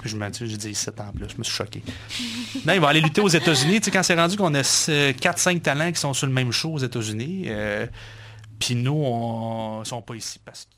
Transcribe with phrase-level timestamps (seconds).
[0.00, 1.82] Puis je me dis, j'ai dit 7 en plus, je me suis choqué.
[2.64, 3.80] Là, il va aller lutter aux États-Unis.
[3.80, 6.72] Tu sais, quand c'est rendu qu'on a 4-5 talents qui sont sur le même show
[6.72, 7.86] aux États-Unis, euh,
[8.58, 10.77] puis nous, on ne sont pas ici parce que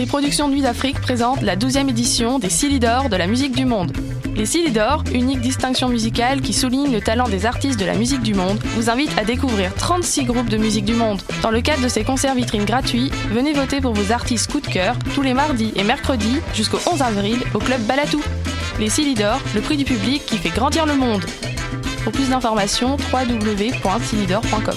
[0.00, 3.92] Les productions Nuit d'Afrique présentent la 12e édition des Silidor de la musique du monde.
[4.34, 8.32] Les Silidor, unique distinction musicale qui souligne le talent des artistes de la musique du
[8.32, 11.20] monde, vous invitent à découvrir 36 groupes de musique du monde.
[11.42, 14.68] Dans le cadre de ces concerts vitrines gratuits, venez voter pour vos artistes coup de
[14.68, 18.22] cœur tous les mardis et mercredis jusqu'au 11 avril au club Balatou.
[18.78, 21.26] Les Silidor, le prix du public qui fait grandir le monde.
[22.04, 24.76] Pour plus d'informations, www.silidor.com.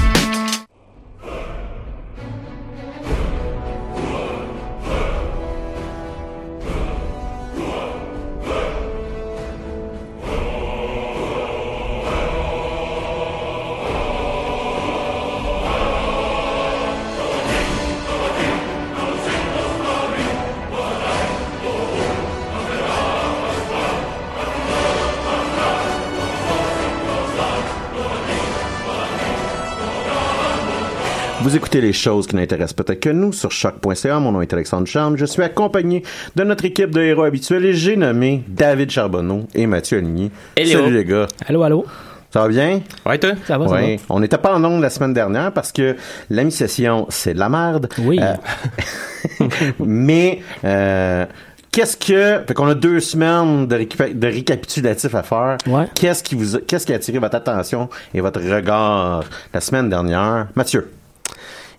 [31.71, 34.19] Vous écoutez les choses qui n'intéressent peut-être que nous sur choc.ca.
[34.19, 35.15] Mon nom est Alexandre Charme.
[35.15, 36.03] Je suis accompagné
[36.35, 40.31] de notre équipe de héros habituels et j'ai nommé David Charbonneau et Mathieu Aligny.
[40.57, 40.69] Hello.
[40.81, 41.27] Salut les gars.
[41.47, 41.85] Allô, allô?
[42.29, 42.81] Ça va bien?
[43.05, 43.31] Ouais, toi?
[43.47, 44.01] Ça va, ça Ouais.
[44.09, 45.95] On n'était pas en ondes la semaine dernière parce que
[46.29, 47.87] la mi-session, c'est de la merde.
[47.99, 48.19] Oui.
[48.21, 49.45] Euh,
[49.79, 51.25] mais, euh,
[51.71, 55.57] qu'est-ce que, fait qu'on a deux semaines de, récup- de récapitulatif à faire.
[55.95, 59.89] Qu'est-ce qui vous, a- qu'est-ce qui a attiré votre attention et votre regard la semaine
[59.89, 60.47] dernière?
[60.55, 60.91] Mathieu.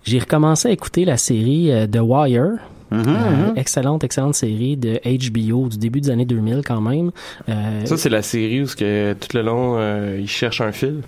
[0.05, 2.59] J'ai recommencé à écouter la série euh, The Wire.
[2.91, 3.53] Mhm, Euh, mhm.
[3.57, 7.11] Excellente, excellente série de HBO du début des années 2000 quand même.
[7.49, 11.01] Euh, Ça, c'est la série où que, tout le long, euh, il cherche un fil?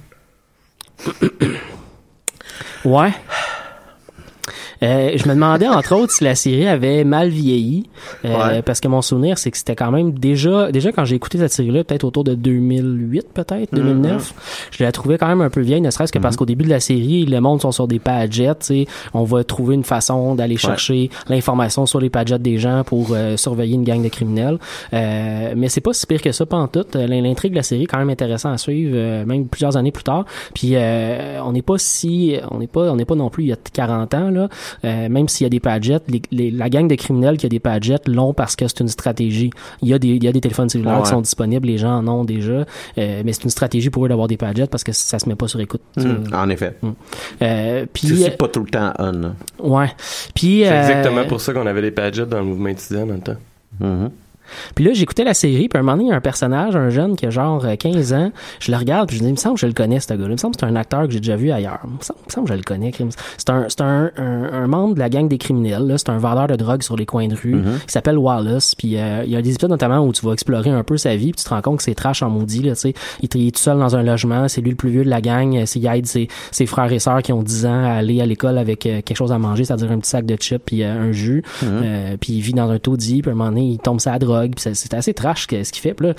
[2.85, 3.13] Ouais.
[4.85, 7.85] Euh, je me demandais entre autres si la série avait mal vieilli
[8.25, 8.63] euh, Ouais.
[8.63, 11.53] parce que mon souvenir c'est que c'était quand même déjà déjà quand j'ai écouté cette
[11.53, 13.79] série là peut-être autour de 2008 peut-être Mhm.
[13.79, 14.35] 2009
[14.71, 16.71] je la trouvais quand même un peu vieille ne serait-ce que parce qu'au début de
[16.71, 18.45] la série le monde sont sur des padgets
[19.15, 23.37] on va trouver une façon d'aller chercher l'information sur les padgets des gens pour euh,
[23.37, 24.59] surveiller une gang de criminels.
[24.93, 26.85] Euh, mais c'est pas si pire que ça pas en tout.
[26.97, 30.05] Euh, l'intrigue de la série est quand même intéressant à suivre même plusieurs années plus
[30.05, 30.25] tard.
[30.55, 33.49] Puis euh, on n'est pas si on n'est pas on n'est pas non plus il
[33.49, 34.49] y a 40 ans là
[34.85, 37.49] Euh, même s'il y a des padgets les, les- la gang de criminels qui a
[37.49, 39.51] des padgets l'ont parce que c'est une stratégie
[39.83, 41.03] il y a des il y a des téléphones cellulaires Ouais.
[41.03, 42.65] qui sont disponibles les gens en ont déjà
[42.99, 45.35] Euh, mais c'est une stratégie pour eux d'avoir des padgets parce que ça se met
[45.35, 46.75] pas sur écoute Mhm, en effet.
[47.43, 49.33] Euh, puis C'est aussi euh, pas tout le temps on.
[49.59, 49.91] ouais
[50.35, 53.15] puis C'est euh, exactement pour ça qu'on avait les padgets dans le mouvement étudiant dans
[53.15, 53.37] le temps.
[53.81, 54.11] Mhm.
[54.75, 56.77] Puis là, j'écoutais la série, puis à un moment donné, il y a un personnage,
[56.77, 58.31] un jeune qui a genre euh, 15 ans.
[58.61, 60.09] Je le regarde, puis je me dis, il me semble que je le connais, ce
[60.13, 60.25] gars-là.
[60.27, 61.81] Il me semble que c'est un acteur que j'ai déjà vu ailleurs.
[61.85, 62.93] Il me semble, il me semble que je le connais.
[63.39, 65.87] C'est un, c'est un, un, un membre de la gang des criminels.
[65.87, 65.99] là.
[65.99, 67.55] C'est un vendeur de drogue sur les coins de rue.
[67.57, 67.79] Mhm.
[67.87, 68.75] Il s'appelle Wallace.
[68.75, 71.17] Puis euh, il y a des épisodes notamment où tu vas explorer un peu sa
[71.17, 72.63] vie, puis tu te rends compte que c'est trash en maudit.
[72.63, 72.95] Là, tu sais.
[73.23, 74.49] il, est tout seul dans un logement.
[74.49, 75.57] C'est lui le plus vieux de la gang.
[75.57, 78.21] Euh, c'est- Il aide ses, ses frères et sœurs qui ont 10 ans à aller
[78.21, 80.83] à l'école avec euh, quelque chose à manger, c'est-à-dire un petit sac de chips puis
[80.83, 81.43] euh, un jus.
[81.63, 81.69] Mhm.
[81.85, 84.19] Euh, puis il vit dans un taudis, puis à un moment donné, il tombe la
[84.19, 84.44] drogue.
[84.51, 85.95] Puis c'est- assez trash ce qu'il fait.
[85.95, 86.15] Puis là,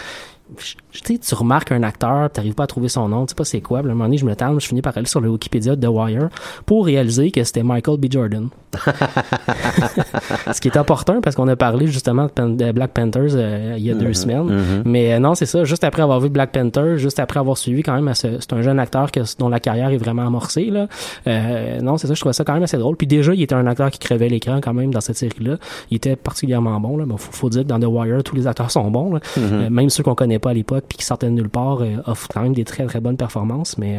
[1.03, 3.61] tu remarques un acteur, tu n'arrives pas à trouver son nom, tu sais pas c'est
[3.61, 3.79] quoi.
[3.79, 5.75] Puis à un moment donné, je me tente, je finis par aller sur le Wikipédia
[5.75, 6.29] de The Wire
[6.65, 8.05] pour réaliser que c'était Michael B.
[8.11, 8.49] Jordan.
[10.53, 13.91] Ce qui est opportun parce qu'on a parlé justement de Black Panthers euh, il y
[13.91, 14.43] a deux Mhm, semaines.
[14.43, 14.83] mhm.
[14.85, 15.63] Mais euh, non, c'est ça.
[15.63, 18.79] Juste après avoir vu Black Panther, juste après avoir suivi quand même, c'est un jeune
[18.79, 20.65] acteur que, dont la carrière est vraiment amorcée.
[20.69, 20.87] Là.
[21.27, 22.13] Euh, non, c'est ça.
[22.13, 22.95] Je trouvais ça quand même assez drôle.
[22.95, 25.57] Puis déjà, il était un acteur qui crevait l'écran quand même dans cette série-là.
[25.91, 26.97] Il était particulièrement bon.
[26.97, 27.05] Là.
[27.05, 29.13] Bon, faut, faut dire que dans The Wire, tous les acteurs sont bons.
[29.13, 29.19] là.
[29.37, 29.43] Mhm.
[29.53, 32.27] Euh, même ceux qu'on connaît pas à l'époque puis qui sortaient de nulle part offrent
[32.33, 33.77] quand même des très très bonnes performances.
[33.77, 33.97] Mais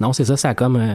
[0.00, 0.36] non, c'est ça.
[0.36, 0.94] Ça a comme euh,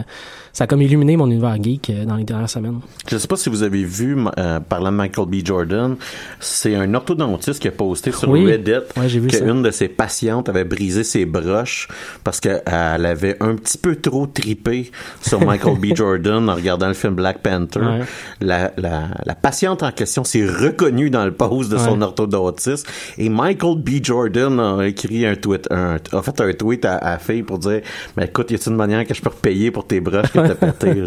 [0.55, 2.79] ça a comme illuminé mon univers geek euh, dans les dernières semaines.
[3.09, 5.35] Je sais pas si vous avez vu, euh, parlant de Michael B.
[5.45, 5.97] Jordan,
[6.39, 8.45] c'est un orthodontiste qui a posté sur Oui.
[8.49, 9.39] Reddit Ouais, ça.
[9.39, 11.89] qu'une de ses patientes avait brisé ses broches
[12.23, 14.91] parce qu'elle avait un petit peu trop tripé
[15.21, 15.87] sur Michael B.
[15.93, 17.81] Jordan en regardant le film Black Panther.
[17.81, 17.99] Ouais.
[18.39, 22.87] La, la, la patiente en question s'est reconnue dans le post de son orthodontiste
[23.17, 24.01] et Michael B.
[24.01, 27.59] Jordan a écrit un tweet, un, a fait un tweet à, à la fille pour
[27.59, 27.81] dire,
[28.15, 30.44] mais écoute, y a-t-il une manière que je peux repayer pour tes broches que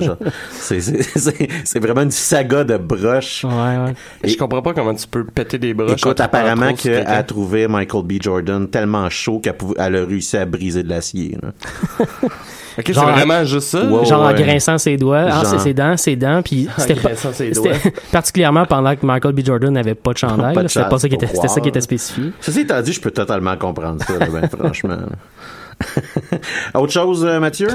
[0.01, 0.17] genre.
[0.51, 3.45] C'est, c'est, c'est, c'est vraiment une saga de broches.
[3.45, 3.95] Ouais, ouais.
[4.25, 5.93] Je comprends pas comment tu peux péter des broches.
[6.01, 8.13] Écoute, apparemment qu'elle a trouvé Michael B.
[8.21, 11.37] Jordan tellement chaud qu'elle pouvait- elle a réussi à briser de l'acier.
[11.43, 11.51] là.
[12.85, 13.81] C'est Genre- vraiment juste ça?
[14.05, 16.95] Genre en grinçant ses doigts, ah, Genre- c'est ses dents, ses dents, puis En c'était
[16.95, 17.93] pas- grinçant ses c'était doigts.
[18.13, 19.41] particulièrement pendant que Michael B.
[19.45, 21.49] Jordan n'avait pas de chandail, Pas de là, c'était pas ça qui était, faut c'était
[21.49, 22.33] ça qui était spécifié.
[22.41, 24.97] Ceci étant dit, je peux totalement comprendre ça, là, ben, franchement.
[26.75, 27.69] Autre chose, euh, Mathieu?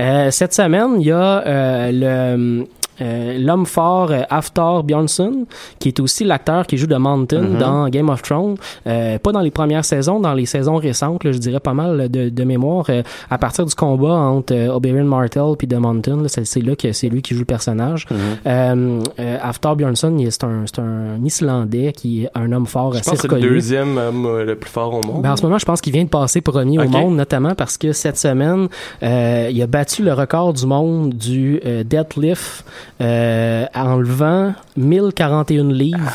[0.00, 2.66] Euh, cette semaine, il y a euh, le
[3.00, 5.46] euh, l'homme fort euh, Aftar Bjornsson,
[5.78, 7.58] qui est aussi l'acteur qui joue de Mountain Mhm.
[7.58, 8.56] dans Game of Thrones.
[8.86, 12.08] Euh, pas dans les premières saisons, dans les saisons récentes, là, je dirais pas mal
[12.08, 12.86] de, de mémoire.
[12.90, 16.92] euh, à partir du combat entre euh, Oberyn Martell puis The Mountain, c'est, là que
[16.92, 18.06] c'est lui qui joue le personnage.
[18.46, 22.98] Euh, euh, Aftar Bjornsson, c'est un, c'est un Islandais qui est un homme fort Je
[23.00, 25.22] assez pense c'est le deuxième homme euh, le plus fort au monde.
[25.22, 27.76] Ben, en ce moment, je pense qu'il vient de passer premier au monde, notamment parce
[27.76, 28.68] que cette semaine,
[29.02, 32.64] euh, il a battu le record du monde du euh, deadlift
[33.00, 36.12] euh, en levant 1041 livres.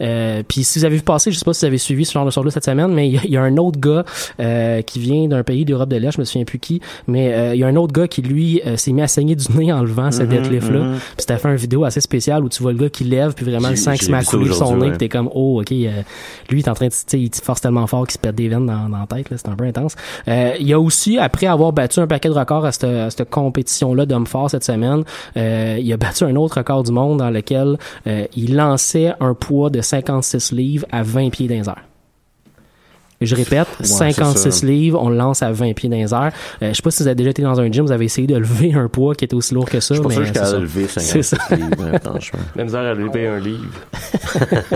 [0.00, 2.12] Euh, puis si vous avez vu passer, je sais pas si vous avez suivi ce
[2.12, 4.04] genre de choses-là cette semaine, mais il y, y a un autre gars
[4.40, 7.54] euh, qui vient d'un pays d'Europe de l'Est, je me souviens plus qui, mais euh,
[7.54, 9.72] il y a un autre gars qui lui euh, s'est mis à saigner du nez
[9.72, 10.78] en levant ce Mhm, deadlift-là.
[10.80, 10.92] mhm.
[10.94, 13.44] Puis c'était fait une vidéo assez spéciale où tu vois le gars qui lève, puis
[13.44, 14.96] vraiment le sang qui se met à couler de son nez, ouais.
[14.96, 16.02] t'es comme oh ok, euh,
[16.50, 18.34] lui il est en train de, tu sais, il force tellement fort qu'il se pète
[18.34, 19.94] des veines dans, dans la tête, là, c'est un peu intense.
[20.28, 23.10] Euh, il y a aussi après avoir battu un paquet de records à cette, à
[23.10, 25.02] cette compétition-là d'hommes forts cette semaine,
[25.36, 29.34] euh, il a battu un autre record du monde dans lequel euh, il lançait un
[29.34, 31.84] poids de 56 livres à 20 pieds dans les airs.
[33.20, 34.66] Je répète, Ouais, 56 c'est ça.
[34.66, 36.30] livres, on le lance à 20 pieds dans les airs.
[36.62, 38.28] Euh, je sais pas si vous avez déjà été dans un gym, vous avez essayé
[38.28, 39.94] de lever un poids qui était aussi lourd que ça.
[39.96, 41.56] Je suis pas mais sûr que je lever C'est 50 ça.
[41.56, 42.38] livres, hein, franchement.
[42.56, 43.64] La misère à lever un livre.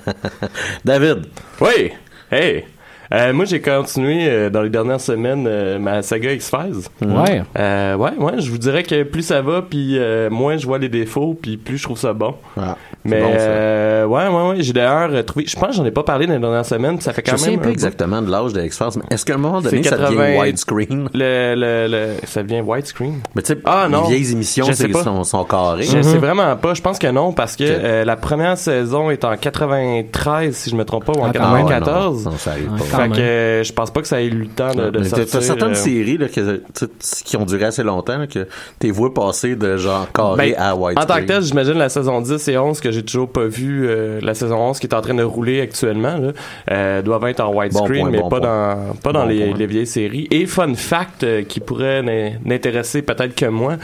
[0.84, 1.26] David.
[1.60, 1.92] Oui!
[2.30, 2.64] Hey!
[3.12, 6.84] Euh, moi, j'ai continué euh, dans les dernières semaines euh, ma saga X-Files.
[7.02, 7.42] Ouais.
[7.58, 10.78] Euh, ouais, ouais, je vous dirais que plus ça va, puis euh, moins je vois
[10.78, 12.34] les défauts, puis plus je trouve ça bon.
[12.56, 13.38] Ah, Mais bon, ça.
[13.40, 15.44] euh, ouais, ouais, ouais, j'ai d'ailleurs euh, trouvé.
[15.46, 17.32] Je pense que j'en ai pas parlé dans les dernières semaines, puis ça fait Je
[17.32, 17.56] quand même.
[17.58, 17.72] plus un bout.
[17.72, 21.08] exactement de l'âge de X-Files, mais est-ce qu'à un moment donné, ça 80 devient widescreen?
[21.12, 23.14] Le, le, le, ça devient widescreen.
[23.34, 24.02] Mais tu sais, Ah, non.
[24.08, 25.82] les vieilles émissions, Je sais c'est- sont, sont carrées.
[25.82, 26.74] Je sais vraiment pas.
[26.74, 27.70] Je pense que non, parce que Ok.
[27.82, 31.32] euh, la première saison est en 93, si je me trompe pas, ou en Ah,
[31.34, 31.66] quand même.
[31.66, 32.24] 94.
[32.24, 32.99] Non, non, ça arrive Ouais, pas.
[33.08, 33.62] Quand Fait même.
[33.62, 35.26] que je pense pas que ça ait eu le temps de, de sortir.
[35.30, 36.60] T'as certaines euh, séries là, que,
[37.24, 38.46] qui ont duré assez longtemps, là, que
[38.78, 41.06] t'es vois passer de genre carré Ben, à En widescreen.
[41.08, 44.20] tant que tel, j'imagine la saison 10 et 11 que j'ai toujours pas vu, euh,
[44.22, 46.32] la saison 11 qui est en train de rouler actuellement, là,
[46.70, 49.66] euh, doivent être en widescreen, Bon mais bon pas dans pas dans Bon les, les
[49.66, 50.26] vieilles séries.
[50.30, 53.76] Et fun fact euh, qui pourrait n'in- n'intéresser peut-être que moi,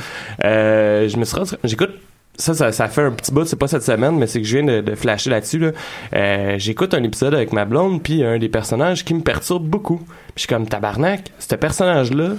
[0.45, 1.25] euh, je me
[1.65, 1.91] j'écoute
[2.39, 4.59] ça, ça, ça fait un petit bout, c'est pas cette semaine, mais c'est que je
[4.59, 5.59] viens de, de flasher là-dessus.
[5.59, 5.71] Là.
[6.15, 9.99] Euh, J'écoute un épisode avec ma blonde, puis un des personnages qui me perturbe beaucoup.
[9.99, 12.31] Puis je suis comme tabarnak, ce personnage-là,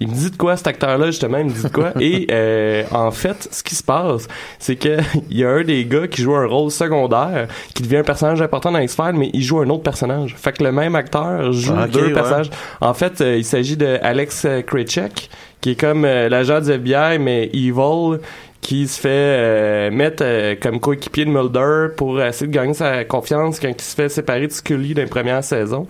[0.00, 1.92] il me dit de quoi cet acteur-là justement, il me dit de quoi?
[2.00, 4.26] Et euh, en fait, ce qui se passe,
[4.58, 4.98] c'est que
[5.30, 8.42] il y a un des gars qui joue un rôle secondaire, qui devient un personnage
[8.42, 10.34] important dans X-Files, mais il joue un autre personnage.
[10.36, 12.12] Fait que le même acteur joue Ah, deux ouais.
[12.12, 12.50] personnages.
[12.80, 15.30] En fait, euh, il s'agit de Alex euh, Krycek,
[15.60, 18.18] qui est comme euh, l'agent du FBI, mais evil,
[18.62, 23.04] qui se fait euh, mettre euh, comme coéquipier de Mulder pour essayer de gagner sa
[23.04, 25.86] confiance quand il se fait séparer de Scully dans les premières saisons.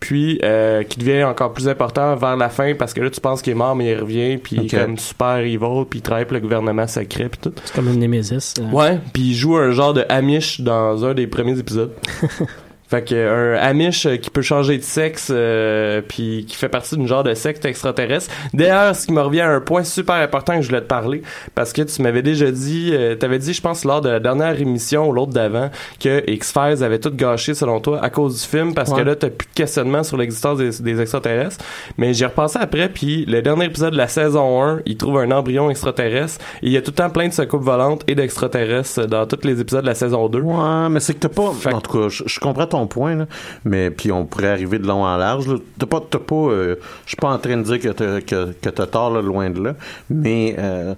[0.00, 3.42] Puis, euh, qui devient encore plus important vers la fin parce que là, tu penses
[3.42, 6.26] qu'il est mort, mais il revient, puis il est comme super evil, puis il travaille
[6.26, 7.52] pour le gouvernement secret, puis tout.
[7.64, 8.54] C'est comme une Nemesis.
[8.60, 8.70] euh.
[8.70, 11.92] Ouais, puis il joue un genre de Amish dans un des premiers épisodes.
[12.88, 16.96] fait que un Amish euh, qui peut changer de sexe euh, puis qui fait partie
[16.96, 18.30] d'une genre de secte extraterrestre.
[18.52, 21.22] D'ailleurs, ce qui me revient à un point super important que je voulais te parler
[21.54, 24.60] parce que tu m'avais déjà dit euh, t'avais dit je pense lors de la dernière
[24.60, 28.74] émission ou l'autre d'avant que X-Files avait tout gâché selon toi à cause du film
[28.74, 28.98] parce Ouais.
[29.02, 31.64] que là t'as plus de questionnement sur l'existence des, des extraterrestres.
[31.96, 35.30] Mais j'ai repensé après puis le dernier épisode de la saison 1, il trouve un
[35.30, 39.06] embryon extraterrestre et il y a tout le temps plein de secoupes volantes et d'extraterrestres
[39.06, 40.38] dans tous les épisodes de la saison 2.
[40.40, 41.52] Ouais, mais c'est que t'as pas.
[41.72, 43.26] En tout cas, je, je comprends point, là,
[43.64, 45.46] mais puis on pourrait arriver de long en large.
[45.78, 46.34] T'as pas, pas.
[46.34, 49.50] euh, je suis pas en train de dire que t'as, que, t'as tort, là, loin
[49.50, 49.74] de là,
[50.10, 50.56] mais.
[50.58, 50.94] euh,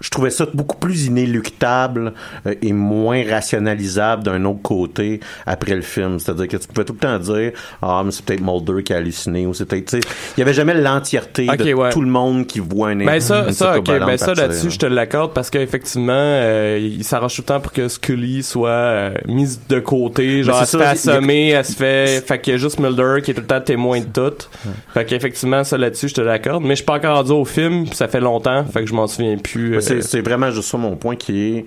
[0.00, 2.12] je trouvais ça beaucoup plus inéluctable
[2.46, 6.18] euh, et moins rationalisable d'un autre côté après le film.
[6.18, 8.96] C'est-à-dire que tu pouvais tout le temps dire Ah, mais c'est peut-être Mulder qui a
[8.96, 9.94] halluciné ou c'est peut-être.
[9.94, 11.90] Il y avait jamais l'entièreté de ouais.
[11.90, 15.32] tout le monde qui voit un Ben ça, ça, ben ça là-dessus, je te l'accorde
[15.32, 19.80] parce qu'effectivement, euh, il s'arrange tout le temps pour que Scully soit euh, mise de
[19.80, 23.16] côté, genre elle se fait assommer, elle se fait, fait qu'il y a juste Mulder
[23.22, 24.48] qui est tout le temps témoin de tout.
[24.92, 26.62] Fait qu'effectivement, ça là-dessus, je te l'accorde.
[26.62, 29.06] Mais je suis pas encore rendu au film, ça fait longtemps, fait que je m'en
[29.06, 29.70] souviens plus.
[29.70, 31.66] Ouais, euh, C'est, c'est vraiment juste ça mon point qui est.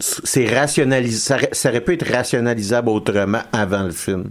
[0.00, 1.16] C'est rationalisé.
[1.18, 4.24] Ça, aurait- ça aurait pu être rationalisable autrement avant le film.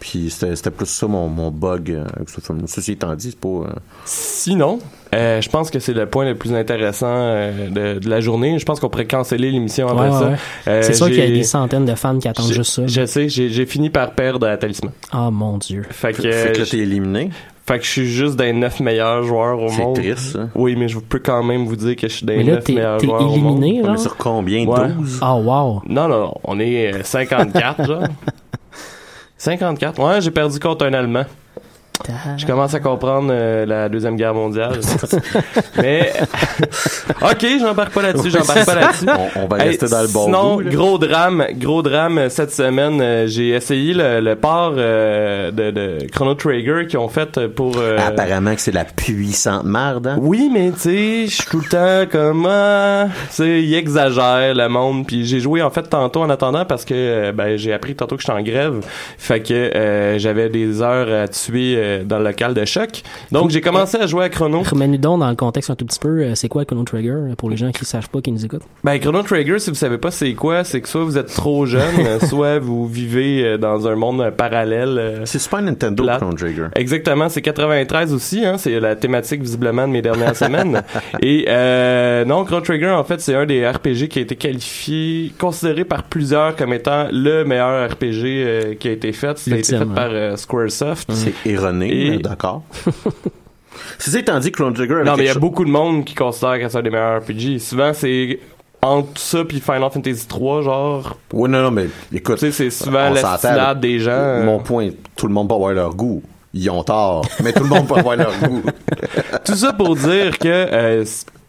[0.00, 2.62] Puis c'était, c'était plus ça mon, mon bug euh, avec ce film.
[2.66, 3.48] Ceci étant dit, c'est pas.
[3.48, 3.72] euh,
[4.04, 4.80] Sinon,
[5.14, 8.58] euh, je pense que c'est le point le plus intéressant euh, de, de la journée.
[8.58, 10.28] Je pense qu'on pourrait canceller l'émission après Ouais, ça.
[10.30, 10.36] ouais.
[10.68, 12.86] Euh, c'est sûr qu'il y a des centaines de fans qui attendent j'ai- juste ça.
[12.86, 14.92] Je sais, j'ai, j'ai fini par perdre à Talisman.
[15.12, 15.84] Ah mon dieu.
[15.88, 17.30] Fait que, Fait que là, t'es éliminé.
[17.66, 19.94] Fait que je suis juste les 9 meilleurs joueurs au C'est monde.
[19.96, 20.48] triste, ça.
[20.54, 22.72] Oui, mais je peux quand même vous dire que je suis Mais là, 9 t'es-
[22.74, 23.62] meilleurs t'es joueurs au monde.
[23.64, 23.94] éliminé, On genre?
[23.94, 24.66] est sur combien?
[24.66, 24.88] Ouais.
[24.90, 25.18] 12?
[25.22, 25.80] Ah wow.
[25.88, 28.02] Non, non, non, on est euh, 54, genre.
[29.38, 29.98] 54?
[29.98, 31.24] Ouais, j'ai perdu contre un Allemand.
[32.36, 34.80] Je commence à comprendre euh, la Deuxième Guerre mondiale.
[35.80, 36.12] Mais,
[37.22, 39.06] ok, j'embarque pas là-dessus, j'embarque pas là-dessus.
[39.36, 42.28] On, on va Hey, rester dans le bon sinon, goût, gros drame, gros drame euh,
[42.28, 43.00] cette semaine.
[43.00, 47.74] euh, j'ai essayé le, le port euh, de, de Chrono Trigger qu'ils ont fait pour.
[47.78, 50.06] euh, Apparemment que c'est la puissante merde.
[50.08, 50.18] Hein?
[50.20, 54.54] oui, mais tu sais, je suis tout le temps comme ah, tu sais, il exagère
[54.54, 55.06] le monde.
[55.06, 58.16] Puis j'ai joué en fait tantôt en attendant parce que euh, ben j'ai appris tantôt
[58.16, 58.80] que j'étais en grève,
[59.16, 63.02] fait que euh, j'avais des heures à tuer euh, dans le local de choc.
[63.30, 64.62] Donc j'ai commencé à jouer à Chrono.
[64.62, 67.34] Remets-nous donc dans le contexte un tout petit peu, euh, c'est quoi Chrono Trigger euh,
[67.36, 68.62] pour les gens qui savent pas, qui nous écoutent?
[68.82, 71.66] Ben Chrono Trigger, si vous savez pas c'est quoi, c'est que soit vous êtes trop
[71.66, 75.22] jeune, soit vous vivez dans un monde parallèle.
[75.24, 76.20] C'est Super Nintendo Plate.
[76.20, 76.66] Chrono Trigger.
[76.74, 80.82] Exactement, c'est 93 aussi, hein, c'est la thématique visiblement de mes dernières semaines.
[81.22, 85.32] Et euh, non, Chrono Trigger, en fait, c'est un des RPG qui a été qualifié,
[85.38, 89.38] considéré par plusieurs comme étant le meilleur RPG euh, qui a été fait.
[89.38, 91.10] Ça a été fait Ultime, par euh, Squaresoft.
[91.12, 92.62] C'est erroné, Et- mais d'accord.
[93.98, 96.58] C'est étant dit, Chrono Trigger Non, mais il y a beaucoup de monde qui considère
[96.60, 97.58] que c'est un des meilleurs RPG.
[97.58, 98.38] Souvent, c'est
[98.82, 101.16] entre ça puis Final Fantasy 3, genre.
[101.32, 102.36] Oui, non, non, mais écoute.
[102.36, 104.42] Tu sais, c'est souvent la des gens.
[104.44, 106.22] Mon point, tout le monde peut avoir leur goût.
[106.52, 108.62] Ils ont tort, mais tout le monde peut avoir leur goût.
[109.44, 111.04] Tout ça pour dire que euh,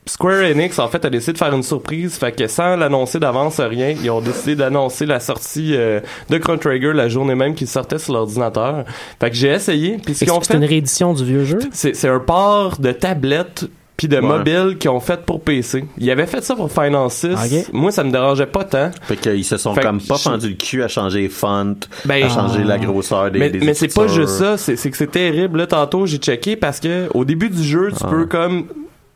[0.08, 2.16] Square Enix, en fait, a décidé de faire une surprise.
[2.18, 6.60] Fait que sans l'annoncer d'avance rien, ils ont décidé d'annoncer la sortie euh, de Chrono
[6.60, 8.86] Trigger la journée même qu'il sortait sur l'ordinateur.
[9.20, 9.98] Fait que j'ai essayé.
[10.04, 11.60] Puis ce Fait que qu'ils ont C'est une fait, réédition du vieux jeu?
[11.72, 13.66] c'est c'est un port de tablette
[13.98, 14.22] puis de Ouais.
[14.22, 15.86] mobile qu'ils ont fait pour PC.
[15.98, 17.28] Ils avaient fait ça pour Final 6.
[17.34, 17.74] Ok.
[17.74, 18.92] Moi, ça me dérangeait pas tant.
[19.04, 21.30] Fait qu'ils se sont Fait que comme pas je- fendu le cul à changer les
[21.30, 22.68] fonts, Ben, à changer Ah.
[22.68, 25.60] la grosseur des mais, des mais c'est pas juste ça, c'est c'est que c'est terrible.
[25.60, 28.08] Là, tantôt, j'ai checké parce que au début du jeu, tu Ah.
[28.10, 28.66] peux comme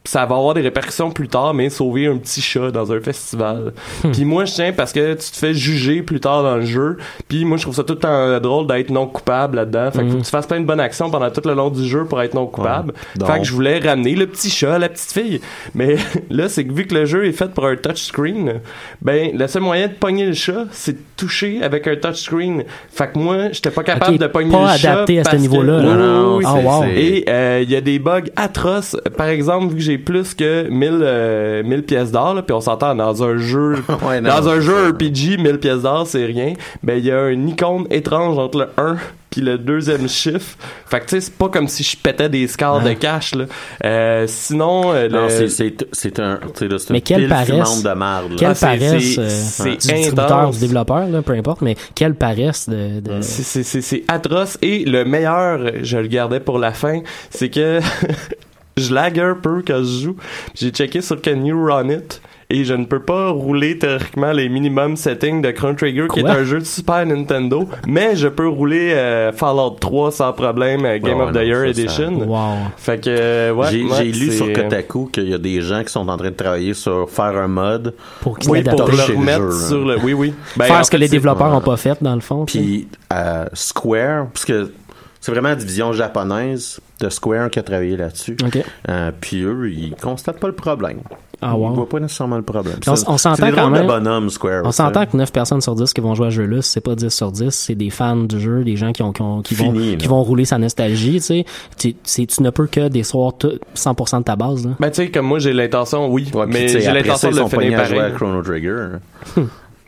[0.09, 3.73] ça va avoir des répercussions plus tard, mais sauver un petit chat dans un festival.
[4.11, 6.97] puis moi, je tiens parce que tu te fais juger plus tard dans le jeu.
[7.27, 9.91] Puis moi, je trouve ça tout le temps drôle d'être non coupable là-dedans.
[9.91, 11.85] Fait que faut que tu fasses plein de bonnes actions pendant tout le long du
[11.87, 12.93] jeu pour être non coupable.
[13.17, 13.29] Donc.
[13.31, 15.41] Fait que je voulais ramener le petit chat, la petite fille.
[15.75, 15.97] Mais
[16.31, 18.61] là, c'est que vu que le jeu est fait pour un touchscreen,
[19.03, 22.63] ben le seul moyen de pogner le chat, c'est de toucher avec un touchscreen.
[22.91, 24.91] Fait que moi, j'étais pas capable de pogner pas le chat.
[24.93, 25.89] adapté à ce que- niveau-là, là.
[25.89, 26.83] Oui, Non, non, oui, Ah, wow.
[26.85, 28.95] et euh, il y a des bugs atroces.
[29.17, 32.95] Par exemple, vu que j'ai plus que 1000, euh, 1000 pièces d'or, puis on s'entend
[32.95, 33.75] dans un jeu,
[34.07, 34.89] Ouais, non, dans un jeu ça.
[34.89, 36.53] RPG, 1000 pièces d'or, c'est rien.
[36.83, 38.97] Ben il y a une icône étrange entre le 1
[39.29, 40.57] puis le deuxième chiffre.
[40.87, 43.45] Fait que tu sais, c'est pas comme si je pétais des scores de cash là.
[43.85, 47.93] Euh, sinon, euh, Non, le- c'est- c'est c'est un, tu sais, Mais quelle paresse, de
[47.93, 48.31] marde.
[48.37, 51.75] quelle Ah, c'est- paresse c'est- euh, c'est du distributeur, du développeur, là, peu importe, mais
[51.93, 53.01] quelle paresse de...
[53.01, 54.57] de- C'est- c'est- C'est c'est atroce.
[54.63, 57.79] Et le meilleur, je le gardais pour la fin, c'est que
[58.79, 60.15] je lag un peu quand je joue.
[60.55, 62.21] J'ai checké sur Can You Run It
[62.51, 66.27] et je ne peux pas rouler théoriquement les minimum settings de Chrono Trigger qui est
[66.27, 70.97] un jeu de Super Nintendo, mais je peux rouler euh, Fallout 3 sans problème, euh,
[70.97, 72.27] Game Ouais, of the Year Edition.
[72.27, 72.55] Wow.
[72.75, 75.83] Fait que euh, ouais, J'ai ouais, j'ai lu sur Kotaku qu'il y a des gens
[75.83, 79.15] qui sont en train de travailler sur faire un mode Pour qu'ils Oui, pour le
[79.15, 79.99] remettre jeu, sur le.
[79.99, 80.33] Oui, oui.
[80.57, 81.53] Ben, en Faire ce que les développeurs ouais.
[81.53, 82.45] n'ont pas fait, dans le fond.
[82.45, 84.71] Puis euh, Square, parce que
[85.21, 88.37] c'est vraiment la division japonaise de Square qui a travaillé là-dessus.
[88.45, 88.59] OK.
[88.89, 90.99] Euh, puis eux, ils constatent pas le problème.
[91.41, 91.73] Ah, Ils wow.
[91.73, 92.75] voient pas nécessairement le problème.
[92.85, 94.63] On- C'est- on s'entend quand même- bonhommes, Square.
[94.65, 96.95] On s'entend que 9 personnes sur 10 qui vont jouer à ce jeu-là, c'est pas
[96.95, 99.55] 10 sur 10, c'est des fans du jeu, des gens qui ont, qui, ont- qui
[99.55, 101.45] vont, Fini, qui vont rouler sa nostalgie, tu sais.
[101.77, 104.71] Tu, c'est- tu ne peux que décevoir tout- 100% de ta base, là.
[104.81, 107.77] Ben, tu sais, comme moi, j'ai l'intention, oui, Ouais, mais j'ai l'intention de le finir
[107.83, 107.99] pareil.
[107.99, 108.87] à Chrono Trigger.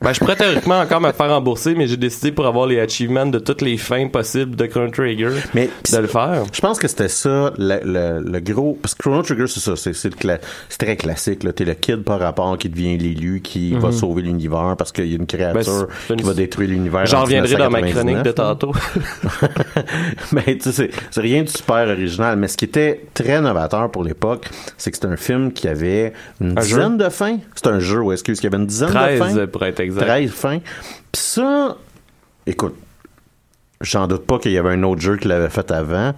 [0.01, 3.25] Ben, je pourrais théoriquement encore me faire rembourser, mais j'ai décidé pour avoir les achievements
[3.27, 6.43] de toutes les fins possibles de Chrono Trigger Mais de le faire.
[6.51, 8.79] Je pense que c'était ça, le, le, le gros...
[8.81, 10.39] Parce que Chrono Trigger, c'est ça, c'est c'est le cla-
[10.70, 11.43] c'est très classique.
[11.43, 11.53] là.
[11.53, 15.13] T'es le kid par rapport qui devient l'élu, qui va sauver l'univers parce qu'il y
[15.13, 15.88] a une créature Mhm.
[16.10, 17.05] Ben, une- qui va détruire l'univers.
[17.05, 18.72] J'en en reviendrai dans ma 1999, chronique de tantôt.
[20.31, 22.38] Mais tu sais, c'est- rien de super original.
[22.38, 26.13] Mais ce qui était très novateur pour l'époque, c'est que c'était un film qui avait
[26.39, 27.38] une Un dizaine de fins.
[27.55, 29.48] C'est un jeu, ouais, excuse, qui avait une dizaine de 13 fins.
[29.48, 30.05] pour être exact.
[30.05, 30.60] 13 fins.
[31.12, 31.77] Puis ça,
[32.45, 32.75] écoute,
[33.81, 36.13] j'en doute pas qu'il y avait un autre jeu qui l'avait fait avant.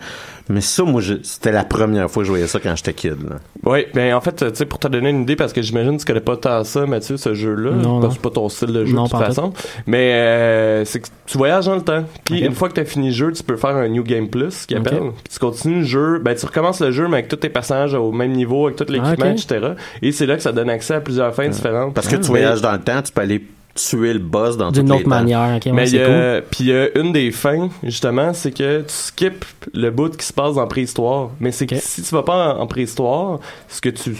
[0.50, 3.16] Mais ça, moi, c'était la première fois que je voyais ça quand j'étais kid.
[3.30, 3.38] Là.
[3.64, 6.02] Oui, ben en fait, tu sais, pour te donner une idée, parce que j'imagine que
[6.02, 7.72] tu connais pas tant ça, Mathieu, ce jeu-là.
[7.72, 8.08] Non, parce non.
[8.10, 9.54] que c'est pas ton style de jeu Non, de toute façon.
[9.88, 12.04] Mais euh, c'est que tu voyages dans le temps.
[12.26, 14.28] Puis une fois que tu as fini le jeu, tu peux faire un New Game
[14.28, 14.86] Plus, qui Ok.
[14.86, 15.00] appelle.
[15.24, 17.94] Puis tu continues le jeu, ben tu recommences le jeu, mais avec tous tes personnages
[17.94, 19.66] au même niveau, avec tout l'équipement, Ah, etc.
[20.02, 21.94] Et c'est là que ça donne accès à plusieurs fins différentes.
[21.94, 23.42] Parce que tu Mais- voyages dans le temps, tu peux aller
[23.76, 26.44] tuer le boss dans D'une les autre manière, Mais cool.
[26.52, 30.58] puis a une des fins justement, c'est que tu skips le bout qui se passe
[30.58, 31.30] en préhistoire.
[31.40, 34.16] Mais c'est que si tu vas pas en, en préhistoire, ce que tu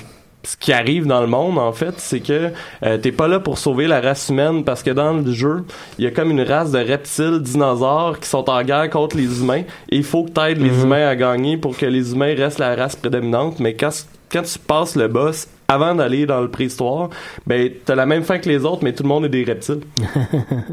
[0.46, 2.50] ce qui arrive dans le monde en fait, c'est que
[2.84, 5.64] euh, t'es pas là pour sauver la race humaine parce que dans le jeu,
[5.98, 9.40] il y a comme une race de reptiles dinosaures qui sont en guerre contre les
[9.40, 10.84] humains et il faut que t'aides les Mhm.
[10.84, 13.60] humains à gagner pour que les humains restent la race prédominante.
[13.62, 13.92] Mais quand
[14.30, 17.10] quand tu passes le boss avant d'aller dans le préhistoire,
[17.48, 19.82] ben t'as la même fin que les autres, mais tout le monde est des reptiles.
[19.98, 20.08] tu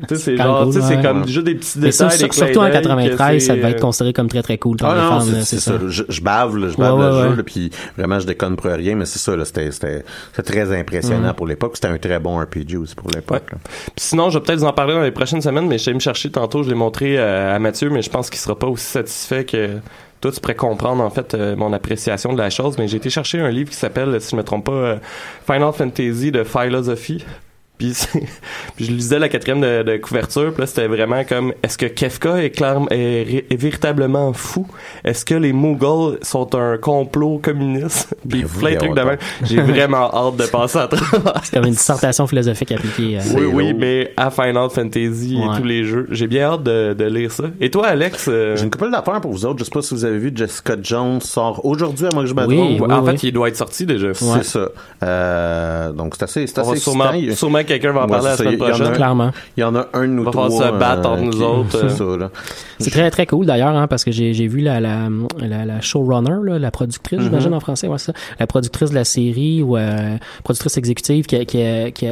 [0.08, 1.02] sais, c'est genre, cool, tu sais, c'est ouais.
[1.02, 2.08] comme juste des petits Mais détails.
[2.18, 4.94] des surtout en d'œil, que 93, ça devait être considéré comme très très cool Ah
[5.10, 5.72] non, c'est- ça.
[5.88, 7.28] Je, je bave, là, je bave ouais, le ouais.
[7.30, 10.04] jeu, là, puis vraiment, je déconne pour rien, mais c'est ça, là, c'était, c'était,
[10.34, 11.34] c'était très impressionnant Mhm.
[11.34, 11.72] pour l'époque.
[11.74, 13.50] C'était un très bon RPG aussi pour l'époque.
[13.96, 16.00] sinon, je vais peut-être vous en parler dans les prochaines semaines, mais je allé me
[16.00, 18.84] chercher tantôt, je l'ai montré euh, à Mathieu, mais je pense qu'il sera pas aussi
[18.86, 19.70] satisfait que
[20.20, 22.76] toi, tu pourrais comprendre en fait euh, mon appréciation de la chose.
[22.78, 24.96] Mais j'ai été chercher un livre qui s'appelle, si je me trompe pas, euh,
[25.46, 27.24] Final Fantasy de Philosophy.
[27.80, 27.96] Puis,
[28.76, 31.86] puis je lisais la quatrième de, de couverture, puis là c'était vraiment comme est-ce que
[31.86, 34.66] Kefka est, clairement, est, véritablement fou?
[35.02, 38.14] Est-ce que les Mughals sont un complot communiste?
[38.28, 39.16] Puis Ben, plein de trucs de même.
[39.44, 41.40] J'ai vraiment hâte de passer à travers.
[41.42, 43.16] C'est comme une dissertation philosophique appliquée.
[43.18, 45.56] euh, Oui, oui, mais à Final Fantasy Ouais.
[45.56, 46.06] et tous les jeux.
[46.10, 47.44] J'ai bien hâte de, de lire ça.
[47.62, 48.26] Et toi, Alex?
[48.28, 49.60] euh, J'ai une couple d'affaires pour vous autres.
[49.60, 52.34] Je sais pas si vous avez vu Jessica Jones sort aujourd'hui, à moi que je
[52.34, 53.10] me Oui, en oui.
[53.12, 54.12] fait, il doit être sorti déjà.
[54.12, 54.68] C'est ça.
[55.02, 58.28] Euh, donc, c'est assez, c'est On va assez sûrement, sûrement quelqu'un va en Ouais, parler
[58.28, 58.86] la semaine Il y en a prochaine.
[58.86, 59.30] un- Clairement.
[59.56, 60.50] Il y en a un de nous Va trois.
[60.50, 61.88] se battre entre nous qui- autres, C'est euh.
[61.88, 62.30] ça, là.
[62.78, 65.80] C'est très très cool d'ailleurs hein, parce que j'ai j'ai vu la la, la, la
[65.82, 67.24] showrunner là, la productrice Mm-hmm.
[67.24, 71.26] j'imagine en français ouais c'est ça la productrice de la série ou euh, productrice exécutive
[71.26, 71.58] qui qui,
[71.92, 72.06] qui,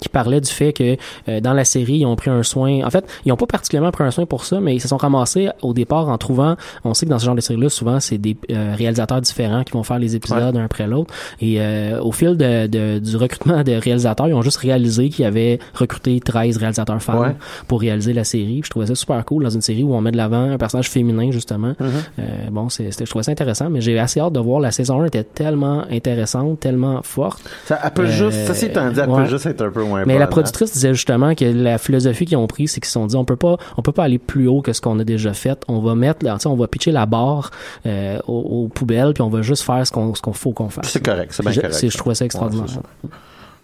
[0.00, 0.96] qui parlait du fait que
[1.28, 3.90] euh, dans la série ils ont pris un soin en fait ils ont pas particulièrement
[3.92, 6.92] pris un soin pour ça mais ils se sont ramassés au départ en trouvant on
[6.92, 9.72] sait que dans ce genre de série là souvent c'est des euh, réalisateurs différents qui
[9.72, 13.62] vont faire les épisodes un après l'autre et euh, au fil de, de- du recrutement
[13.62, 17.36] de réalisateurs ils ont juste réalisé qu'ils avaient recruté 13 réalisateurs femmes Ouais.
[17.68, 20.00] pour réaliser la série Puis je trouvais ça super cool dans une série où on
[20.00, 21.84] met de l'avant un personnage féminin justement Mm-hmm.
[22.18, 24.70] euh, bon c'est c'était- je trouvais ça intéressant mais j'ai assez hâte de voir la
[24.70, 28.98] saison 1 était tellement intéressante tellement forte Ça, elle peut Euh, juste, ça c'est tendu,
[29.00, 29.22] elle ouais.
[29.24, 30.28] peut juste être un peu moins mais bonne, la hein.
[30.28, 33.24] productrice disait justement que la philosophie qu'ils ont pris, c'est qu'ils se sont dit on
[33.24, 35.62] peut pas, on peut pas aller plus haut que ce qu'on a déjà fait.
[35.68, 37.50] On va mettre, là, on va pitcher la barre
[37.86, 40.68] euh, aux, aux poubelles, puis on va juste faire ce qu'on, ce qu'on faut qu'on
[40.68, 40.88] fasse.
[40.88, 41.74] C'est correct, c'est bien Je- correct.
[41.76, 42.66] c'est- Je trouvais ça extraordinaire.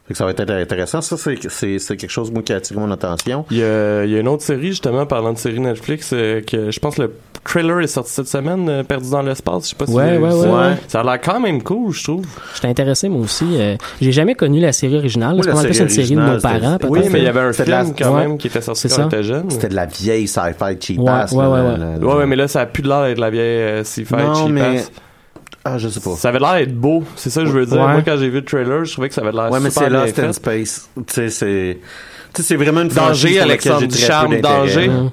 [0.06, 1.00] Fait que ça va être intéressant.
[1.00, 3.44] Ça, c'est, c'est, c'est quelque chose moi, qui a attiré mon attention.
[3.50, 6.40] Il y a, il y a une autre série, justement, parlant de série Netflix, euh,
[6.42, 9.64] que je pense le trailer est sorti cette semaine, euh, Perdu dans l'espace.
[9.64, 10.68] Je sais pas si Ouais, vous ouais, avez vu ouais, ça.
[10.68, 10.76] ouais.
[10.86, 12.24] Ça a l'air quand même cool, je trouve.
[12.54, 13.44] J'étais intéressé, moi aussi.
[13.54, 15.40] Euh, j'ai jamais connu la série originale.
[15.42, 16.78] C'est plus série une série de nos parents.
[16.88, 18.20] Oui, mais il y avait un film de la- quand Ouais.
[18.28, 19.50] même qui était sorti C'est quand on était jeune.
[19.50, 22.26] C'était de la vieille sci-fi cheap Ouais, ass, ouais, là, ouais, ouais.
[22.26, 24.92] mais là, ça a plus l'air d'être la vieille euh, sci-fi Non, cheap mais- ass.
[25.68, 26.14] Ah, je sais pas.
[26.16, 27.76] Ça avait l'air d'être beau, c'est ça que je veux dire.
[27.80, 27.92] Ouais.
[27.92, 29.90] Moi, quand j'ai vu le trailer, je trouvais que ça avait l'air Ouais, mais c'est
[29.90, 30.32] Lost in.
[30.32, 30.88] Space.
[30.96, 31.78] Tu sais, c'est...
[32.32, 34.58] Tu sais, c'est vraiment une Danger, Alexandre j'ai très peu Ducharme, d'intérêt.
[34.58, 34.88] danger.
[34.88, 35.10] Mhm.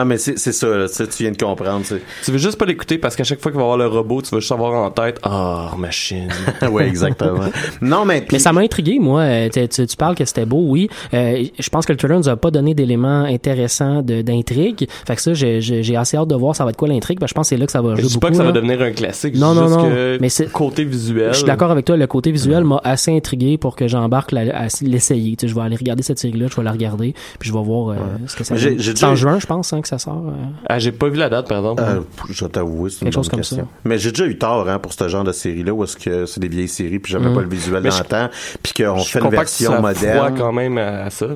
[0.00, 1.84] Non, mais c'est, c'est ça, là, tu viens de comprendre.
[1.84, 3.86] c'est- Tu veux juste pas l'écouter parce qu'à chaque fois qu'il va y avoir le
[3.86, 6.28] robot, tu vas juste avoir en tête Ah, machine.
[6.70, 7.40] ouais, exactement.
[7.82, 8.24] non, mais...
[8.32, 9.20] Mais ça m'a intrigué, moi.
[9.22, 10.88] Euh, Tu, tu- tu parles que c'était beau, oui.
[11.12, 14.88] Euh, je pense que le trailer nous a pas donné d'éléments intéressants de- d'intrigue.
[15.06, 17.18] Fait que ça, j'ai- assez hâte de voir ça va être quoi l'intrigue.
[17.26, 18.20] Je pense que c'est là que ça va Je jouer dis beaucoup.
[18.20, 19.90] pas que ça va devenir un classique, Non, non, juste non.
[19.90, 21.32] que Mais c'est- côté visuel.
[21.32, 24.66] Je suis d'accord avec toi, le côté visuel m'a assez intrigué pour que j'embarque à
[24.82, 25.36] l'essayer.
[25.36, 27.62] Tu sais, je vais aller regarder cette série-là, je vais la regarder, puis je vais
[27.62, 29.98] voir euh, ce que ça j'ai- C'est en déjà- juin, je pense, hein, que ça
[29.98, 30.22] sort.
[30.28, 30.32] euh?
[30.68, 31.82] Ah, j'ai pas vu la date, par exemple.
[31.86, 32.00] Euh,
[32.30, 33.56] je vais t'avouer, c'est une Quelque chose bonne comme question.
[33.58, 33.64] ça.
[33.84, 36.40] Mais j'ai déjà eu tort hein, pour ce genre de série-là où est-ce que c'est
[36.40, 37.34] des vieilles séries puis j'avais Mm.
[37.34, 38.28] pas le visuel Mais dans le temps
[38.62, 40.34] puis qu'on fait une version que tu sois moderne.
[40.38, 41.26] quand même à, à ça.
[41.26, 41.34] là.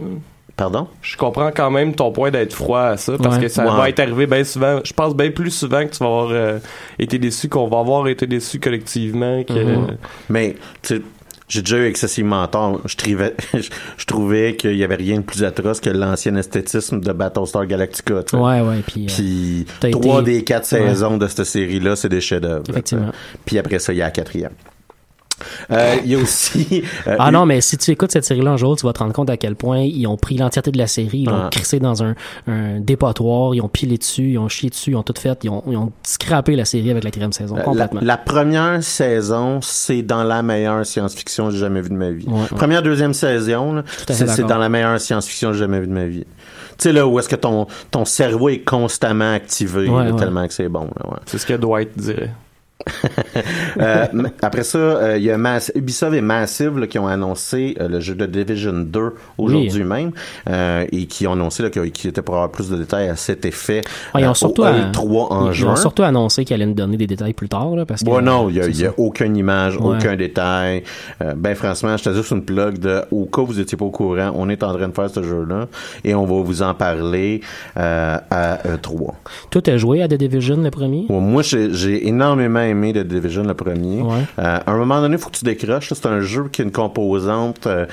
[0.57, 0.87] Pardon?
[1.03, 3.43] Je comprends quand même ton point d'être froid à ça parce Ouais.
[3.43, 3.77] que ça Ouais.
[3.77, 4.79] va être arrivé bien souvent.
[4.85, 6.59] Je pense bien plus souvent que tu vas avoir euh,
[6.99, 9.43] été déçu, qu'on va avoir été déçu collectivement.
[9.43, 9.97] Que, Mhm.
[10.29, 11.03] Mais tu sais,
[11.49, 12.81] j'ai déjà eu excessivement tort.
[12.87, 13.35] Je, trouvais-
[13.99, 18.23] je trouvais qu'il y avait rien de plus atroce que l'ancien esthétisme de Battlestar Galactica.
[18.23, 18.37] tu sais.
[18.43, 19.07] Ouais, ouais, puis...
[19.85, 20.89] euh, trois été- des quatre Ouais.
[20.89, 22.65] saisons de cette série-là, c'est des chefs-d'œuvre.
[22.69, 23.13] Effectivement.
[23.45, 24.53] Puis après ça, il y a la quatrième.
[25.71, 26.83] Euh, Il y a aussi.
[27.07, 29.13] euh, Ah non, mais si tu écoutes cette série-là un jour, tu vas te rendre
[29.13, 31.49] compte à quel point ils ont pris l'entièreté de la série, ils l'ont Ah.
[31.51, 32.15] crissé dans un,
[32.47, 35.51] un dépotoir, ils ont pilé dessus, ils ont chié dessus, ils ont tout fait, ils
[35.51, 38.01] ont, ils ont scrappé la série avec la quatrième saison, La, complètement.
[38.03, 42.27] la première saison, c'est dans la meilleure science-fiction que j'ai jamais vue de ma vie.
[42.27, 42.47] Ouais, ouais.
[42.57, 46.25] Première, deuxième saison, c'est dans la meilleure science-fiction que j'ai jamais vue de ma vie.
[46.77, 50.19] Tu sais, là, où est-ce que ton, ton cerveau est constamment activé, Ouais, là, ouais.
[50.19, 50.85] tellement que c'est bon.
[50.99, 51.19] Là, ouais.
[51.27, 52.33] C'est ce que Dwight dirait.
[53.81, 54.07] Euh,
[54.43, 57.89] après ça, euh, il y a Mass- Ubisoft et Massive là, qui ont annoncé euh,
[57.89, 60.13] le jeu de Division 2 aujourd'hui même
[60.93, 63.81] et qui ont annoncé qu'ils étaient pour avoir plus de détails à cet effet
[64.17, 65.73] ils ont surtout, à- E3 en ils juin.
[65.73, 68.09] ont surtout annoncé qu'ils allaient nous donner des détails plus tard, là, parce que.
[68.11, 69.97] Ouais, non, il y a, a aucune image, Ouais.
[69.97, 70.83] aucun détail.
[71.37, 73.91] Ben franchement, je te juste une plug de au cas où vous étiez pas au
[73.91, 75.67] courant, on est en train de faire ce jeu-là
[76.05, 77.41] et on va vous en parler
[77.77, 79.13] à E3.
[79.51, 81.07] Toi, t'as joué à The Division, le premier?
[81.09, 84.03] Ouais, moi, j'ai énormément aimé The Division le premier.
[84.03, 84.21] Ouais.
[84.39, 85.89] Euh, à un moment donné, il faut que tu décroches.
[85.93, 87.87] C'est un jeu qui a une composante euh,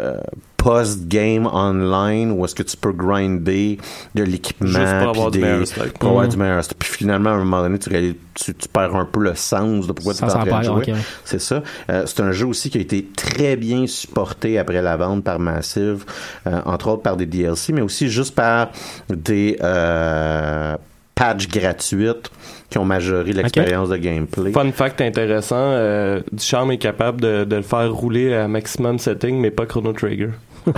[0.00, 0.16] euh,
[0.56, 3.78] post-game online où est-ce que tu peux grinder
[4.14, 5.64] de l'équipement pour avoir du des- meilleur
[6.00, 6.30] pour avoir Mhm.
[6.30, 6.62] du meilleur.
[6.78, 9.86] Puis finalement, à un moment donné, tu, réalises- tu, tu perds un peu le sens
[9.86, 10.94] de pourquoi tu es en train de jouer.
[11.24, 11.62] C'est ça.
[11.90, 15.38] Euh, c'est un jeu aussi qui a été très bien supporté après la vente par
[15.38, 16.04] Massive,
[16.46, 18.70] euh, entre autres par des DLC, mais aussi juste par
[19.10, 20.76] des euh,
[21.14, 22.30] patchs gratuites
[22.74, 24.50] qui ont majoré l'expérience de gameplay.
[24.50, 29.38] Fun fact intéressant, euh, Ducharme est capable de, de le faire rouler à maximum setting,
[29.38, 30.30] mais pas Chrono Trigger.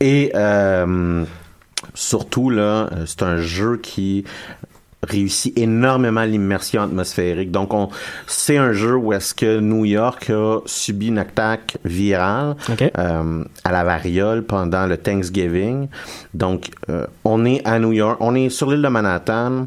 [0.00, 1.24] Et euh,
[1.94, 2.62] surtout, là,
[2.92, 4.24] euh, c'est un jeu qui
[5.02, 7.50] réussit énormément l'immersion atmosphérique.
[7.50, 7.88] Donc, on,
[8.28, 12.54] c'est un jeu où est-ce que New York a subi une attaque virale
[12.96, 15.88] euh, à la variole pendant le Thanksgiving.
[16.34, 19.66] Donc, euh, on est à New York, on est sur l'île de Manhattan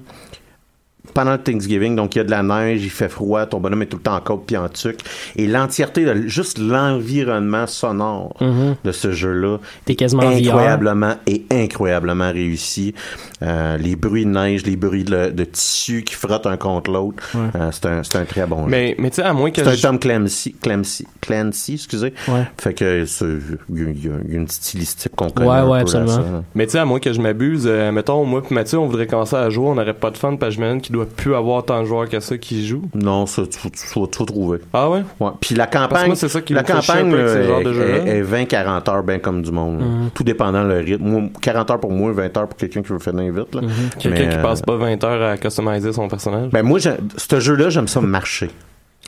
[1.14, 3.82] pendant le Thanksgiving, donc il y a de la neige, il fait froid, ton bonhomme
[3.82, 5.00] est tout le temps en côte puis en tuc.
[5.36, 8.76] Et l'entièreté, juste l'environnement sonore Mhm.
[8.84, 10.24] de ce jeu-là VR.
[10.24, 12.94] incroyablement et incroyablement réussi.
[13.42, 17.22] Euh, les bruits de neige, les bruits de, de tissu qui frottent un contre l'autre,
[17.36, 18.70] euh, c'est un, c'est un très bon jeu.
[18.70, 22.14] Mais, mais tu sais, à moins que C'est un je- Tom Clancy, Clancy, Clancy, excusez.
[22.30, 22.48] Ouais.
[22.58, 23.26] Fait que c'est-
[23.70, 26.12] il y, a- une petite stylistique qu'on connaît Ouais, un ouais, absolument.
[26.12, 26.24] ça.
[26.56, 29.08] Mais tu sais, à moins que je m'abuse, euh, mettons, moi puis Mathieu, on voudrait
[29.08, 31.82] commencer à jouer, on n'aurait pas de fun, parce que j'imagine doit plus avoir tant
[31.82, 32.90] de joueurs que ça qui jouent.
[32.96, 34.60] Non, ça, tu, tu, vas vas trouver.
[34.72, 35.02] Ah ouais?
[35.20, 35.32] Ouais.
[35.42, 39.04] Puis la campagne, moi, c'est ça qui la campagne de est- est, est 20-40 heures,
[39.04, 39.80] bien comme du monde.
[39.82, 40.10] Mhm.
[40.14, 41.04] Tout dépendant le rythme.
[41.06, 43.56] Moi, 40 heures pour moi, 20 heures pour quelqu'un qui veut finir vite.
[43.56, 43.70] Mhm.
[44.00, 46.50] Quelqu'un qui euh, passe pas 20 heures à customiser son personnage.
[46.52, 48.50] Ben moi, ce jeu-là, j'aime ça marcher.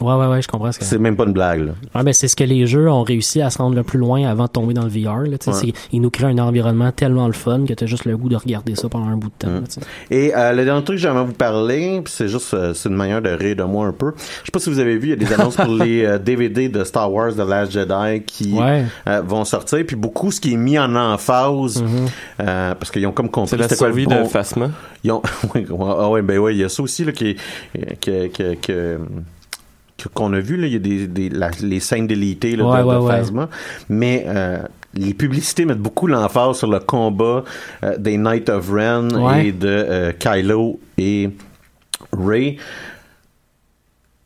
[0.02, 1.62] Ouais, ouais, ouais, je comprends ce que C'est même pas une blague.
[1.68, 1.72] Là.
[1.96, 4.26] Ouais, ben, c'est ce que les jeux ont réussi à se rendre le plus loin
[4.28, 5.20] avant de tomber dans le VR.
[5.22, 5.72] Là, tu sais, Ouais.
[5.74, 8.28] c'est- Ils nous créent un environnement tellement le fun que tu as juste le goût
[8.28, 9.48] de regarder ça pendant un bout de temps.
[9.50, 9.54] Mm.
[9.54, 9.82] là, tu sais.
[10.12, 13.22] Et euh, le dernier truc que j'aimerais vous parler, c'est juste euh, c'est une manière
[13.22, 14.12] de rire de moi un peu.
[14.18, 16.18] Je sais pas si vous avez vu, il y a des annonces pour les euh,
[16.20, 18.84] DVD de Star Wars The Last Jedi qui Ouais.
[19.08, 19.80] euh, vont sortir.
[19.88, 21.82] Puis beaucoup, ce qui est mis en emphase,
[22.42, 24.70] euh, parce qu'ils ont comme compris C'est la c'était quoi le survie bon- de.
[25.06, 25.22] Ils ont...
[25.56, 28.28] oui, ouais, ah ouais, ben ouais, il y a ça aussi là, qui, est- que,
[28.28, 29.00] que, que, que-
[30.14, 30.58] qu'on a vues.
[30.58, 30.68] là.
[30.68, 33.08] Il y a des, des- la- les scènes délitées là, Ouais, de, ouais, de.
[33.08, 33.50] Phasma.
[33.90, 34.60] Mais euh,
[34.94, 37.44] les publicités mettent beaucoup l'emphase sur le combat
[37.84, 39.48] euh, des Knights of Ren Ouais.
[39.48, 41.30] et de euh, Kylo et
[42.12, 42.58] Ray.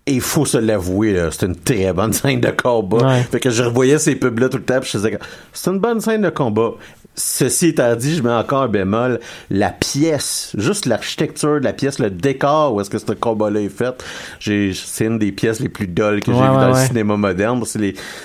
[0.06, 2.98] Et il faut se l'avouer, c'est une très bonne scène de combat.
[2.98, 3.22] Ouais.
[3.24, 5.18] Fait que je revoyais ces pubs-là tout le temps, je comme,
[5.54, 6.72] c'est une bonne scène de combat.
[7.16, 9.20] Ceci étant dit, je mets encore un bémol.
[9.50, 13.70] La pièce, juste l'architecture de la pièce, le décor où est-ce que ce combat-là est
[13.70, 14.02] fait,
[14.40, 17.18] j'ai, c'est une des pièces les plus dolles que j'ai vues ouais, dans le cinéma
[17.18, 17.62] moderne.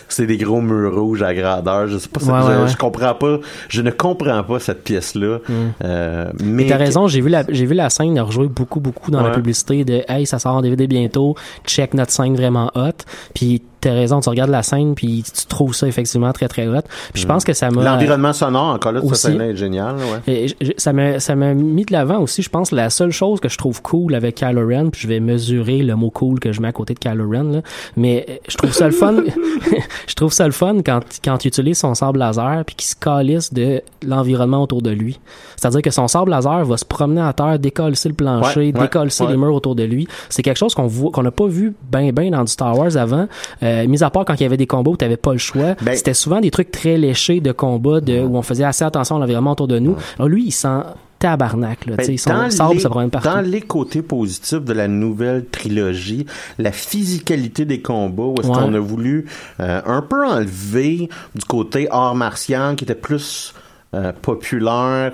[0.08, 1.88] C'est des gros murs rouges à grandeur.
[1.88, 5.38] Je sais pas, je, comprends pas, je ne comprends pas cette pièce-là.
[5.84, 9.22] Euh, mais t'as raison, j'ai vu la j'ai vu la scène rejouer beaucoup beaucoup dans
[9.22, 11.34] la publicité de hey ça sort en DVD bientôt,
[11.66, 13.04] check notre scène vraiment hot.
[13.34, 16.82] Puis t'as raison, tu regardes la scène puis tu trouves ça effectivement très très hot.
[17.12, 19.42] Puis je pense que ça m'a L'environnement sonore, encore là, de cette aussi.
[19.42, 19.96] est génial.
[19.96, 20.34] Ouais.
[20.34, 20.46] Et
[20.78, 23.58] ça m'a ça m'a mis de l'avant aussi je pense la seule chose que je
[23.58, 26.68] trouve cool avec Kylo Ren puis je vais mesurer le mot cool que je mets
[26.68, 27.60] à côté de Kylo Ren là,
[27.96, 29.16] mais je trouve ça le fun
[30.06, 32.96] je trouve ça le fun quand quand il utilise son sable laser puis qu'il se
[32.96, 35.20] calisse de l'environnement autour de lui
[35.56, 39.10] c'est-à-dire que son sable laser va se promener à terre décoller le plancher ouais, décoller
[39.20, 39.28] ouais.
[39.28, 42.12] les murs autour de lui c'est quelque chose qu'on voit qu'on n'a pas vu ben
[42.12, 43.26] ben dans du Star Wars avant
[43.62, 45.74] euh, mis à part quand il y avait des combats où t'avais pas le choix
[45.82, 49.16] Ben- c'était souvent des trucs très léchés de combat de, où on faisait assez attention
[49.16, 49.96] à l'environnement autour de nous.
[50.18, 50.80] Alors lui, il sent
[51.18, 52.42] tabarnak, là, Ben, dans
[52.74, 53.28] les- partout.
[53.28, 56.26] Dans les côtés positifs de la nouvelle trilogie,
[56.58, 58.54] la physicalité des combats, où est-ce Ouais.
[58.54, 59.26] qu'on a voulu
[59.60, 63.54] euh, un peu enlever du côté art martial qui était plus
[63.94, 65.12] euh, populaire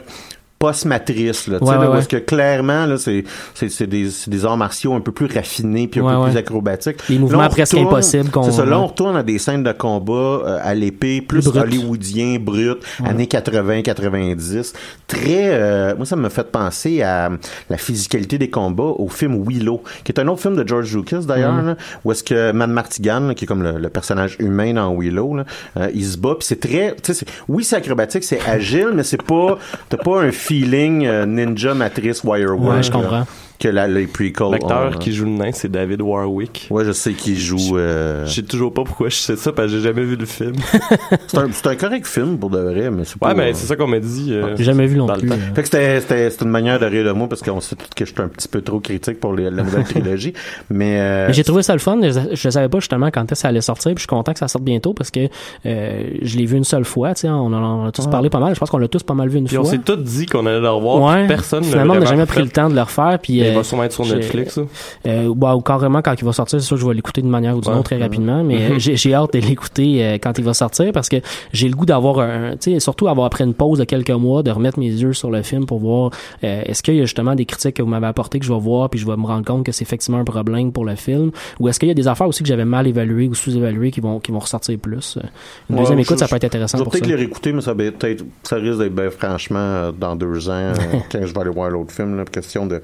[0.60, 4.28] post-matrice, là, tu sais, Ouais, ouais, est-ce que clairement, là, c'est, c'est, c'est des, c'est
[4.30, 6.96] des arts martiaux un peu plus raffinés puis un Ouais, peu plus acrobatiques.
[7.08, 9.72] Les mouvements presque retourne- impossibles qu'on- C'est ça, là, on retourne à des scènes de
[9.72, 11.62] combat euh, à l'épée, plus brut.
[11.62, 14.74] hollywoodien, brut, années 80-90.
[15.06, 17.30] Très, euh, moi, ça me fait penser à
[17.70, 21.20] la physicalité des combats au film Willow, qui est un autre film de George Lucas,
[21.26, 24.74] d'ailleurs, là, où est-ce que Matt Martigan, là, qui est comme le, le personnage humain
[24.74, 25.44] dans Willow, là,
[25.78, 28.90] euh, il se bat, puis c'est très, tu sais, c'est- oui, c'est acrobatique, c'est agile,
[28.94, 32.76] mais c'est pas, t'as pas un feeling euh, Ninja Matrice Wirework.
[32.76, 33.24] Ouais, je comprends.
[33.60, 36.66] Que la, les prequels L'acteur ont, qui joue le nain, c'est David Warwick.
[36.70, 37.76] Ouais, je sais qu'il joue.
[37.76, 40.24] euh, Je sais toujours pas pourquoi je sais ça, parce que j'ai jamais vu le
[40.24, 40.54] film.
[41.52, 43.28] C'est un, correct film pour de vrai, mais c'est pas.
[43.28, 44.28] Ouais, mais c'est ça qu'on m'a dit.
[44.32, 45.30] euh, J'ai jamais vu non plus.
[45.30, 45.34] euh.
[45.54, 47.86] Fait que c'était, c'était, c'était une manière de rire de moi parce qu'on sait tous
[47.94, 50.32] que je suis un petit peu trop critique pour les- la nouvelle trilogie.
[50.70, 51.98] Mais, euh, Mais j'ai trouvé ça le fun.
[52.02, 53.90] Je, je savais pas justement quand est-ce que ça allait sortir.
[53.90, 55.28] Puis je suis content que ça sorte bientôt parce que
[55.66, 57.14] euh, je l'ai vu une seule fois.
[57.14, 58.54] Tu sais, on en on a tous parlé pas mal.
[58.54, 59.70] Je pense qu'on l'a tous pas mal vu une Puis on fois.
[59.72, 61.02] s'est tous dit qu'on allait le revoir.
[61.02, 61.18] Ouais.
[61.20, 62.42] puis Personne n'a Finalement, on n'a jamais pris fait.
[62.44, 63.18] le temps de le refaire.
[63.22, 64.54] Puis Il euh, va sûrement être sur Netflix.
[64.54, 64.62] ça.
[65.06, 67.30] Euh, bah, ou carrément quand il va sortir, c'est sûr que je vais l'écouter d'une
[67.30, 67.78] manière ou d'une Ouais.
[67.78, 68.72] autre très rapidement, mais Mhm.
[68.72, 71.16] euh, j'ai, hâte de l'écouter euh, quand il va sortir parce que
[71.52, 74.42] j'ai le goût d'avoir un, tu sais, surtout avoir après une pause de quelques mois,
[74.42, 76.10] de remettre mes yeux sur le film pour voir
[76.44, 78.58] euh, est-ce qu'il y a justement des critiques que vous m'avez apportées que je vais
[78.60, 81.30] voir puis je vais me rendre compte que c'est effectivement un problème pour le film?
[81.58, 84.00] Ou est-ce qu'il y a des affaires aussi que j'avais mal évaluées ou sous-évaluées qui
[84.00, 85.16] vont qui vont ressortir plus?
[85.16, 85.20] Euh,
[85.68, 87.60] Une ouais, deuxième je- écoute, ça peut être intéressant Je vais peut-être les réécouter, mais
[87.60, 90.74] ça, va peut-être, ça risque d'être, ben, franchement, euh, dans deux ans, euh,
[91.12, 92.82] quand je vais aller voir l'autre film, là, question de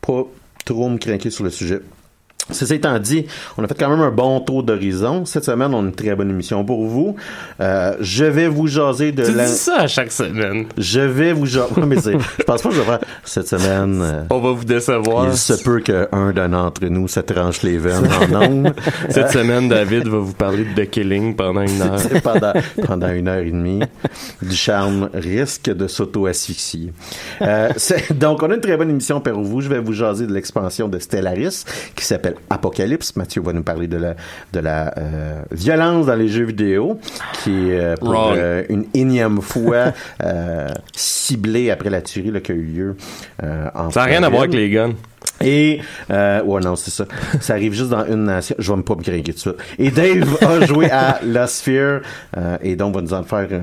[0.00, 0.24] pas
[0.64, 1.80] trop me craquer sur le sujet.
[2.50, 3.26] Ceci étant dit,
[3.58, 5.24] on a fait quand même un bon tour d'horizon.
[5.24, 7.16] Cette semaine, on a une très bonne émission pour vous.
[7.60, 9.46] Euh, je vais vous jaser de Tu la...
[9.46, 10.66] dis ça à chaque semaine.
[10.78, 11.74] Je vais vous jaser...
[11.86, 14.00] Mais c'est- je pense pas que je vais faire cette semaine...
[14.00, 15.26] euh, On va vous décevoir.
[15.28, 16.06] Il se peut qu'un
[16.48, 18.72] d'entre nous se tranche les veines en ondes.
[19.10, 21.96] Cette semaine, David va vous parler de The Killing pendant une heure.
[22.22, 22.52] Pendant,
[22.84, 23.80] pendant une heure et demie.
[24.42, 26.92] Du charme risque de s'auto-asphyxier.
[27.42, 29.60] Euh, c'est- donc, on a une très bonne émission pour vous.
[29.60, 33.16] Je vais vous jaser de l'expansion de Stellaris qui s'appelle Apocalypse.
[33.16, 34.14] Mathieu va nous parler de la,
[34.52, 36.98] de la euh, violence dans les jeux vidéo
[37.42, 39.92] qui est euh, pour euh, une énième fois
[40.94, 42.96] ciblée après la tuerie là, qui a eu lieu
[43.74, 44.92] en Ça n'a rien à voir avec les guns.
[45.42, 47.04] Et euh, ouais non c'est ça.
[47.40, 48.56] Ça arrive juste dans une nation.
[48.58, 49.50] Je vais me pas me craquer de ça.
[49.78, 52.00] Et Dave a joué à La Sphere
[52.36, 53.46] euh, et donc va nous en faire.
[53.50, 53.60] euh,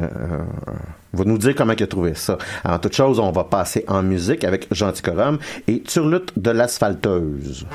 [1.14, 2.38] va nous dire comment il a trouvé ça.
[2.64, 7.66] En toute chose, on va passer en musique avec Gentil Corum et Turlute de l'asphalteuse.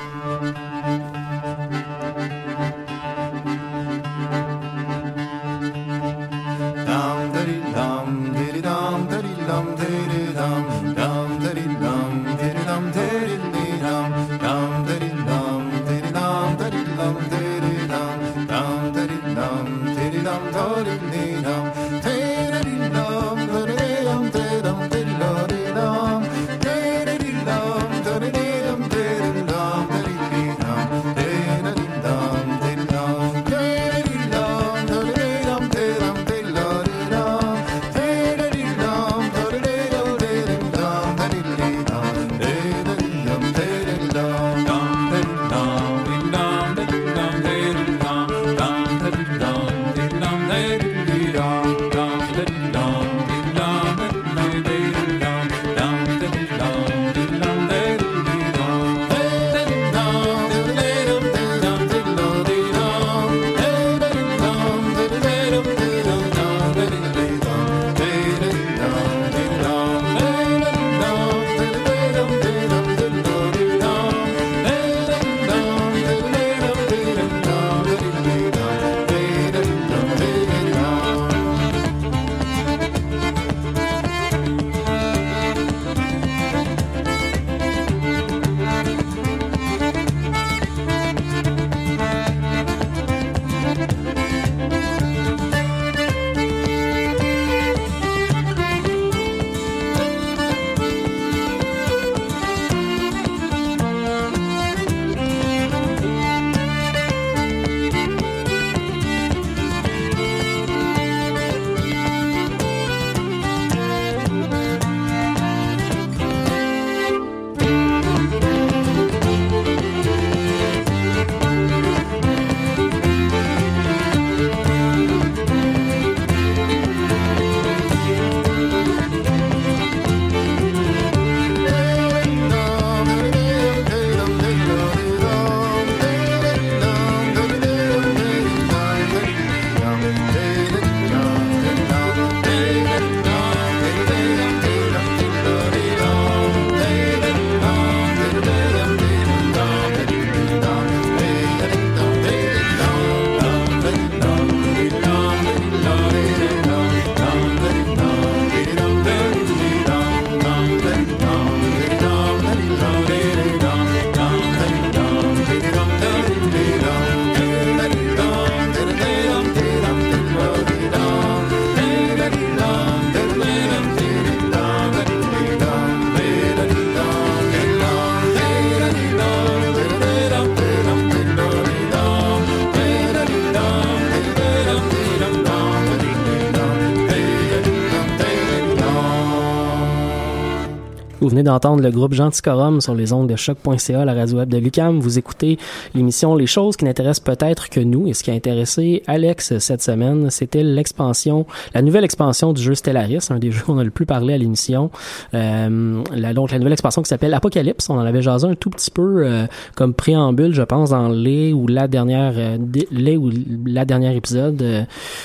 [191.49, 194.99] D'entendre le groupe Genticorum sur les ondes de choc.ca, la radio web de Lucam.
[194.99, 195.57] Vous écoutez
[195.95, 198.07] l'émission Les choses qui n'intéressent peut-être que nous.
[198.07, 202.75] Et ce qui a intéressé Alex cette semaine, c'était l'expansion, la nouvelle expansion du jeu
[202.75, 204.91] Stellaris, un des jeux qu'on a le plus parlé à l'émission.
[205.33, 207.89] Euh, la, donc, la nouvelle expansion qui s'appelle Apocalypse.
[207.89, 211.51] On en avait jasé un tout petit peu euh, comme préambule, je pense, dans les
[211.51, 212.57] ou la dernière, euh,
[212.91, 213.31] les ou
[213.65, 214.61] la dernière épisode.
[214.61, 214.83] Euh,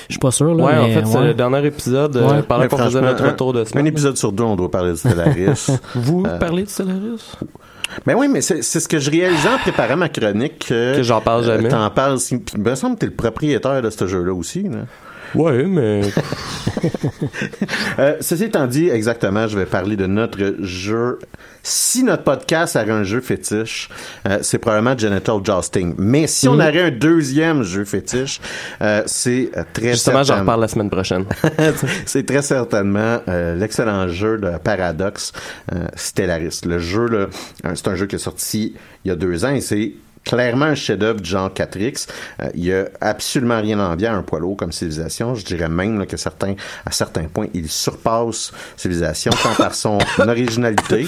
[0.09, 0.55] je suis pas sûr.
[0.55, 1.27] Là, Ouais, en fait, c'est ouais.
[1.27, 2.41] le dernier épisode euh, Ouais.
[2.41, 3.87] pendant qu'on faisait notre un- retour de Un semaine.
[3.87, 5.67] épisode sur deux, on doit parler de Stellaris.
[5.95, 7.33] Vous Euh, parlez de Stellaris?
[8.05, 10.65] Ben oui, mais c'est c'est ce que je réalisais en préparant ma chronique.
[10.67, 11.69] Que, Que j'en parle jamais.
[11.69, 12.17] T'en parles.
[12.31, 14.63] il me semble que t'es le propriétaire de ce jeu-là aussi.
[14.63, 14.79] Là.
[15.33, 16.01] Ouais, mais
[17.99, 21.19] Euh, ceci étant dit, exactement, je vais parler de notre jeu.
[21.63, 23.89] Si notre podcast avait un jeu fétiche,
[24.27, 25.95] euh, c'est probablement Genital Jousting.
[25.97, 26.59] Mais si on Mhm.
[26.61, 28.39] avait un deuxième jeu fétiche,
[28.81, 31.25] euh, c'est très justement, j'en reparle la semaine prochaine.
[32.05, 35.31] c'est très certainement l'excellent jeu de Paradox
[35.95, 36.61] Stellaris.
[36.65, 37.29] Le jeu,
[37.73, 39.93] c'est un jeu qui est sorti il y a deux ans et c'est
[40.25, 42.07] clairement un chef-d'œuvre du genre 4X.
[42.41, 45.35] Euh, il y a absolument rien d'envier à un poids lourd comme civilisation.
[45.35, 49.99] Je dirais même là, que certains, à certains points, il surpasse civilisation tant par son
[50.19, 51.07] originalité.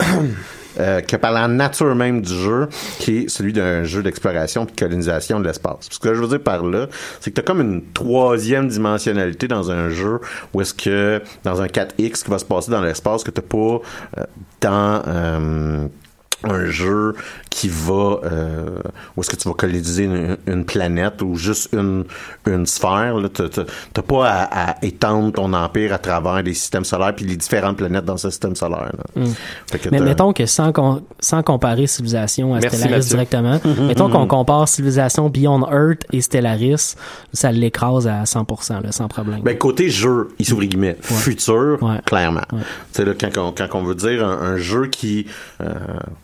[0.78, 4.66] euh, que par la nature même du jeu, qui est celui d'un jeu d'exploration et
[4.66, 5.88] de colonisation de l'espace.
[5.90, 6.86] Ce que je veux dire par là,
[7.20, 10.20] c'est que tu as comme une troisième dimensionnalité dans un jeu
[10.52, 13.56] où est-ce que, dans un 4X qui va se passer dans l'espace, que tu pas
[13.56, 14.24] euh,
[14.60, 15.02] dans...
[15.06, 15.86] euh,
[16.44, 17.14] un jeu
[17.50, 18.78] qui va euh,
[19.16, 22.04] où est-ce que tu vas coloniser une, une planète ou juste une,
[22.46, 26.52] une sphère là t'as t'as- t'as pas à, à étendre ton empire à travers les
[26.54, 29.22] systèmes solaires puis les différentes planètes dans ce système solaire là.
[29.22, 29.30] Mm.
[29.70, 33.08] Fait que Mais mettons que sans, com- sans comparer Civilisation à Merci, Stellaris Mathieu.
[33.08, 36.94] directement, mettons qu'on compare Civilisation Beyond Earth et Stellaris,
[37.32, 39.40] ça l'écrase à 100%, là, sans problème.
[39.42, 42.42] Ben, côté jeu, il s'ouvre guillemets, futur, clairement.
[42.50, 42.56] Tu
[42.92, 45.26] sais, là, quand, on, quand on veut dire un, un jeu qui
[45.62, 45.72] euh,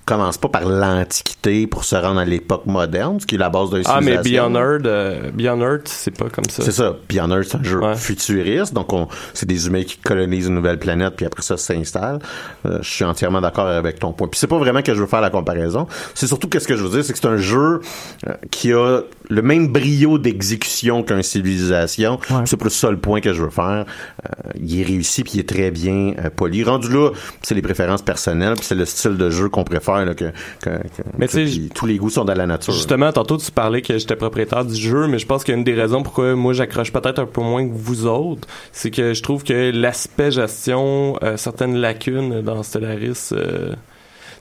[0.05, 3.71] commence pas par l'Antiquité pour se rendre à l'époque moderne, ce qui est la base
[3.71, 4.19] d'un Ah, mais.
[4.19, 6.63] Beyond Earth, euh, Beyond Earth, c'est pas comme ça.
[6.63, 6.97] C'est ça.
[7.09, 8.75] Beyond Earth, c'est un jeu futuriste.
[8.75, 12.19] Donc, on, c'est des humains qui colonisent une nouvelle planète, puis après ça, s'installent.
[12.67, 14.29] Euh, je suis entièrement d'accord avec ton point.
[14.29, 15.87] Puis c'est pas vraiment que je veux faire la comparaison.
[16.15, 17.81] C'est surtout que ce que je veux dire, c'est que c'est un jeu
[18.29, 22.19] euh, qui a le même brio d'exécution qu'un civilisation.
[22.45, 23.87] C'est plus ça le point que je veux faire.
[24.27, 26.63] Euh, il est réussi, puis il est très bien euh, poli.
[26.65, 27.11] Rendu là,
[27.43, 30.25] c'est les préférences personnelles, puis c'est le style de jeu qu'on préfère, là, que,
[30.63, 32.73] que, que- Mais que- puis tous les goûts sont dans la nature.
[32.73, 36.03] Justement, tantôt, tu parlais que j'étais propriétaire du jeu, mais je pense qu'une des raisons
[36.03, 39.71] pourquoi moi j'accroche peut-être un peu moins que vous autres, c'est que je trouve que
[39.75, 43.77] l'aspect gestion, euh, certaines lacunes dans Stellaris, euh, tu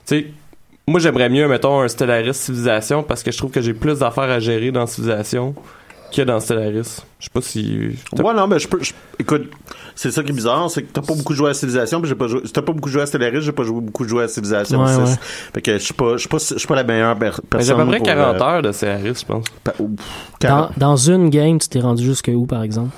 [0.04, 0.26] sais,
[0.88, 4.24] moi j'aimerais mieux, mettons, un Stellaris Civilisation parce que je trouve que j'ai plus d'affaires
[4.24, 5.54] à gérer dans Civilisation
[6.12, 7.02] que dans Stellaris.
[7.18, 7.88] Je sais pas si...
[8.22, 8.82] Ouais, non, mais je peux.
[8.82, 9.50] je- écoute,
[9.94, 12.14] c'est ça qui est bizarre, c'est que t'as pas beaucoup joué à Civilisation, puis j'ai
[12.14, 12.40] pas joué.
[12.44, 14.82] Si t'as pas beaucoup joué à Stellaris, j'ai pas joué beaucoup joué à Civilisation.
[14.82, 15.14] Ouais, ouais.
[15.54, 17.32] Fait que je suis pas, je suis pas, je suis pas la meilleure per- Mais
[17.34, 17.80] j'ai personne.
[17.80, 19.44] à peu près pour, 40 euh, heures de Stellaris, je pense.
[20.40, 22.90] Dans, dans une game, tu t'es rendu jusque où, par exemple?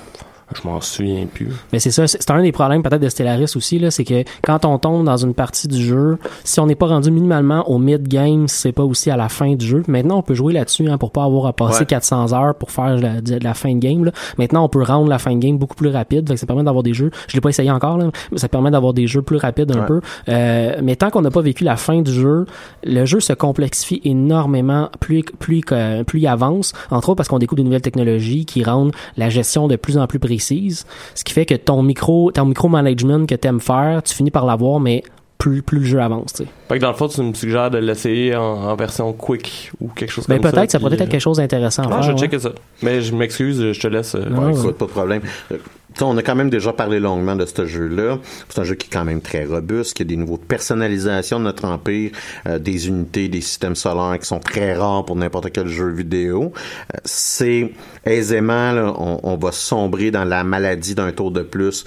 [0.53, 1.49] Je m'en souviens plus.
[1.73, 4.63] Mais c'est ça, c'est un des problèmes peut-être de Stellaris aussi, là, c'est que quand
[4.65, 8.47] on tombe dans une partie du jeu, si on n'est pas rendu minimalement au mid-game,
[8.47, 9.83] c'est pas aussi à la fin du jeu.
[9.87, 11.85] Maintenant, on peut jouer là-dessus hein, pour pas avoir à passer Ouais.
[11.87, 14.05] 400 heures pour faire la, la fin de game.
[14.05, 14.11] Là.
[14.37, 16.63] Maintenant, on peut rendre la fin de game beaucoup plus rapide, fait que ça permet
[16.63, 17.09] d'avoir des jeux.
[17.27, 19.79] Je l'ai pas essayé encore, là, mais ça permet d'avoir des jeux plus rapides un
[19.79, 19.85] Ouais.
[19.87, 20.01] peu.
[20.29, 22.45] Euh, mais tant qu'on n'a pas vécu la fin du jeu,
[22.83, 25.61] le jeu se complexifie énormément plus plus
[26.05, 26.73] plus il avance.
[26.91, 30.05] Entre autres parce qu'on découvre de nouvelles technologies qui rendent la gestion de plus en
[30.05, 30.34] plus précise.
[30.39, 34.79] Ce qui fait que ton micro, ton micro-management que t'aimes faire, tu finis par l'avoir,
[34.79, 35.03] mais
[35.49, 36.33] plus, plus le jeu avance.
[36.67, 39.89] Fait que dans le fond, tu me suggères de l'essayer en, en version quick ou
[39.89, 40.51] quelque chose Ben, comme ça.
[40.57, 42.19] peut-être, ça pourrait être quelque chose d'intéressant Ah, je vais ouais.
[42.19, 42.51] checker ça.
[42.81, 44.15] Mais je m'excuse, je te laisse.
[44.15, 45.21] euh, Ouais, écoute, pas de problème.
[45.51, 45.57] Euh,
[46.01, 48.17] on a quand même déjà parlé longuement de ce jeu-là.
[48.49, 51.39] C'est un jeu qui est quand même très robuste, qui a des niveaux de personnalisation
[51.39, 52.11] de notre empire,
[52.47, 56.51] euh, des unités, des systèmes solaires qui sont très rares pour n'importe quel jeu vidéo.
[56.93, 57.71] Euh, c'est
[58.05, 61.85] aisément, là, on, on va sombrer dans la maladie d'un tour de plus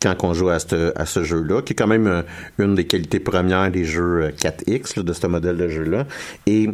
[0.00, 2.22] quand on joue à ce, à ce jeu-là, qui est quand même euh,
[2.58, 6.06] une des qualités premières des jeux euh, 4X, là, de ce modèle de jeu-là.
[6.46, 6.72] Et euh,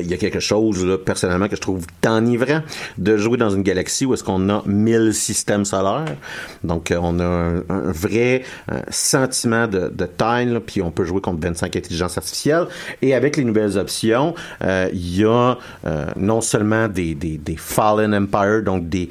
[0.00, 2.60] il y a quelque chose, là, personnellement, que je trouve enivrant
[2.98, 6.16] de jouer dans une galaxie où est-ce qu'on a 1000 systèmes solaires.
[6.64, 10.90] Donc, euh, on a un, un vrai euh, sentiment de, de taille, là, puis on
[10.90, 12.66] peut jouer contre 25 intelligences artificielles.
[13.02, 15.56] Et avec les nouvelles options, euh, il y a
[15.86, 19.08] euh, non seulement des, des, des Fallen Empire, donc des,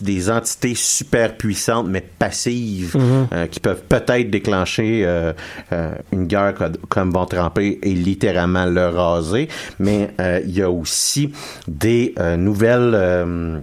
[0.00, 3.26] des entités super puissantes, mais passives, Mhm.
[3.32, 5.32] euh, qui peuvent peut-être déclencher euh,
[5.72, 9.48] euh, une guerre co- comme Bon Tremper et littéralement le raser.
[9.78, 11.32] Mais euh, il y a aussi
[11.68, 12.92] des euh, nouvelles...
[12.94, 13.58] euh,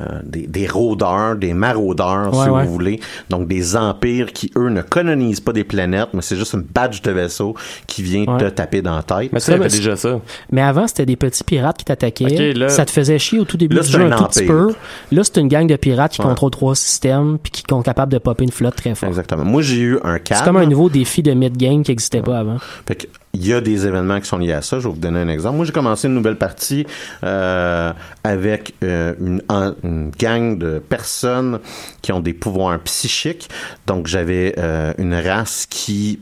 [0.00, 2.64] euh, des, des rôdeurs, des maraudeurs, Ouais, si ouais.
[2.66, 3.00] vous voulez.
[3.30, 7.00] Donc des empires qui, eux, ne colonisent pas des planètes, mais c'est juste une badge
[7.02, 7.54] de vaisseau
[7.86, 8.38] qui vient Ouais.
[8.38, 9.32] te taper dans la tête.
[9.32, 10.18] Mais ça, déjà ça.
[10.50, 12.54] Mais avant, c'était des petits pirates qui t'attaquaient.
[12.54, 14.24] Là- Ça te faisait chier au tout début Là, du c'est jeu un un tout
[14.24, 14.52] petit empire.
[14.52, 14.74] peu.
[15.12, 16.26] Là, c'est une gang de pirates qui Ouais.
[16.26, 19.08] contrôlent trois systèmes puis qui sont capables de popper une flotte très fort.
[19.08, 19.44] Exactement.
[19.44, 20.44] Moi, j'ai eu un C'est cadre.
[20.46, 22.56] comme un nouveau défi de mid-game qui n'existait pas avant.
[22.84, 24.78] Fait que, il y a des événements qui sont liés à ça.
[24.78, 25.56] Je vais vous donner un exemple.
[25.56, 26.86] Moi, j'ai commencé une nouvelle partie
[27.24, 31.58] euh, avec euh, une, gang de personnes
[32.00, 33.50] qui ont des pouvoirs psychiques.
[33.86, 36.20] Donc, j'avais euh, une race qui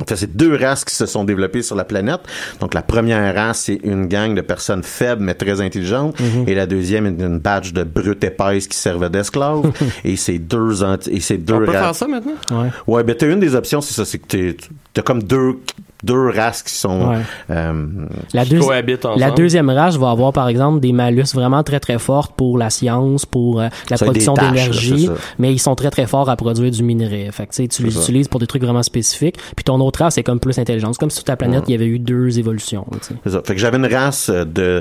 [0.00, 2.22] en fait, c'est deux races qui se sont développées sur la planète.
[2.60, 6.16] Donc, la première race, c'est une gang de personnes faibles mais très intelligentes.
[6.46, 9.70] Et la deuxième est une badge de brutes épaisses qui servait d'esclaves.
[10.04, 11.76] et c'est deux, et c'est deux On peut races.
[11.76, 12.32] faire ça maintenant?
[12.50, 12.70] Ouais.
[12.86, 14.56] Ouais, ben t'as une des options, c'est ça, c'est que
[14.94, 15.58] t'as comme deux
[16.02, 17.18] deux races qui sont Ouais.
[17.50, 17.86] euh,
[18.34, 19.20] La, Qui deuxi- cohabitent ensemble.
[19.20, 22.70] la deuxième race va avoir, par exemple, des malus vraiment très très fortes pour la
[22.70, 25.20] science, pour euh, la Ça production d'énergie, c'est ça.
[25.38, 27.28] mais ils sont très très forts à produire du minerai.
[27.32, 28.00] Fait que, tu les ça.
[28.00, 29.36] utilises pour des trucs vraiment spécifiques.
[29.56, 30.92] Puis ton autre race, c'est comme plus intelligent.
[30.92, 32.84] C'est comme si sur ta planète, il y avait eu deux évolutions.
[32.92, 33.14] tu sais.
[33.24, 33.42] c'est ça.
[33.44, 34.80] Fait que j'avais une race euh, de euh,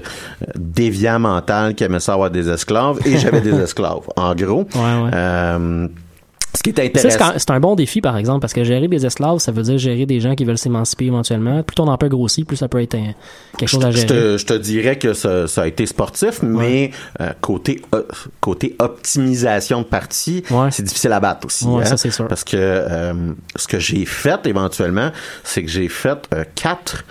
[0.58, 4.08] déviants mental qui aimait ça avoir des esclaves et j'avais des esclaves.
[4.16, 5.12] En gros, Ouais, ouais.
[5.14, 5.88] euh,
[6.54, 7.32] ce qui est intéressant.
[7.38, 10.06] c'est un bon défi, par exemple, parce que gérer des esclaves, ça veut dire gérer
[10.06, 11.64] des gens qui veulent s'émanciper éventuellement.
[11.64, 13.14] Plus ton empire grossit, plus ça peut être un-
[13.58, 14.08] quelque chose à Je gérer.
[14.08, 16.92] te, je te dirais que ça, ça a été sportif, mais
[17.22, 18.04] euh, côté euh,
[18.42, 20.70] côté optimisation de partie, Ouais.
[20.72, 21.66] c'est difficile à battre aussi.
[21.66, 21.86] Ouais, hein.
[21.86, 22.28] ça, c'est sûr.
[22.28, 23.14] Parce que euh,
[23.56, 25.12] ce que j'ai fait éventuellement,
[25.44, 27.06] c'est que j'ai fait quatre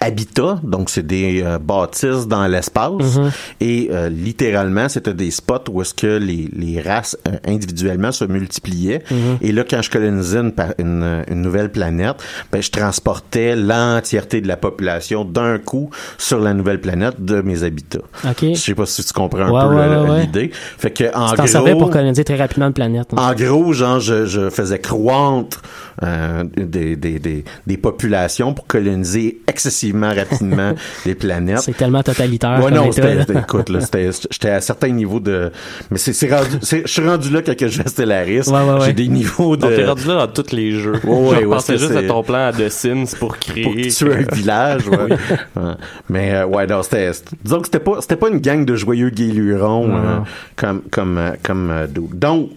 [0.00, 3.30] habitats, donc c'est des euh, bâtisses dans l'espace, Mhm.
[3.60, 8.24] et euh, littéralement c'était des spots où est-ce que les, les races euh, individuellement se
[8.24, 9.02] multipliaient.
[9.10, 9.38] Mhm.
[9.42, 12.16] Et là, quand je colonisais une, une, une nouvelle planète,
[12.50, 17.62] ben, je transportais l'entièreté de la population d'un coup sur la nouvelle planète de mes
[17.62, 17.98] habitats.
[18.24, 18.40] OK.
[18.40, 19.74] Je sais pas si tu comprends un Ouais, peu
[20.06, 20.50] ouais, ouais, l'idée.
[20.52, 23.08] Fait que en Tu servais pour gros, coloniser très rapidement une planète.
[23.16, 23.30] hein.
[23.30, 25.60] en gros, genre, je, je faisais croître
[26.02, 30.72] euh, des, des, des, des populations pour coloniser excessivement rapidement
[31.06, 31.58] les planètes.
[31.60, 32.60] C'est tellement totalitaire.
[32.62, 35.50] Ouais, non, c'était, écoute, là, c'était, j'étais à certains niveaux de,
[35.90, 38.48] mais c'est, c'est rendu, c'est, je suis rendu là quand je vais Stellaris.
[38.48, 38.86] Ouais, ouais, ouais.
[38.86, 40.94] J'ai des niveaux de, Donc, t'es rendu là dans tous les jeux.
[41.04, 43.36] Ouais, ouais, je ouais, pensais c'est- juste c'est- à ton plan à The Sims pour
[43.38, 43.62] créer.
[43.64, 44.98] pour tuer un village, ouais.
[45.56, 45.72] Ouais.
[46.08, 48.74] Mais euh, ouais, non, c'était, c'était- disons que c'était pas, c'était pas une gang de
[48.76, 50.18] joyeux guélurons euh,
[50.56, 52.14] comme comme euh, comme euh, d'autres.
[52.14, 52.50] Donc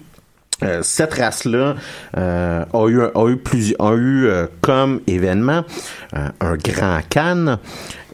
[0.64, 1.76] euh, cette race-là
[2.18, 5.64] euh, a eu euh, comme événement
[6.14, 7.58] un grand Khan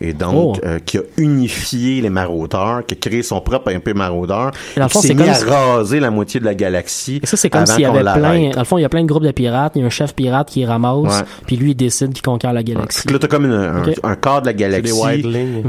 [0.02, 0.66] et donc Oh.
[0.66, 4.86] euh, qui a unifié les maraudeurs, qui a créé son propre MP maraudeur, Et dans
[4.86, 6.56] le et qui fond, s'est c'est mis comme à si- raser la moitié de la
[6.56, 7.20] galaxie.
[7.24, 8.50] Et ça, c'est comme avant s'il y avait plein.
[8.52, 9.74] Dans le fond, il y a plein de groupes de pirates.
[9.76, 10.90] Il y a un chef pirate qui ramasse.
[11.22, 11.26] Ouais.
[11.48, 13.02] Puis lui, il décide qu'il conquiert la galaxie.
[13.02, 13.96] Fait que là, t'as comme une- un, Ok.
[14.04, 15.24] un quart de la galaxie.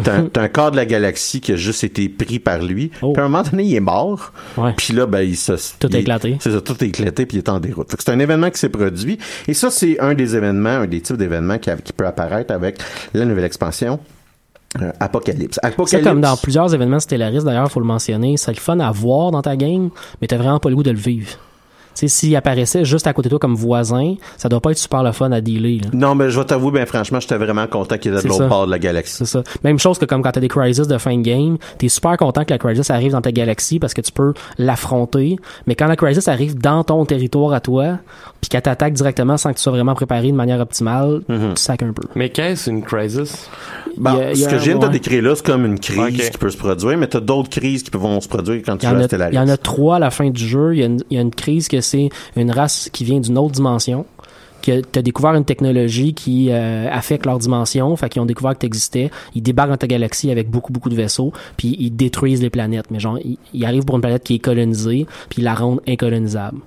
[0.05, 2.91] T'as un- un quart de la galaxie qui a juste été pris par lui.
[3.03, 3.13] Oh.
[3.13, 4.33] Puis à un moment donné, il est mort.
[4.57, 4.73] Ouais.
[4.77, 5.53] Puis là, ben, il se...
[5.79, 6.37] Tout il- est éclaté.
[6.41, 7.91] C'est ça, tout est éclaté, puis il est en déroute.
[7.91, 9.19] Fait que c'est un événement qui s'est produit.
[9.49, 12.79] Et ça, c'est un des événements, un des types d'événements qui, qui peut apparaître avec
[13.15, 13.99] la nouvelle expansion.
[14.81, 15.59] Euh, Apocalypse.
[15.61, 16.09] C'est Apocalypse.
[16.09, 18.37] comme dans plusieurs événements Stellaris, d'ailleurs, faut le mentionner.
[18.37, 19.91] C'est le fun à voir dans ta game,
[20.21, 21.39] mais t'as vraiment pas le goût de le vivre.
[21.95, 24.79] Tu sais, s'il apparaissait juste à côté de toi comme voisin, ça doit pas être
[24.79, 25.81] super le fun à dealer.
[25.83, 25.91] là.
[25.93, 28.67] Non, mais je vais t'avouer, ben franchement, j'étais vraiment content qu'il était de l'autre part
[28.67, 29.17] de la galaxie.
[29.17, 29.43] C'est ça.
[29.65, 32.45] Même chose que comme quand t'as des crises de fin de game, t'es super content
[32.45, 35.37] que la crisis arrive dans ta galaxie parce que tu peux l'affronter.
[35.67, 37.99] Mais quand la crisis arrive dans ton territoire à toi,
[38.41, 41.55] puis qu'elle t'attaque directement sans que tu sois vraiment préparé de manière optimale, Mhm.
[41.55, 42.03] tu sacs un peu.
[42.15, 43.49] Mais qu'est-ce une crisis?
[44.05, 46.39] A- y ce a- que je viens de décrire là, c'est comme une crise qui
[46.39, 49.29] peut se produire, mais t'as d'autres crises qui vont se produire quand tu joues à
[49.31, 50.75] il y en a trois à la fin du jeu.
[50.75, 53.21] Il y a une, il y a une crise que c'est une race qui vient
[53.21, 54.07] d'une autre dimension.
[54.63, 58.59] Que t'as découvert une technologie qui euh, affecte leur dimension, fait qu'ils ont découvert que
[58.59, 59.11] t'existais.
[59.35, 62.91] Ils débarquent dans ta galaxie avec beaucoup beaucoup de vaisseaux, puis ils détruisent les planètes.
[62.91, 65.81] Mais genre, ils, ils arrivent pour une planète qui est colonisée, puis ils la rendent
[65.89, 66.59] incolonisable.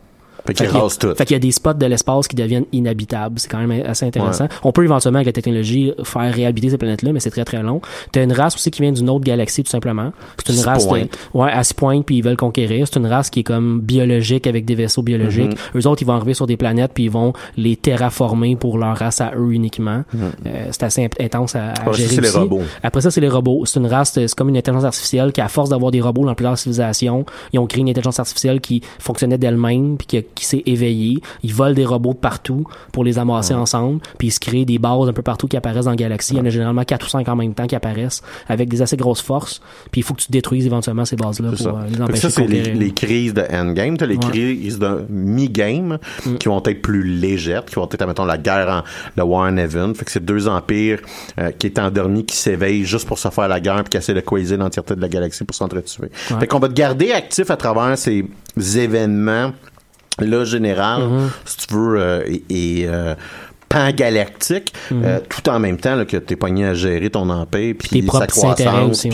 [0.46, 1.14] Fait qu'il y a- rasent tout.
[1.16, 3.40] Fait qu'il y a des spots de l'espace qui deviennent inhabitables.
[3.40, 4.48] C'est quand même assez intéressant.
[4.64, 7.82] On peut éventuellement, avec la technologie, faire réhabiliter ces planètes-là, mais c'est très très long.
[8.12, 10.12] T'as une race aussi qui vient d'une autre galaxie, tout simplement.
[10.38, 11.04] C'est une Six race Point.
[11.04, 12.88] de, ouais, à six points, puis ils veulent conquérir.
[12.88, 15.52] C'est une race qui est comme biologique avec des vaisseaux biologiques.
[15.52, 15.78] Mm-hmm.
[15.80, 18.98] Eux autres, ils vont arriver sur des planètes, puis ils vont les terraformer pour leur
[18.98, 20.04] race à eux uniquement.
[20.46, 21.80] Euh, c'est assez int- intense à, à Mm-hmm.
[21.80, 22.38] Après ça, gérer c'est les aussi.
[22.38, 22.62] robots.
[22.84, 23.66] Après ça, c'est les robots.
[23.66, 26.36] C'est une race, c'est comme une intelligence artificielle qui, à force d'avoir des robots dans
[26.36, 30.46] plusieurs civilisations, ils ont créé une intelligence artificielle qui fonctionnait d'elle-même, puis qui a qui
[30.46, 31.20] s'est éveillé.
[31.44, 34.80] Ils volent des robots de partout pour les amasser ensemble, puis ils se créent des
[34.80, 36.34] bases un peu partout qui apparaissent dans la galaxie.
[36.34, 38.82] Il y en a généralement quatre ou cinq en même temps qui apparaissent avec des
[38.82, 39.62] assez grosses forces.
[39.92, 41.70] Puis il faut que tu détruises éventuellement ces bases-là pour ça.
[41.70, 43.96] euh, les empêcher ça, c'est les, crises de endgame.
[44.02, 44.30] Les Ouais.
[44.32, 45.98] crises de mi-game
[46.40, 48.84] qui vont être plus légères, qui vont être, mettons, la guerre en,
[49.16, 49.94] le War in Heaven.
[49.96, 51.00] Fait que c'est deux empires
[51.40, 54.14] euh, qui est endormis, qui s'éveillent juste pour se faire la guerre puis qui essaient
[54.14, 56.10] de coiser l'entièreté de la galaxie pour s'entretuer.
[56.14, 58.26] Fait qu'on va te garder actif à travers ces
[58.78, 59.52] événements
[60.20, 61.30] là général, Mm-hmm.
[61.46, 62.44] si tu veux, euh, et,
[62.82, 63.16] et, euh,
[63.70, 65.04] pan-galactique, Mm-hmm.
[65.04, 67.90] euh, tout en même temps là, que t'es pogné à gérer ton empire, puis
[68.20, 69.06] sa croissance,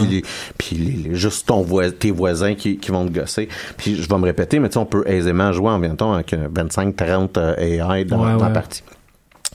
[0.57, 3.47] puis juste ton voi- tes voisins qui, qui vont te gosser.
[3.77, 6.13] Puis je vais me répéter, mais tu sais, on peut aisément jouer en même temps
[6.13, 8.83] avec 25-30 euh, AI dans, Ouais, dans la partie.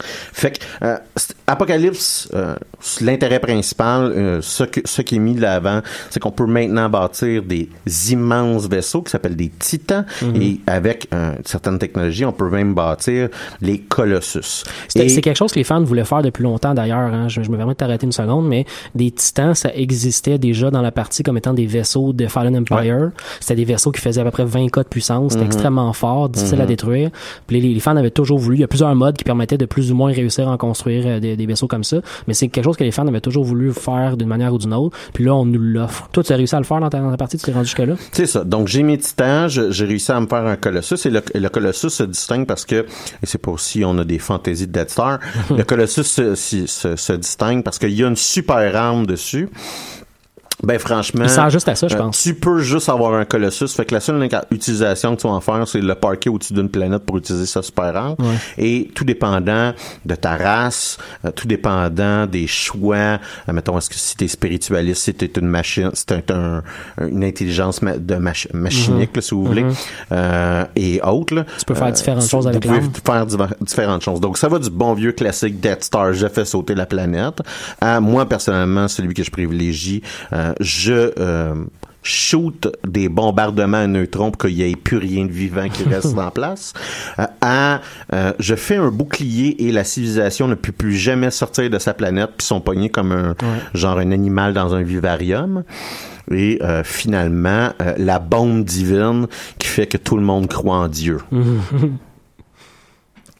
[0.01, 0.97] Fait que euh,
[1.47, 2.55] Apocalypse, euh,
[3.01, 5.81] l'intérêt principal, euh, ce, que, ce qui est mis de l'avant,
[6.11, 7.69] c'est qu'on peut maintenant bâtir des
[8.11, 10.43] immenses vaisseaux qui s'appellent des titans Mhm.
[10.43, 13.29] et avec euh, certaines technologies, on peut même bâtir
[13.61, 14.65] les Colossus.
[14.89, 16.99] C'est quelque chose que les fans voulaient faire depuis longtemps d'ailleurs.
[17.13, 17.29] hein.
[17.29, 18.65] Je, je me permets de t'arrêter une seconde, mais
[18.95, 23.11] des titans, ça existait déjà dans la partie comme étant des vaisseaux de Fallen Empire.
[23.41, 25.33] C'était des vaisseaux qui faisaient à peu près 20 cas de puissance.
[25.33, 25.51] C'était Mhm.
[25.51, 26.69] extrêmement fort, difficile à Mhm.
[26.69, 27.11] détruire.
[27.47, 28.57] Puis les, les fans avaient toujours voulu.
[28.57, 31.05] Il y a plusieurs modes qui permettaient de plus ou moins réussir à en construire
[31.07, 31.99] euh, des, des vaisseaux comme ça.
[32.27, 34.75] Mais c'est quelque chose que les fans avaient toujours voulu faire d'une manière ou d'une
[34.75, 34.97] autre.
[35.13, 36.09] Puis là, on nous l'offre.
[36.13, 37.37] Toi, tu as réussi à le faire dans ta, dans ta partie?
[37.39, 37.95] Tu t'es rendu jusque-là?
[38.13, 38.45] C'est ça.
[38.45, 41.91] Donc, j'ai mes titans, j'ai réussi à me faire un Colossus, et le, le Colossus
[41.91, 42.87] se distingue parce que, et
[43.25, 45.19] c'est pour si on a des fantaisies de Death Star,
[45.51, 49.49] le Colossus se, se, se- se distingue parce qu'il y a une super arme dessus.
[50.63, 52.23] Ben franchement, juste à ça, je euh, pense.
[52.23, 53.69] tu peux juste avoir un Colossus.
[53.69, 56.69] Fait que la seule utilisation que tu vas en faire, c'est le parquer au-dessus d'une
[56.69, 58.15] planète pour utiliser sa super arme.
[58.19, 58.37] Ouais.
[58.57, 59.73] Et tout dépendant
[60.05, 62.97] de ta race, euh, tout dépendant des choix,
[63.49, 66.63] euh, mettons, est-ce que si t'es spiritualiste, si t'es une machine, si t'es un,
[66.99, 69.75] un- une intelligence de mach- machinique, là, si vous voulez, Mhm.
[70.13, 71.35] euh, et autres.
[71.35, 72.93] là, Tu peux faire différentes tu- choses avec pouvez l'arme.
[73.05, 74.21] faire différentes choses.
[74.21, 77.41] Donc, ça va du bon vieux classique Death Star, je fais sauter la planète,
[77.81, 80.03] à moi, personnellement, celui que je privilégie,
[80.33, 81.55] euh, je euh,
[82.05, 86.17] shoot des bombardements à neutrons pour qu'il n'y ait plus rien de vivant qui reste
[86.19, 86.75] en place,
[87.19, 87.81] euh, à
[88.13, 91.95] euh, je fais un bouclier et la civilisation ne peut plus jamais sortir de sa
[91.95, 93.35] planète puis sont pognés comme un
[93.73, 95.65] genre un animal dans un vivarium.
[96.31, 99.27] Et euh, finalement, euh, la bombe divine
[99.59, 101.19] qui fait que tout le monde croit en Dieu.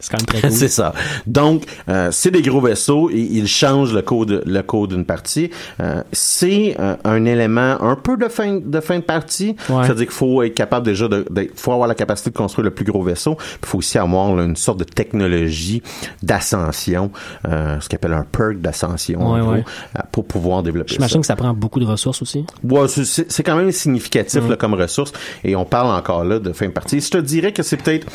[0.05, 0.51] C'est quand même très cool.
[0.57, 0.93] c'est ça.
[1.25, 5.49] Donc, euh, c'est des gros vaisseaux et ils changent le code, le code d'une partie.
[5.79, 9.55] Euh, c'est euh, un élément un peu de fin de fin de partie.
[9.69, 9.83] Ouais.
[9.83, 12.71] C'est-à-dire qu'il faut être capable déjà de, de- faut avoir la capacité de construire le
[12.71, 13.37] plus gros vaisseau.
[13.63, 15.81] Il faut aussi avoir là, une sorte de technologie
[16.21, 17.11] d'ascension,
[17.43, 19.63] ce qu'on appelle un perk d'ascension, Ouais, ouais.
[20.11, 20.93] pour pouvoir développer.
[20.93, 22.45] J'imagine que ça prend beaucoup de ressources aussi.
[22.63, 24.49] Ouais, c'est- quand même significatif Mm.
[24.49, 25.11] là, comme ressource
[25.43, 26.99] et on parle encore là de fin de partie.
[26.99, 28.07] Je te dirais que c'est peut-être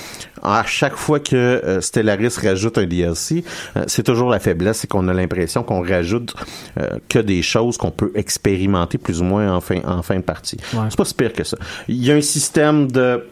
[0.42, 3.44] à chaque fois que euh, Stellaris rajoute un DLC,
[3.76, 6.34] euh, c'est toujours la faiblesse, c'est qu'on a l'impression qu'on rajoute
[6.78, 10.22] euh, que des choses qu'on peut expérimenter plus ou moins en fin, en fin de
[10.22, 10.58] partie.
[10.72, 10.80] Ouais.
[10.88, 11.56] C'est pas si pire que ça.
[11.88, 13.24] Il y a un système de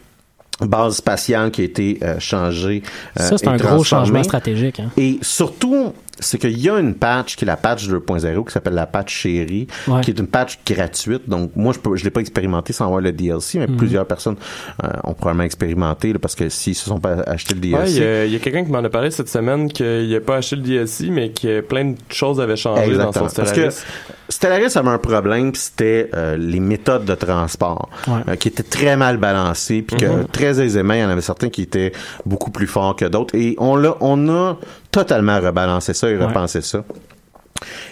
[0.61, 2.83] base spatiale qui a été euh, changé.
[3.17, 4.81] Ça, c'est un gros changement stratégique.
[4.81, 4.91] Hein.
[4.97, 8.75] Et surtout, c'est qu'il y a une patch qui est la patch 2.0 qui s'appelle
[8.75, 10.01] la patch chérie, Ouais.
[10.03, 11.29] qui est une patch gratuite.
[11.29, 13.77] Donc moi je peux, je l'ai pas expérimenté sans avoir le DLC, mais Mhm.
[13.77, 14.37] plusieurs personnes
[14.85, 18.01] euh, ont probablement expérimenté là, parce que s'ils se sont pas acheté le DLC.
[18.01, 20.57] Ouais, il y a, quelqu'un qui m'en a parlé cette semaine qu'il n'a pas acheté
[20.57, 23.31] le DLC, mais que plein de choses avaient changé dans son Exactement.
[23.37, 23.75] Parce Stellaris.
[23.75, 28.21] que Stellaris avait un problème, puis c'était euh, les méthodes de transport, Ouais.
[28.29, 30.27] euh, qui étaient très mal balancées, puis que Mhm.
[30.33, 31.93] très aisément, il y en avait certains qui étaient
[32.27, 33.35] beaucoup plus forts que d'autres.
[33.35, 34.57] Et on l'a, on a
[34.91, 36.25] totalement rebalancé ça et Ouais.
[36.25, 36.85] repensé ça.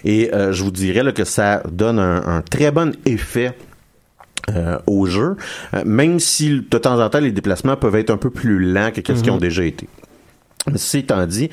[0.05, 3.57] Et euh, je vous dirais là, que ça donne un, un très bon effet
[4.55, 5.37] euh, au jeu,
[5.75, 8.91] euh, même si de temps en temps les déplacements peuvent être un peu plus lents
[8.93, 9.37] que ce qu'ils Mhm.
[9.39, 9.89] ont déjà été.
[10.73, 11.51] Ceci étant dit,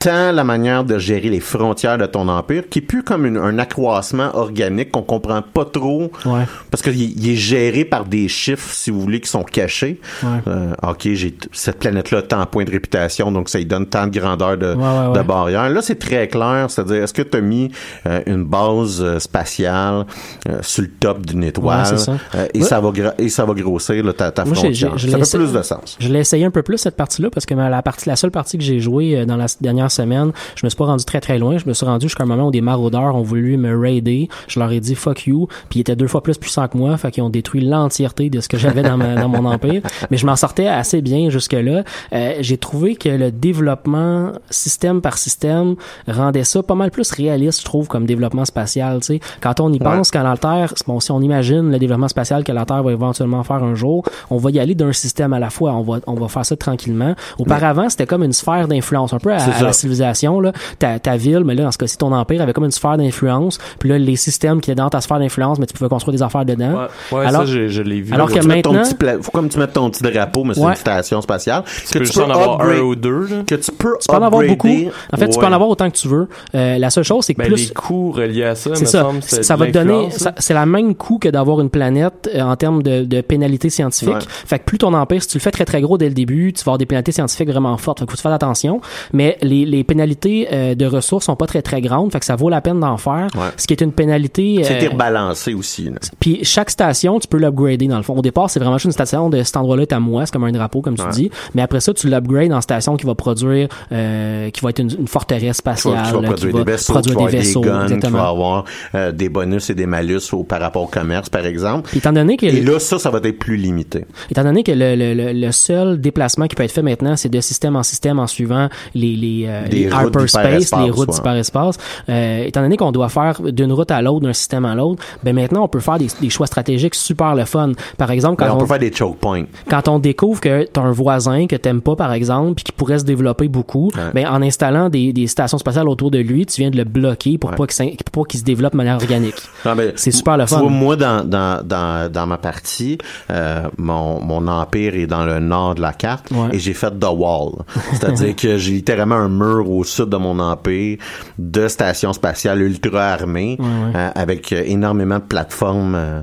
[0.00, 3.36] tant la manière de gérer les frontières de ton empire, qui est plus comme une-
[3.36, 6.44] un accroissement organique qu'on comprend pas trop, Ouais.
[6.70, 10.00] parce qu'il il est géré par des chiffres, si vous voulez, qui sont cachés.
[10.22, 10.28] Ouais.
[10.46, 13.86] Euh, ok, j'ai cette planète-là a tant de points de réputation, donc ça lui donne
[13.86, 15.68] tant de grandeur de, Ouais, de barrière.
[15.68, 17.70] Là, c'est très clair, c'est-à-dire, est-ce que tu as mis
[18.06, 20.04] euh, une base euh, spatiale
[20.48, 22.16] euh, sur le top d'une étoile, ça.
[22.36, 24.92] euh, et, ça va et ça va grossir là, ta, ta Moi, frontière?
[24.98, 25.96] ça fait plus de sens.
[25.98, 28.30] Je l'ai essayé un peu plus cette partie-là parce que ma- la partie, la seule
[28.30, 31.04] partie que j'ai jouée euh, dans la dernière dernières semaines, je me suis pas rendu
[31.04, 31.58] très très loin.
[31.58, 34.28] Je me suis rendu jusqu'à un moment où des maraudeurs ont voulu me raider.
[34.48, 36.96] Je leur ai dit fuck you, puis ils étaient deux fois plus puissants que moi,
[36.96, 39.82] fait qu'ils ont détruit l'entièreté de ce que j'avais dans, ma- dans mon empire.
[40.10, 41.82] Mais je m'en sortais assez bien jusque-là.
[42.12, 45.74] Euh, J'ai trouvé que le développement système par système
[46.06, 49.00] rendait ça pas mal plus réaliste, je trouve, comme développement spatial.
[49.00, 52.08] Tu sais, quand on y pense, quand la Terre, bon, si on imagine le développement
[52.08, 55.32] spatial que la Terre va éventuellement faire un jour, on va y aller d'un système
[55.32, 55.72] à la fois.
[55.72, 57.14] On va, on va faire ça tranquillement.
[57.38, 60.40] Auparavant, c'était comme une sphère d'influence, un peu à, à la civilisation.
[60.40, 60.52] Là.
[60.78, 63.58] Ta, ta ville, mais là, dans ce cas-ci, ton empire avait comme une sphère d'influence.
[63.78, 66.22] Puis là, les systèmes qui étaient dans ta sphère d'influence, mais tu pouvais construire des
[66.22, 66.86] affaires dedans.
[67.12, 68.12] Ouais, alors, ça, je, je l'ai vu.
[68.12, 70.54] alors que Tu mets ton maintenant- pla- faut comme tu mettes ton petit drapeau, mais
[70.54, 70.70] c'est Ouais.
[70.70, 71.64] une station spatiale.
[71.90, 73.26] tu peux juste en avoir un ou deux.
[73.28, 73.36] Là.
[73.46, 74.68] que tu peux tu peux en avoir beaucoup.
[75.12, 76.28] En fait, tu peux en avoir autant que tu veux.
[76.54, 77.68] Euh, la seule chose, c'est que Ben, plus...
[77.68, 79.02] les coûts reliés à ça, C'est me ça.
[79.02, 80.08] semble, Ça va te donner,
[80.38, 84.14] c'est la même coût que d'avoir une planète euh, en termes de, de pénalités scientifiques.
[84.14, 84.18] Ouais.
[84.46, 86.52] Fait que plus ton empire, si tu le fais très très gros dès le début,
[86.52, 88.00] tu vas avoir des pénalités scientifiques vraiment fortes.
[88.00, 88.80] Fait que faut faire attention.
[89.12, 92.10] Mais les, les pénalités euh, de ressources sont pas très très grandes.
[92.12, 93.28] Fait que ça vaut la peine d'en faire.
[93.34, 93.48] Ouais.
[93.56, 94.60] Ce qui est une pénalité.
[94.64, 95.90] C'était euh, rebalancé aussi.
[96.20, 98.14] puis chaque station, tu peux l'upgrader dans le fond.
[98.14, 100.44] Au départ, c'est vraiment juste une station de cet endroit-là est à moi, c'est comme
[100.44, 101.10] un drapeau comme tu Ouais.
[101.12, 101.30] dis.
[101.54, 104.90] Mais après ça, tu l'upgrades en station qui va produire, euh, qui va être une,
[104.98, 108.24] une forteresse spatiale, qui produire va des vaisseaux, produire des vaisseaux, des guns, tu exactement.
[108.28, 108.64] avoir
[108.94, 111.88] euh, des bonus et des malus au, par rapport au commerce, par exemple.
[111.90, 114.04] Puis étant donné que Et là, ça, ça va être plus limité.
[114.30, 117.28] Étant donné que le, le, le, le seul déplacement qui peut être fait maintenant, c'est
[117.28, 121.10] de système en système en suivant les, les, euh, Des les routes hyperspace, les routes
[121.10, 121.76] d'hyperespace,
[122.08, 125.34] euh, étant donné qu'on doit faire d'une route à l'autre, d'un système à l'autre, ben
[125.34, 127.72] maintenant on peut faire des, des choix stratégiques super le fun.
[127.96, 129.44] Par exemple, Mais quand on on, peut faire des choke points.
[129.68, 132.98] quand on découvre que t'as un voisin que t'aimes pas par exemple puis qui pourrait
[132.98, 134.10] se développer beaucoup Ouais.
[134.14, 137.38] ben en installant des, des stations spatiales autour de lui tu viens de le bloquer
[137.38, 137.56] pour Ouais.
[137.56, 139.34] pas qu'il se développe de manière organique
[139.96, 140.60] C'est super le fun.
[140.60, 142.98] vois, moi, dans, dans, dans, dans ma partie,
[143.30, 146.48] euh, mon, mon empire est dans le nord de la carte Ouais.
[146.52, 147.52] et j'ai fait The Wall.
[147.92, 150.98] C'est-à-dire que j'ai littéralement un mur au sud de mon empire
[151.38, 156.22] de stations spatiales ultra armées euh, avec euh, énormément de plateformes euh,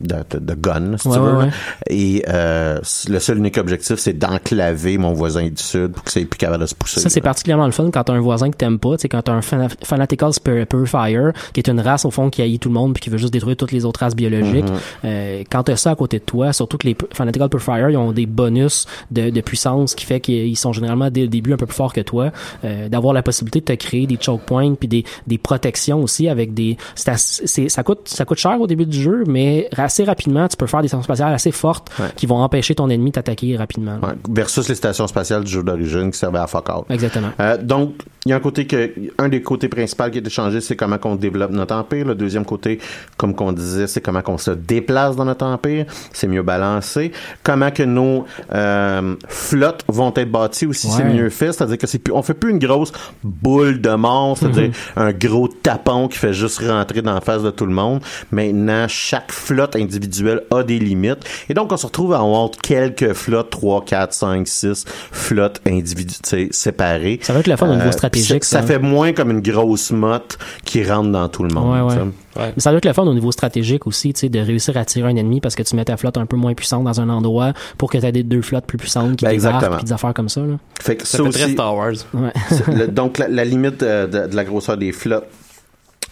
[0.00, 1.36] de, de, de guns, si Ouais, tu veux.
[1.36, 1.48] ouais.
[1.88, 2.78] Et euh,
[3.08, 6.62] le seul unique objectif, c'est d'enclaver mon voisin du sud pour que ait plus capable
[6.62, 7.00] de se pousser.
[7.00, 9.32] Ça, c'est particulièrement le fun quand t'as un voisin que t'aimes pas, tu quand t'as
[9.32, 10.32] un fana- Fanatical
[10.68, 13.18] Purifier, qui est une race, au fond, qui haït tout le monde puis qui veut
[13.18, 14.64] juste détruire toutes les autres races biologiques.
[14.68, 14.78] Mhm.
[15.04, 18.12] Euh, quand t'as ça à côté de toi, surtout que les Fanatical Purifier, ils ont
[18.12, 21.66] des bonus de, de puissance qui fait qu'ils sont généralement dès le début un peu
[21.66, 22.30] plus forts que toi,
[22.64, 26.28] euh, d'avoir la possibilité de te créer des choke points puis des, des protections aussi
[26.28, 26.76] avec des...
[26.94, 30.56] c'est c'est- ça coûte ça coûte cher au début du jeu, mais assez rapidement, tu
[30.56, 32.06] peux faire des stations spatiales assez fortes Ouais.
[32.16, 33.98] qui vont empêcher ton ennemi de t'attaquer rapidement.
[34.02, 36.82] Ouais, versus les stations spatiales du jeu d'origine qui servaient à fuck all.
[36.90, 37.28] Exactement.
[37.40, 37.94] Euh, donc,
[38.26, 40.76] il y a un côté que, un des côtés principaux qui a été changé, c'est
[40.76, 42.06] comment qu'on développe notre empire.
[42.06, 42.80] Le deuxième côté,
[43.18, 45.84] comme qu'on disait, c'est comment qu'on se déplace dans notre empire.
[46.12, 47.12] C'est mieux balancé.
[47.42, 51.52] Comment que nos euh, flottes vont être bâties aussi, c'est mieux fait.
[51.52, 55.48] C'est-à-dire que c'est plus, on fait plus une grosse boule de mort, c'est-à-dire un gros
[55.48, 58.00] tapon qui fait juste rentrer dans la face de tout le monde.
[58.32, 61.18] Maintenant, chaque flotte individuelle a des limites.
[61.48, 66.48] Et donc, on se retrouve à avoir quelques flottes, 3, 4, 5, 6 flottes individuelles
[66.52, 67.18] séparées.
[67.22, 68.66] Ça va être le fun au niveau Euh, stratégique, Ça, ça.
[68.66, 71.72] fait moins comme une grosse motte qui rentre dans tout le monde.
[71.72, 71.94] Ouais, ouais.
[71.94, 72.06] ça.
[72.36, 74.84] Mais ça doit être le fun au niveau stratégique aussi, tu sais, de réussir à
[74.84, 77.08] tirer un ennemi parce que tu mets ta flotte un peu moins puissante dans un
[77.08, 80.14] endroit pour que tu aies des deux flottes plus puissantes qui Ben, débarquent des affaires
[80.14, 80.40] comme ça.
[80.40, 80.56] Là.
[80.82, 81.92] Fait que Ça, ça, fait très aussi, Star Wars.
[82.12, 82.32] Ouais.
[82.48, 85.26] c'est le- donc la, la limite euh, de, de la grosseur des flottes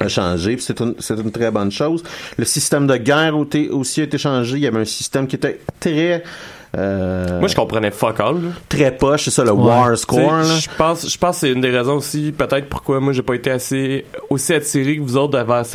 [0.02, 2.02] a changé, c'est une, c'est une très bonne chose.
[2.36, 4.56] Le système de guerre a été- aussi a été changé.
[4.56, 6.22] Il y avait un système qui était très
[6.78, 8.34] euh, Moi, je comprenais fuck all.
[8.36, 8.48] là.
[8.68, 9.62] très poche, c'est ça, le Ouais.
[9.66, 10.42] War Score.
[10.42, 13.34] Je pense, je pense que c'est une des raisons aussi, peut-être pourquoi moi j'ai pas
[13.34, 15.66] été assez aussi attiré que vous autres vers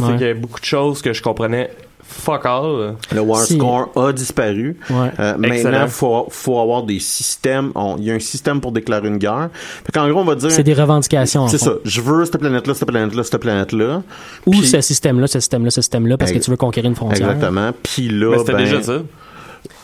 [0.00, 0.06] Ouais.
[0.06, 1.70] c'est qu'il y avait beaucoup de choses que je comprenais
[2.08, 2.94] fuck all.
[3.14, 3.56] Le War Si.
[3.56, 4.76] Score a disparu.
[4.90, 5.10] Ouais.
[5.18, 7.72] Euh, maintenant, faut faut avoir des systèmes.
[7.98, 9.50] Il y a un système pour déclarer une guerre.
[9.52, 10.50] Fait qu'en gros, on va dire.
[10.50, 11.42] C'est des revendications.
[11.42, 11.72] en C'est ça.
[11.84, 14.02] Je veux cette planète-là, cette planète-là, cette planète-là.
[14.46, 17.30] Ou Puis- ce système-là, ce système-là, ce système-là, parce que tu veux conquérir une frontière.
[17.30, 17.70] Exactement.
[17.82, 18.98] Puis là, Mais c'était ben, déjà ça.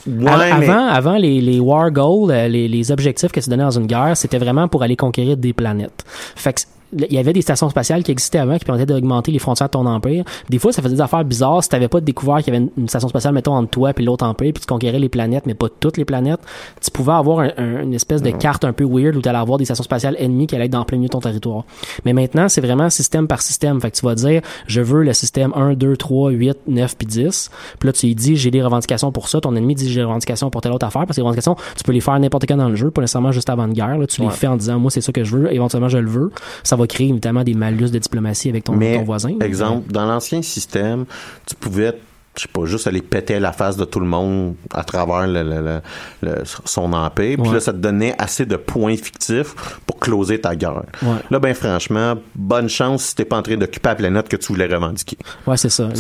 [0.06, 3.48] Ouais, Av- mais- Avant, avant les, les war goals, euh, les, les objectifs que tu
[3.48, 6.04] donnais dans une guerre, c'était vraiment pour aller conquérir des planètes.
[6.34, 6.60] Fait que
[6.92, 9.72] il y avait des stations spatiales qui existaient avant qui permettaient d'augmenter les frontières de
[9.72, 10.24] ton empire.
[10.50, 11.62] Des fois, ça faisait des affaires bizarres.
[11.62, 14.24] Si t'avais pas découvert qu'il y avait une, station spatiale, mettons, entre toi et l'autre
[14.26, 16.40] empire, puis tu conquérais les planètes, mais pas toutes les planètes,
[16.82, 19.38] tu pouvais avoir un- un- une espèce de carte un peu weird où tu allais
[19.38, 21.64] avoir des stations spatiales ennemies qui allaient être dans plein milieu de ton territoire.
[22.04, 23.80] Mais maintenant, c'est vraiment système par système.
[23.80, 27.06] Fait que tu vas dire, je veux le système 1, 2, 3, 8, 9 puis
[27.06, 27.50] 10.
[27.78, 29.40] Puis là, tu lui dis, j'ai des revendications pour ça.
[29.40, 31.02] Ton ennemi dit, j'ai des revendications pour telle autre affaire.
[31.06, 33.32] Parce que les revendications, tu peux les faire n'importe quand dans le jeu, pas nécessairement
[33.32, 33.96] juste avant de guerre.
[33.98, 35.52] Là, tu les fais en disant, moi, c'est ça que je veux.
[35.52, 36.30] Éventuellement, je le veux.
[36.62, 39.36] Ça va créer évidemment des malus de diplomatie avec ton, Mais, ton voisin.
[39.40, 41.04] exemple, dans l'ancien système,
[41.46, 41.92] tu pouvais
[42.34, 45.42] je sais pas, juste aller péter la face de tout le monde à travers le,
[45.42, 45.80] le-
[46.22, 47.36] le- son empire.
[47.36, 47.52] Puis Ouais.
[47.56, 49.54] là, ça te donnait assez de points fictifs
[49.84, 50.82] pour closer ta guerre.
[51.02, 51.16] Ouais.
[51.30, 54.46] Là, ben franchement, bonne chance si t'es pas en train d'occuper la planète que tu
[54.46, 55.18] voulais revendiquer.
[55.46, 55.90] Ouais, c'est ça.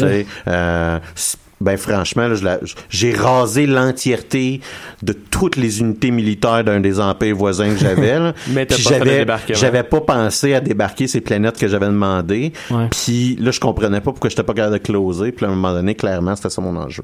[0.48, 0.98] Euh,
[1.62, 2.28] ben franchement,
[2.90, 4.60] j'ai rasé l'entièreté
[5.02, 8.32] de toutes les unités militaires d'un des empires voisins que j'avais.
[8.48, 12.52] Mais j'avais, j'avais pas pensé à débarquer ces planètes que j'avais demandé.
[12.90, 15.32] Puis là, je comprenais pas pourquoi j'étais pas capable de closer.
[15.32, 17.02] Puis à un moment donné, clairement, c'était ça mon enjeu.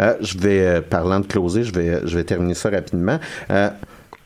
[0.00, 3.18] Euh, je vais, euh, parlant de closer, je vais, je vais terminer ça rapidement.
[3.50, 3.68] Euh,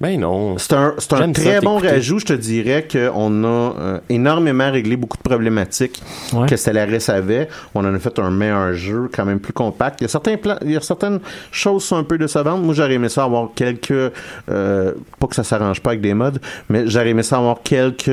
[0.02, 0.58] Ben non.
[0.58, 2.18] c'est un, très bon rajout.
[2.18, 6.48] Je te dirais qu'on a euh, énormément réglé beaucoup de problématiques Ouais.
[6.48, 7.48] que Stellaris avait.
[7.76, 10.00] On en a fait un meilleur jeu, quand même plus compact.
[10.00, 11.20] Il y a, certains plans, il y a certaines
[11.52, 12.60] choses qui sont un peu décevantes.
[12.62, 13.92] Moi, j'aurais aimé ça avoir quelques...
[13.92, 18.10] euh, pas que ça s'arrange pas avec des modes, mais j'aurais aimé ça avoir quelques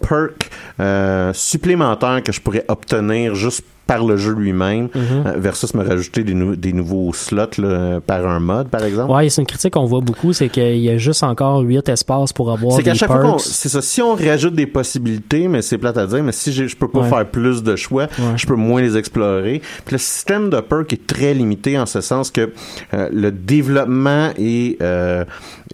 [0.00, 0.50] perks
[0.80, 5.00] euh, supplémentaires que je pourrais obtenir juste par le jeu lui-même, Mhm.
[5.26, 9.12] euh, versus me rajouter des, nou- des nouveaux slots là, par un mode, par exemple.
[9.12, 12.32] Ouais, c'est une critique qu'on voit beaucoup, c'est qu'il y a juste encore 8 espaces
[12.32, 13.40] pour avoir C'est des qu'à chaque fois qu'on, perks.
[13.40, 16.74] c'est ça, si on rajoute des possibilités, mais c'est plate à dire, mais si je
[16.76, 17.08] peux pas Ouais.
[17.08, 18.06] faire plus de choix,
[18.36, 19.60] je peux moins les explorer.
[19.84, 22.52] Puis le système de perk est très limité en ce sens que
[22.94, 25.24] euh, le développement est, euh,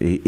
[0.01, 0.21] est,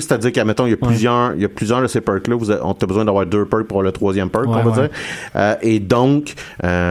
[0.00, 2.60] c'est-à-dire qu'admettons, il y a plusieurs, il y a plusieurs de ces perks-là, vous avez-
[2.62, 4.88] on a besoin d'avoir deux perks pour le troisième perk, on va dire.
[5.36, 6.83] Euh, et donc, euh,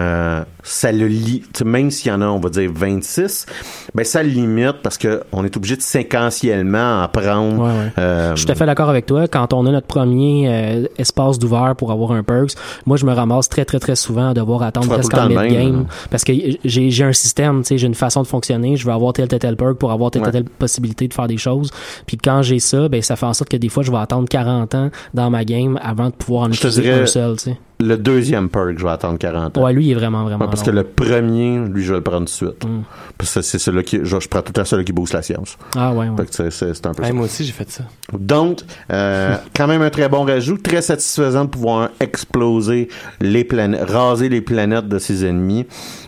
[0.64, 3.46] ça le lit, tu sais, même s'il y en a, on va dire 26,
[3.94, 7.64] ben ça le limite parce que on est obligé de séquentiellement en prendre.
[7.64, 7.91] Ouais, ouais.
[8.00, 9.28] euh, Je suis tout à fait d'accord avec toi.
[9.28, 12.54] Quand on a notre premier euh, espace d'ouvert pour avoir un perks,
[12.86, 15.72] moi je me ramasse très très très souvent à devoir attendre presque en le mid-game
[15.74, 16.34] même, parce que
[16.64, 18.76] j'ai un système, tu sais, j'ai une façon de fonctionner.
[18.78, 20.32] Je veux avoir tel tel tel perk pour avoir telle Ouais.
[20.32, 21.70] telle telle possibilité de faire des choses.
[22.06, 24.28] Puis quand j'ai ça, ben ça fait en sorte que des fois je vais attendre
[24.30, 27.36] 40 ans dans ma game avant de pouvoir en Je te utiliser dirais- un seul,
[27.38, 27.58] tu sais.
[27.84, 29.63] Le deuxième perk, je vais attendre 40 ans.
[29.63, 30.71] Ouais, lui il est vraiment vraiment Ouais, parce long.
[30.71, 32.65] que le premier, lui, je vais le prendre tout de suite.
[32.65, 32.81] Mm.
[33.17, 35.21] Parce que c'est celui qui, je, je prends tout le temps celui qui booste la
[35.21, 35.57] science.
[35.75, 36.17] Ah ouais, ouais.
[36.25, 37.13] Fait que c'est, un peu Hey, ça.
[37.13, 37.84] moi aussi, j'ai fait ça.
[38.17, 38.59] Donc,
[38.91, 42.88] euh, quand même un très bon rajout, très satisfaisant de pouvoir exploser
[43.21, 45.65] les planètes, raser les planètes de ses ennemis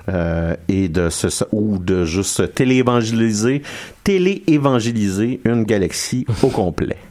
[0.10, 3.62] euh, et de se, ou de juste téléévangéliser,
[4.04, 6.98] téléévangéliser une galaxie au complet.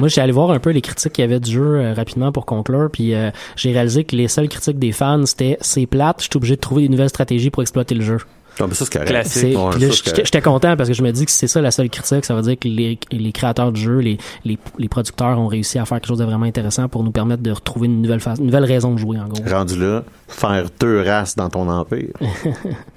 [0.00, 2.32] Moi, j'ai allé voir un peu les critiques qu'il y avait du jeu euh, rapidement
[2.32, 6.16] pour conclure, puis euh, j'ai réalisé que les seules critiques des fans, c'était c'est plate,
[6.20, 8.18] je suis obligé de trouver des nouvelles stratégies pour exploiter le jeu.
[8.60, 9.04] Ah, ben ça, c'est.
[9.04, 9.58] Classique.
[9.58, 12.24] Ouais, j'étais content parce que je me dis que c'est ça la seule critique.
[12.24, 15.76] Ça veut dire que les, les créateurs du jeu, les, les, les producteurs ont réussi
[15.80, 18.46] à faire quelque chose de vraiment intéressant pour nous permettre de retrouver une nouvelle, une
[18.46, 19.42] nouvelle raison de jouer, en gros.
[19.44, 22.12] Rendu là, faire deux races dans ton empire.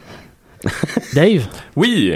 [1.14, 1.48] Dave?
[1.76, 2.14] Oui.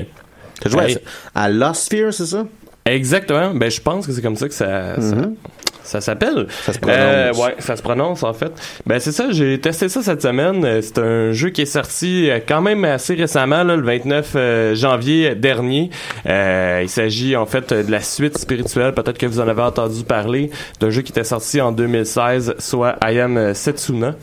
[0.59, 0.97] T'as joué Hey.
[1.33, 2.45] à, à Lost Sphere, c'est ça?
[2.85, 3.53] Exactement.
[3.53, 5.35] Ben, je pense que c'est comme ça que ça, ça, Mhm.
[5.83, 6.47] ça s'appelle.
[6.63, 6.97] Ça se prononce.
[6.99, 8.51] Euh, ouais, ça se prononce en fait.
[8.87, 10.65] Ben c'est ça, j'ai testé ça cette semaine.
[10.65, 14.33] Euh, C'est un jeu qui est sorti euh, quand même assez récemment, là, le 29
[14.35, 15.89] euh, janvier dernier.
[16.27, 20.03] Euh, il s'agit en fait de la suite spirituelle, peut-être que vous en avez entendu
[20.03, 24.15] parler, d'un jeu qui était sorti en 2016, soit I Am Setsuna,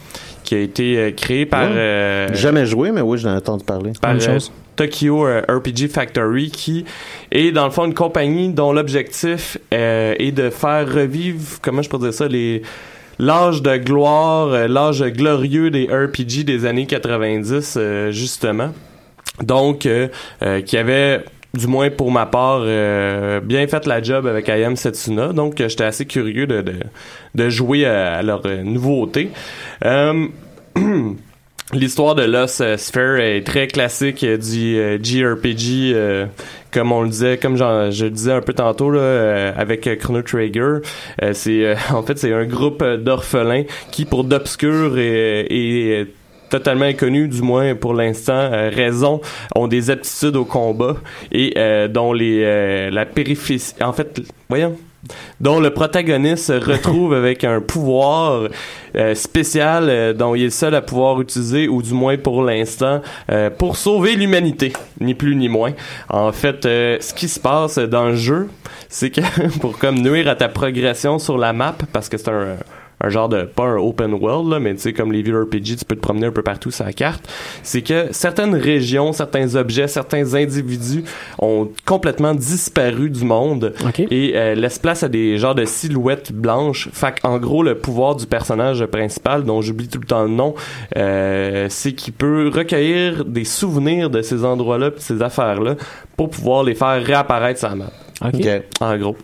[0.42, 1.62] qui a été créé par...
[1.68, 1.76] Ouais.
[1.76, 3.92] euh, Jamais joué, mais oui, j'en ai entendu parler.
[4.00, 4.52] par Même euh, chose.
[4.78, 6.84] Tokyo euh, RPG Factory qui
[7.32, 11.90] est dans le fond une compagnie dont l'objectif euh, est de faire revivre comment je
[11.90, 12.62] peux dire ça les
[13.18, 18.72] l'âge de gloire euh, l'âge glorieux des RPG des années 90 euh, justement.
[19.42, 20.08] Donc euh,
[20.64, 21.24] qui avait
[21.54, 25.32] du moins pour ma part euh, bien fait la job avec I Am Setsuna.
[25.32, 26.74] Donc j'étais assez curieux de, de,
[27.34, 29.30] de jouer à, à leur nouveauté
[31.74, 36.24] L'histoire de Lost euh, Sphere est très classique euh, du euh, JRPG, euh,
[36.72, 40.22] comme on le disait, comme je le disais un peu tantôt là, euh, avec Chrono
[40.22, 40.78] Trigger.
[41.34, 46.06] C'est en fait c'est un groupe d'orphelins qui, pour d'obscurs et,
[46.48, 49.20] totalement inconnus, du moins pour l'instant, raison,
[49.54, 50.96] ont des aptitudes au combat
[51.30, 54.74] et euh, dont les euh, la périphérie, en fait, voyons
[55.40, 58.48] dont le protagoniste se retrouve avec un pouvoir
[58.96, 63.00] euh, spécial euh, dont il est seul à pouvoir utiliser, ou du moins pour l'instant,
[63.30, 65.72] euh, pour sauver l'humanité, ni plus ni moins.
[66.08, 68.48] En fait, ce qui se passe dans le jeu,
[68.88, 69.20] c'est que
[69.60, 72.56] pour comme nuire à ta progression sur la map, parce que c'est un
[73.00, 75.76] un genre de pas un open world là, mais tu sais comme les vieux RPG
[75.78, 77.28] tu peux te promener un peu partout sur la carte
[77.62, 81.04] c'est que certaines régions certains objets certains individus
[81.38, 84.00] ont complètement disparu du monde OK.
[84.10, 86.88] et euh, laisse place à des genres de silhouettes blanches.
[86.92, 90.54] Fait en gros, le pouvoir du personnage principal, dont j'oublie tout le temps le nom,
[90.96, 95.76] euh, c'est qu'il peut recueillir des souvenirs de ces endroits-là, ces affaires-là,
[96.16, 97.90] pour pouvoir les faire réapparaître sur la map.
[98.80, 99.16] En gros.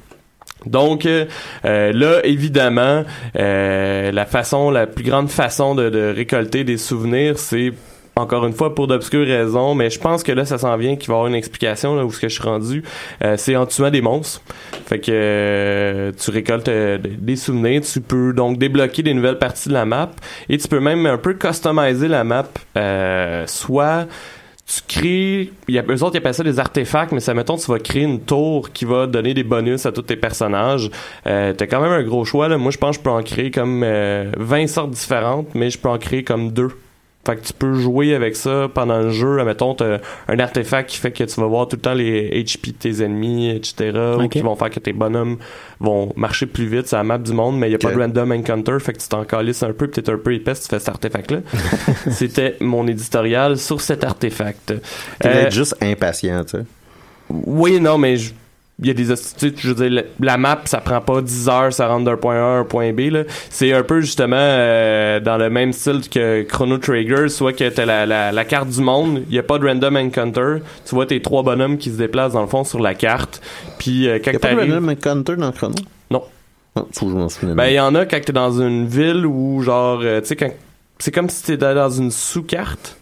[0.67, 1.27] Donc euh,
[1.65, 3.05] euh, là, évidemment,
[3.39, 7.73] euh, la façon, la plus grande façon de, de récolter des souvenirs, c'est
[8.17, 11.09] encore une fois pour d'obscures raisons, mais je pense que là ça s'en vient qu'il
[11.09, 12.83] va y avoir une explication là où ce que je suis rendu.
[13.23, 14.41] Euh, c'est en tuant des monstres.
[14.87, 19.69] Fait que euh, tu récoltes euh, des souvenirs, tu peux donc débloquer des nouvelles parties
[19.69, 20.11] de la map
[20.49, 22.47] et tu peux même un peu customiser la map,
[22.77, 24.07] euh, soit
[24.67, 27.71] tu crées, y a eux autres ils appellent ça des artefacts, mais ça mettons tu
[27.71, 30.91] vas créer une tour qui va donner des bonus à tous tes personnages.
[31.27, 32.57] Euh, t'as quand même un gros choix là.
[32.57, 35.79] Moi je pense que je peux en créer comme euh, 20 sortes différentes, mais je
[35.79, 36.71] peux en créer comme deux.
[37.27, 39.43] Fait que tu peux jouer avec ça pendant le jeu.
[39.45, 39.99] Mettons, t'as
[40.29, 43.03] un artefact qui fait que tu vas voir tout le temps les HP de tes
[43.03, 43.93] ennemis, etc.
[44.22, 45.39] Ou qui vont faire que tes bonhommes
[45.81, 47.99] vont marcher plus vite sur la map du monde, mais il n'y a pas de
[47.99, 48.79] random encounter.
[48.79, 50.89] Fait que tu t'en calisses un peu, t'es un peu épais si tu fais cet
[50.91, 51.39] artefact-là.
[52.11, 54.75] C'était mon éditorial sur cet artefact.
[55.18, 56.64] T'es Euh, juste impatient, tu sais.
[57.31, 58.33] oui, non, mais je-
[58.81, 61.87] il y a des je veux dire la, map ça prend pas 10 heures ça
[61.87, 65.37] rentre d'un point A à un point B là c'est un peu justement euh, dans
[65.37, 69.22] le même style que Chrono Trigger soit que t'as la, la, la carte du monde
[69.29, 72.33] il y a pas de random encounter tu vois tes trois bonhommes qui se déplacent
[72.33, 73.41] dans le fond sur la carte
[73.79, 75.77] puis euh, quand Y'a pas de random encounter dans chrono?
[76.11, 76.25] Non.
[76.77, 77.55] Non, faut que je m'en souvienne.
[77.57, 80.37] ben il y en a quand t'es dans une ville où genre euh, tu sais
[80.37, 80.51] quand
[80.99, 82.97] c'est comme si t'étais dans une sous-carte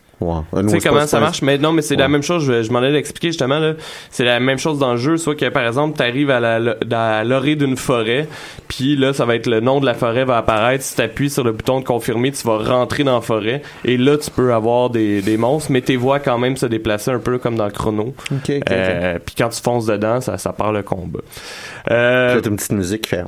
[0.52, 0.62] Ouais.
[0.62, 1.42] tu sais comment ça marche?
[1.42, 3.72] Mais non mais c'est la même chose je, je m'en allais l'expliquer justement là
[4.10, 7.24] c'est la même chose dans le jeu soit que par exemple à la lo- à
[7.24, 8.28] l'orée d'une forêt
[8.68, 11.44] puis là ça va être le nom de la forêt va apparaître si t'appuies sur
[11.44, 14.90] le bouton de confirmer tu vas rentrer dans la forêt et là tu peux avoir
[14.90, 18.14] des, des monstres mais tes voix quand même se déplacer un peu comme dans Chrono.
[18.70, 21.20] Euh, puis quand tu fonces dedans ça, ça part le combat
[21.90, 23.24] euh, une petite musique qui fait.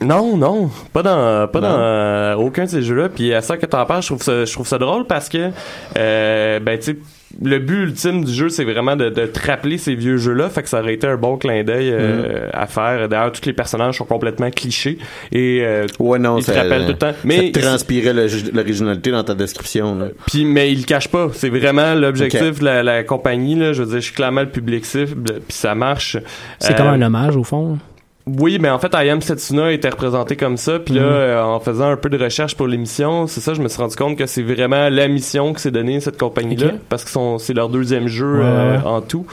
[0.00, 1.68] Non, non, pas dans, pas Non?
[1.68, 3.08] dans euh, aucun de ces jeux-là.
[3.10, 5.50] Puis à ça que t'en parles, je trouve ça, je trouve ça drôle parce que,
[5.94, 6.96] ben tu sais,
[7.42, 10.48] le but ultime du jeu, c'est vraiment de, de te rappeler ces vieux jeux-là.
[10.48, 13.08] Fait que ça aurait été un bon clin d'œil euh, à faire.
[13.08, 14.98] D'ailleurs, tous les personnages sont complètement clichés
[15.30, 17.12] et euh, Ouais, non, ils te ça, rappellent tout le temps.
[17.24, 18.12] Mais ça transpirait
[18.52, 19.94] l'originalité dans ta description.
[19.96, 20.06] Là.
[20.26, 21.28] puis, mais il le cache pas.
[21.32, 23.54] C'est vraiment l'objectif de la, la compagnie.
[23.54, 23.72] Là.
[23.72, 26.16] Je veux dire, je suis clairement le public cible, puis ça marche.
[26.58, 27.78] C'est Euh, comme un hommage, au fond.
[28.26, 30.78] Oui, mais en fait, I Am Setsuna était représenté comme ça.
[30.78, 31.08] Puis là, Mhm.
[31.08, 33.96] euh, en faisant un peu de recherche pour l'émission, c'est ça, je me suis rendu
[33.96, 37.68] compte que c'est vraiment la mission que s'est donnée cette compagnie-là, parce que c'est leur
[37.68, 39.26] deuxième jeu Ouais, euh, en tout,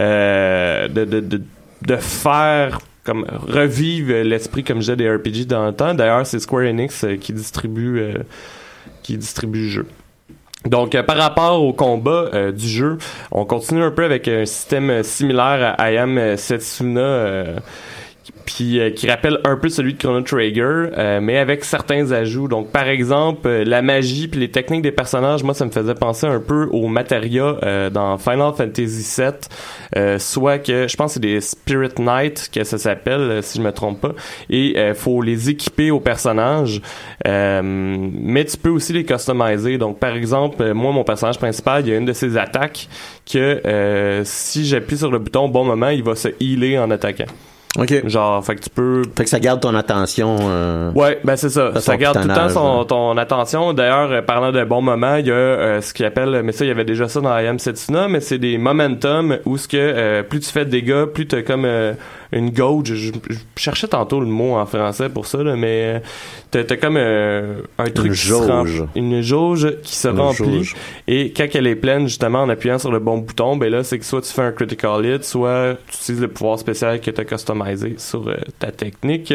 [0.00, 1.42] euh, de, de, de,
[1.86, 5.94] de faire comme revivre l'esprit, comme je disais, des RPG dans le temps.
[5.94, 8.02] D'ailleurs, c'est Square Enix qui distribue
[9.02, 9.86] qui distribue le jeu.
[10.66, 12.98] Donc, euh, par rapport au combat euh, du jeu,
[13.30, 17.44] on continue un peu avec un système euh, similaire à I Am Setsuna,
[18.48, 20.62] puis euh, qui rappelle un peu celui de Chrono Trigger,
[20.96, 22.48] euh, mais avec certains ajouts.
[22.48, 25.94] Donc, par exemple, euh, la magie puis les techniques des personnages, moi, ça me faisait
[25.94, 29.32] penser un peu au Materia euh, dans Final Fantasy VII,
[29.96, 33.62] euh, soit que je pense c'est des Spirit Knight que ça s'appelle, euh, si je
[33.62, 34.14] me trompe pas,
[34.48, 36.80] et faut les équiper aux personnages,
[37.26, 39.76] mais tu peux aussi les customiser.
[39.76, 42.88] Donc, par exemple, moi, mon personnage principal, il y a une de ses attaques
[43.30, 47.26] que si j'appuie sur le bouton au bon moment, il va se healer en attaquant.
[47.76, 48.08] OK.
[48.08, 50.36] Genre, fait que tu peux Fait que ça garde ton attention.
[50.40, 51.78] euh, Ouais, ben c'est ça.
[51.80, 53.72] Ça garde tout le temps son, ton attention.
[53.74, 56.64] D'ailleurs, euh, parlant de bons moments, il y a euh, ce qu'il appelle, mais ça,
[56.64, 59.68] il y avait déjà ça dans I Am Setsuna, mais c'est des momentum où ce
[59.68, 61.92] que euh, plus tu fais de dégâts, plus t'as comme euh,
[62.32, 62.94] une gauge.
[62.94, 65.98] Je, je cherchais tantôt le mot en français pour ça, là, mais euh,
[66.50, 68.84] t'as, t'as comme euh, un truc Une qui se rem- jauge.
[68.94, 70.58] une jauge qui se Une remplit.
[70.58, 70.74] jauge.
[71.06, 73.98] Et quand elle est pleine, justement, en appuyant sur le bon bouton, ben là, c'est
[73.98, 77.20] que soit tu fais un critical hit, soit tu utilises le pouvoir spécial que tu
[77.20, 79.32] as customisé sur euh, ta technique.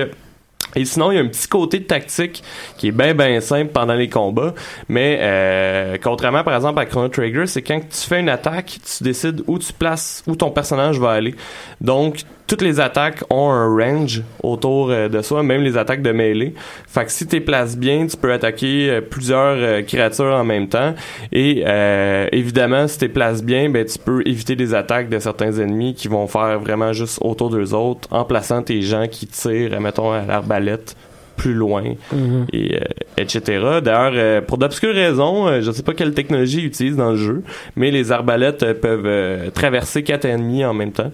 [0.75, 2.41] Et sinon, il y a un petit côté de tactique
[2.77, 4.55] qui est bien, bien simple pendant les combats.
[4.89, 9.03] Mais euh, contrairement, par exemple, à Chrono Trigger, c'est quand tu fais une attaque, tu
[9.03, 11.35] décides où tu places, où ton personnage va aller.
[11.79, 16.11] Donc, toutes les attaques ont un range autour euh, de soi, même les attaques de
[16.11, 16.53] mêlée.
[16.87, 20.67] Fait que si tu places bien, tu peux attaquer euh, plusieurs euh, créatures en même
[20.67, 20.93] temps.
[21.31, 25.53] Et euh, évidemment, si tu places bien, ben tu peux éviter des attaques de certains
[25.59, 29.79] ennemis qui vont faire vraiment juste autour d'eux autres en plaçant tes gens qui tirent,
[29.79, 30.95] mettons, à l'arbalète
[31.35, 32.45] plus loin Mhm.
[32.53, 32.81] et euh,
[33.17, 33.79] etc.
[33.83, 37.17] D'ailleurs, euh, pour d'obscures raisons, euh, je sais pas quelle technologie ils utilisent dans le
[37.17, 37.43] jeu,
[37.75, 41.11] mais les arbalètes peuvent traverser quatre ennemis en même temps.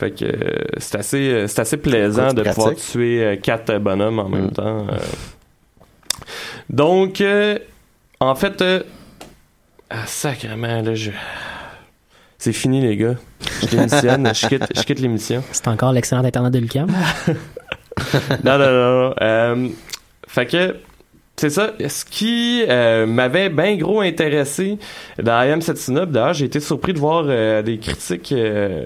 [0.00, 2.54] Fait que euh, c'est assez euh, c'est assez plaisant de pratique.
[2.54, 4.52] pouvoir tuer euh, quatre bonhommes en même Mm.
[4.52, 4.86] temps.
[4.90, 4.96] euh.
[6.70, 7.58] Donc euh,
[8.20, 8.82] en fait euh,
[9.90, 11.10] ah, sacrément là je
[12.38, 13.16] c'est fini les gars.
[13.62, 15.42] Je démissionne, je quitte je quitte l'émission.
[15.52, 16.86] C'est encore l'excellent internet de Lucam.
[17.28, 17.34] non,
[18.44, 19.08] non, non.
[19.08, 19.14] non.
[19.20, 19.68] Euh,
[20.26, 20.76] fait que,
[21.36, 21.72] c'est ça.
[21.86, 24.78] Ce qui euh, m'avait bien gros intéressé
[25.22, 25.72] dans I Am puis
[26.06, 28.84] d'ailleurs, j'ai été surpris de voir euh, des critiques euh,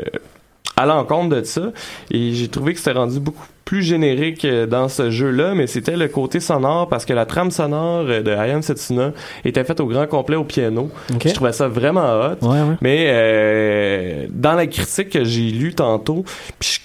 [0.76, 1.72] à l'encontre de ça,
[2.10, 5.96] et j'ai trouvé que c'était rendu beaucoup plus générique euh, dans ce jeu-là, mais c'était
[5.96, 9.12] le côté sonore parce que la trame sonore euh, de I Am Setsuna
[9.44, 10.90] était faite au grand complet au piano.
[11.14, 11.28] Ok.
[11.28, 12.46] Je trouvais ça vraiment hot.
[12.46, 12.76] Ouais, ouais.
[12.82, 16.24] Mais euh, dans la critique que j'ai lue tantôt,
[16.58, 16.80] puis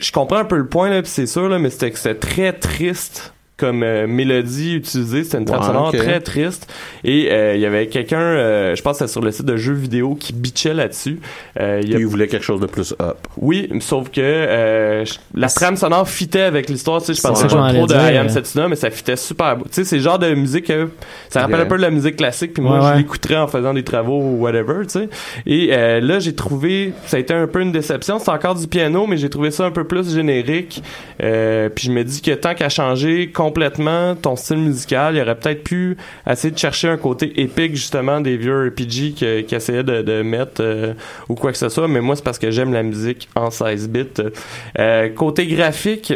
[0.00, 2.18] je, je comprends un peu le point là, c'est sûr là, mais c'était que c'était
[2.18, 6.66] très triste comme euh, mélodie utilisée, c'était une trame Ouais, sonore très triste
[7.04, 9.56] et euh, il y avait quelqu'un, euh, je pense que c'était sur le site de
[9.56, 11.20] jeux vidéo qui bitchait là-dessus.
[11.60, 13.16] Euh, il y a- Il voulait quelque chose de plus up.
[13.36, 17.00] oui, sauf que euh, la trame sonore fitait avec l'histoire.
[17.00, 18.28] Tu sais, je pensais pas trop de I Am.
[18.28, 19.56] Setsuna, mais ça fitait super.
[19.56, 19.64] beau.
[19.66, 20.88] Tu sais, c'est le genre de musique que
[21.28, 22.54] ça rappelle un peu de la musique classique.
[22.54, 22.96] Puis moi, Ouais, je ouais.
[22.98, 24.82] l'écouterais en faisant des travaux ou whatever.
[24.82, 25.08] Tu sais.
[25.46, 28.18] Et euh, là, j'ai trouvé, ça a été un peu une déception.
[28.18, 30.82] C'est encore du piano, mais j'ai trouvé ça un peu plus générique.
[31.22, 35.34] Euh, puis je me dis que tant qu'à changer complètement ton style musical, il aurait
[35.34, 39.14] peut-être pu essayer de chercher un côté épique justement des vieux RPG
[39.46, 40.94] qui essayaient de, de mettre euh,
[41.28, 41.86] ou quoi que ce soit.
[41.88, 44.06] Mais moi, c'est parce que j'aime la musique en 16 bits.
[44.78, 46.14] Euh, côté graphique,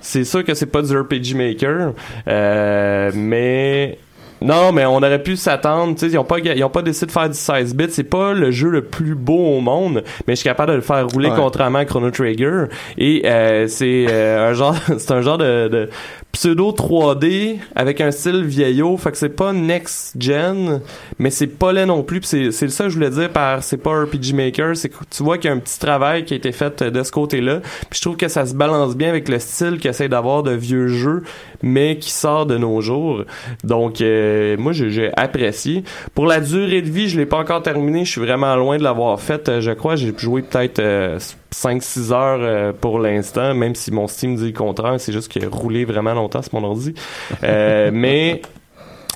[0.00, 1.94] c'est sûr que c'est pas du RPG Maker,
[2.28, 3.98] euh, mais
[4.40, 5.94] non, mais on aurait pu s'attendre.
[5.94, 7.86] Tu sais, ils ont pas, ils ont pas décidé de faire du 16 bits.
[7.90, 10.82] C'est pas le jeu le plus beau au monde, mais je suis capable de le
[10.82, 11.36] faire rouler Ouais.
[11.36, 12.66] contrairement à Chrono Trigger.
[12.98, 15.88] Et euh, c'est euh, un genre, c'est un genre de, de
[16.32, 18.96] pseudo 3D avec un style vieillot.
[18.96, 20.80] Fait que c'est pas next gen,
[21.18, 22.20] mais c'est pas laid non plus.
[22.22, 24.76] C'est, c'est ça que je voulais dire par c'est pas RPG Maker.
[24.76, 27.02] C'est que tu vois qu'il y a un petit travail qui a été fait de
[27.02, 27.60] ce côté-là.
[27.90, 30.52] Puis je trouve que ça se balance bien avec le style qu'ils essaie d'avoir de
[30.52, 31.22] vieux jeux,
[31.62, 33.24] mais qui sort de nos jours.
[33.64, 35.84] Donc euh, moi j'ai, apprécié.
[36.14, 38.04] Pour la durée de vie, je l'ai pas encore terminé.
[38.04, 39.48] Je suis vraiment loin de l'avoir faite.
[39.48, 41.18] Euh, Je crois j'ai joué peut-être euh,
[41.54, 44.96] 5-6 heures euh, pour l'instant, même si mon Steam dit le contraire.
[44.98, 46.94] C'est juste qu'il a roulé vraiment longtemps sur mon ordi.
[47.42, 48.42] Euh, mais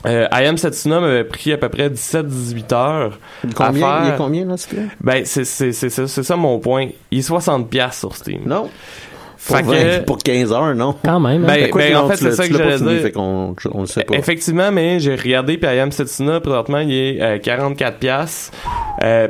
[0.06, 4.02] euh, I Am Setsuna m'avait pris à peu près 17-18 heures à Combien, faire.
[4.04, 4.88] il est combien, là, s'il te plaît?
[5.00, 6.88] Ben, c'est, c'est, c'est, c'est, c'est ça mon point.
[7.10, 8.40] Il est 60$ piastres sur Steam.
[8.46, 8.68] Non.
[9.44, 10.94] Fait Pour, que- 20 pour 15 heures, non?
[11.04, 11.42] Quand même.
[11.42, 11.46] hein.
[11.48, 13.02] Ben, quoi ben, en fait, c'est ça que j'allais dire.
[13.02, 14.14] fait qu'on on le sait pas.
[14.14, 18.52] Effectivement, mais j'ai regardé puis I Am Setsuna, présentement, il est euh, 44 pièces.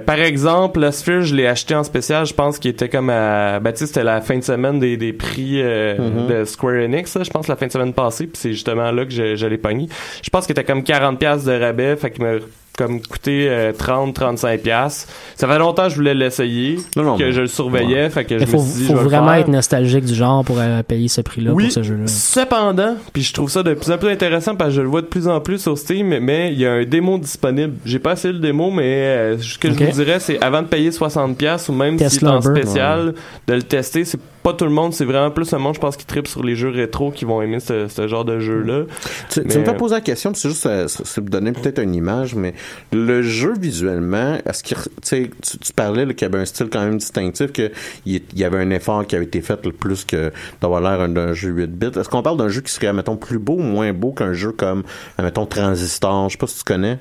[0.04, 3.58] par exemple, le Sphere, je l'ai acheté en spécial, je pense qu'il était comme à...
[3.60, 6.26] Ben, tu sais, c'était la fin de semaine des, des prix euh, Mhm.
[6.26, 9.06] de Square Enix, là, je pense, la fin de semaine passée, puis c'est justement là
[9.06, 9.88] que je, je l'ai pogné.
[10.22, 12.32] Je pense qu'il était comme 40 pièces de rabais, fait qu'il m'a
[12.76, 13.48] comme coûté
[13.78, 15.06] 30-35 pièces.
[15.36, 18.24] Ça fait longtemps que je voulais l'essayer, Non, non, que mais- je le surveillais, fait
[18.24, 19.36] que je Il faut, me suis dit, faut je vais le vraiment faire.
[19.40, 22.06] être nostalgique du genre pour euh, payer ce prix-là Oui, pour ce jeu-là.
[22.06, 25.02] Cependant, puis je trouve ça de plus en plus intéressant parce que je le vois
[25.02, 27.74] de plus en plus sur Steam, mais il y a un démo disponible.
[27.84, 30.66] J'ai pas essayé le démo, mais euh, ce que je vous dirais, c'est avant de
[30.68, 33.14] payer 60$ ou même si c'est en spécial,
[33.46, 34.04] de le tester.
[34.04, 36.42] C'est pas tout le monde, c'est vraiment plus le monde, je pense, qui tripe sur
[36.42, 38.82] les jeux rétro qui vont aimer ce, ce genre de jeu-là.
[39.30, 41.78] Tu, me fais poser la question, puis c'est juste, euh, c'est c'est me donner peut-être
[41.80, 42.54] une image, mais
[42.92, 46.80] le jeu visuellement, est-ce qu'il, re- tu tu, parlais qu'il y avait un style quand
[46.84, 47.70] même distinctif, qu'il
[48.06, 51.32] y, avait un effort qui avait été fait le plus que d'avoir l'air un- d'un
[51.32, 51.98] jeu 8 bits.
[51.98, 54.52] Est-ce qu'on parle d'un jeu qui serait, mettons, plus beau ou moins beau qu'un jeu
[54.52, 54.82] comme,
[55.20, 56.28] mettons, Transistor?
[56.28, 56.98] Je sais pas si tu connais.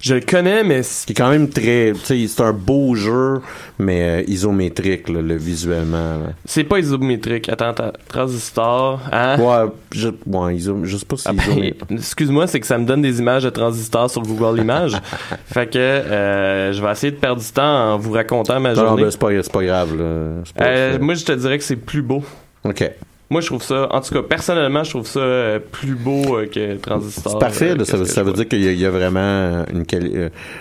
[0.00, 3.40] Je le connais, mais Qui est quand même très, c'est un beau jeu,
[3.78, 6.18] mais euh, isométrique, là, le visuellement.
[6.44, 7.48] c'est pas isométrique.
[7.48, 9.38] Attends, attends, Transistor, hein?
[9.40, 11.72] Ouais, je, ouais, iso, je sais pas si Ah ben.
[11.90, 14.96] Excuse-moi, c'est que ça me donne des images de transistors sur Google Images.
[15.46, 18.82] fait que euh, je vais essayer de perdre du temps en vous racontant ma Non,
[18.82, 19.02] non, journée.
[19.04, 20.04] ben, c'est pas, c'est pas grave, là.
[20.44, 22.22] C'est pas- Euh, c'est- moi, je te dirais que c'est plus beau.
[22.64, 22.90] OK.
[23.28, 26.46] Moi, je trouve ça, en tout cas, personnellement, je trouve ça euh, plus beau euh,
[26.46, 27.32] que Transistor.
[27.32, 29.64] C'est parfait, euh, ça, veut, ça veut dire qu'il y, a- il y a vraiment
[29.72, 29.84] une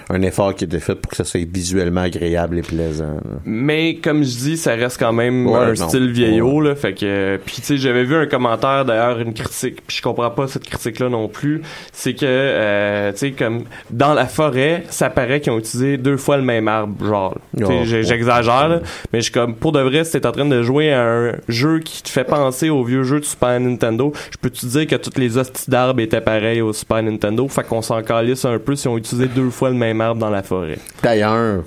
[0.09, 3.05] un effort qui a été fait pour que ça soit visuellement agréable et plaisant.
[3.24, 3.38] là.
[3.45, 5.88] Mais comme je dis, ça reste quand même Ouais, un non.
[5.89, 6.74] style vieillot, là.
[6.76, 10.32] Fait que, puis tu sais, j'avais vu un commentaire d'ailleurs, une critique, puis je comprends
[10.32, 11.61] pas cette critique-là non plus.
[11.93, 16.38] C'est que, tu sais, comme dans la forêt, ça paraît qu'ils ont utilisé deux fois
[16.38, 17.38] le même arbre, genre.
[17.61, 17.72] Oh, oh.
[17.84, 18.82] J'exagère,
[19.13, 21.32] mais je suis comme pour de vrai, si t'es en train de jouer à un
[21.47, 24.88] jeu qui te fait penser au vieux jeu de Super Nintendo, je peux te dire
[24.88, 27.47] que toutes les hosties d'arbres étaient pareilles au Super Nintendo?
[27.47, 30.30] Fait qu'on s'en calisse un peu si on utilisé deux fois le même arbre dans
[30.30, 30.80] la forêt.
[31.03, 31.64] D'ailleurs,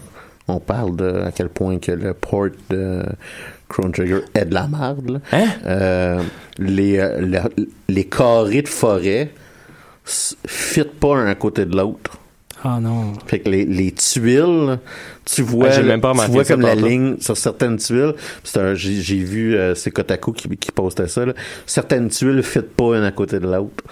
[0.49, 3.03] on parle de à quel point que le port de
[3.69, 5.21] Chrono Trigger est de la merde.
[5.33, 5.45] Hein?
[5.67, 6.23] Euh,
[6.59, 9.31] les, euh, le- les carrés de forêt
[10.07, 12.17] s- fit pas un à côté de l'autre.
[12.65, 13.13] Ah non.
[13.27, 14.79] Fait que les, les tuiles,
[15.31, 16.87] tu vois, Ah, j'ai même pas tu vois comme la tantôt.
[16.87, 18.15] ligne sur certaines tuiles.
[18.75, 21.27] J'ai, vu euh, c'est Kotaku qui, qui postait ça.
[21.27, 21.35] Là.
[21.67, 23.85] Certaines tuiles fit pas une à côté de l'autre.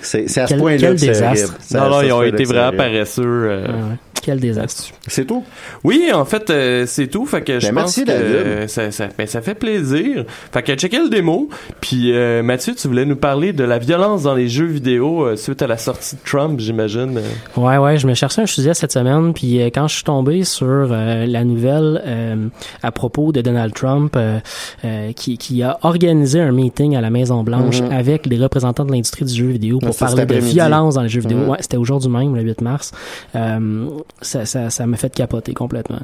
[0.00, 3.22] C'est, c'est à ce point-là que c'est Non, non, ils ont été vraiment paresseux.
[3.26, 3.66] euh.
[3.68, 3.96] Ah ouais.
[4.24, 4.84] Quel désastre.
[5.06, 5.44] C'est tout?
[5.84, 7.26] Oui, en fait, euh, c'est tout.
[7.26, 10.24] Fait que je Ben, pense merci, que euh, ça, ça, ben, ça fait plaisir.
[10.50, 11.50] Fait que checker le démo.
[11.82, 15.36] Puis euh, Mathieu, tu voulais nous parler de la violence dans les jeux vidéo euh,
[15.36, 17.20] suite à la sortie de Trump, j'imagine.
[17.56, 20.44] Ouais, ouais, je me cherchais un sujet cette semaine, puis euh, quand je suis tombé
[20.44, 22.48] sur euh, la nouvelle euh,
[22.82, 24.38] à propos de Donald Trump, euh,
[24.86, 27.92] euh, qui, qui a organisé un meeting à la Maison Blanche Mhm.
[27.92, 31.20] avec les représentants de l'industrie du jeu vidéo pour parler de violence dans les jeux
[31.20, 31.38] vidéo.
[31.38, 31.48] Mhm.
[31.50, 32.92] Ouais, c'était aujourd'hui même, le 8 mars.
[33.34, 33.88] Euh,
[34.20, 35.98] ça, ça, ça me fait capoter complètement.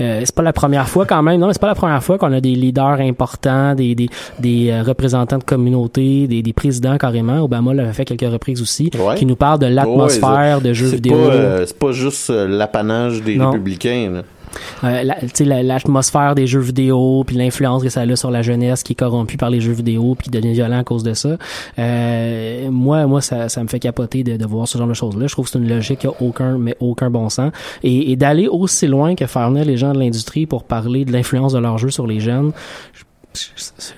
[0.00, 2.32] Euh, c'est pas la première fois quand même, non, c'est pas la première fois qu'on
[2.32, 4.08] a des leaders importants, des, des,
[4.38, 7.40] des euh, représentants de communautés, des, des présidents carrément.
[7.42, 9.14] Obama l'avait fait quelques reprises aussi, Ouais.
[9.16, 11.16] qui nous parlent de l'atmosphère Ouais, de jeux vidéo.
[11.16, 13.50] Euh, c'est pas juste euh, l'apanage des Non.
[13.50, 14.10] républicains.
[14.12, 14.22] là.
[14.84, 15.02] Euh,
[15.62, 19.36] l'atmosphère des jeux vidéo, puis l'influence que ça a sur la jeunesse qui est corrompue
[19.36, 21.36] par les jeux vidéo, puis qui devient violent à cause de ça.
[21.78, 25.26] Euh, moi, moi, ça, ça me fait capoter de, de voir ce genre de choses-là.
[25.26, 27.52] Je trouve que c'est une logique qui a aucun, mais aucun bon sens.
[27.82, 31.52] Et, d'aller aussi loin que faire venir les gens de l'industrie pour parler de l'influence
[31.52, 32.52] de leurs jeux sur les jeunes.
[32.92, 33.02] Je-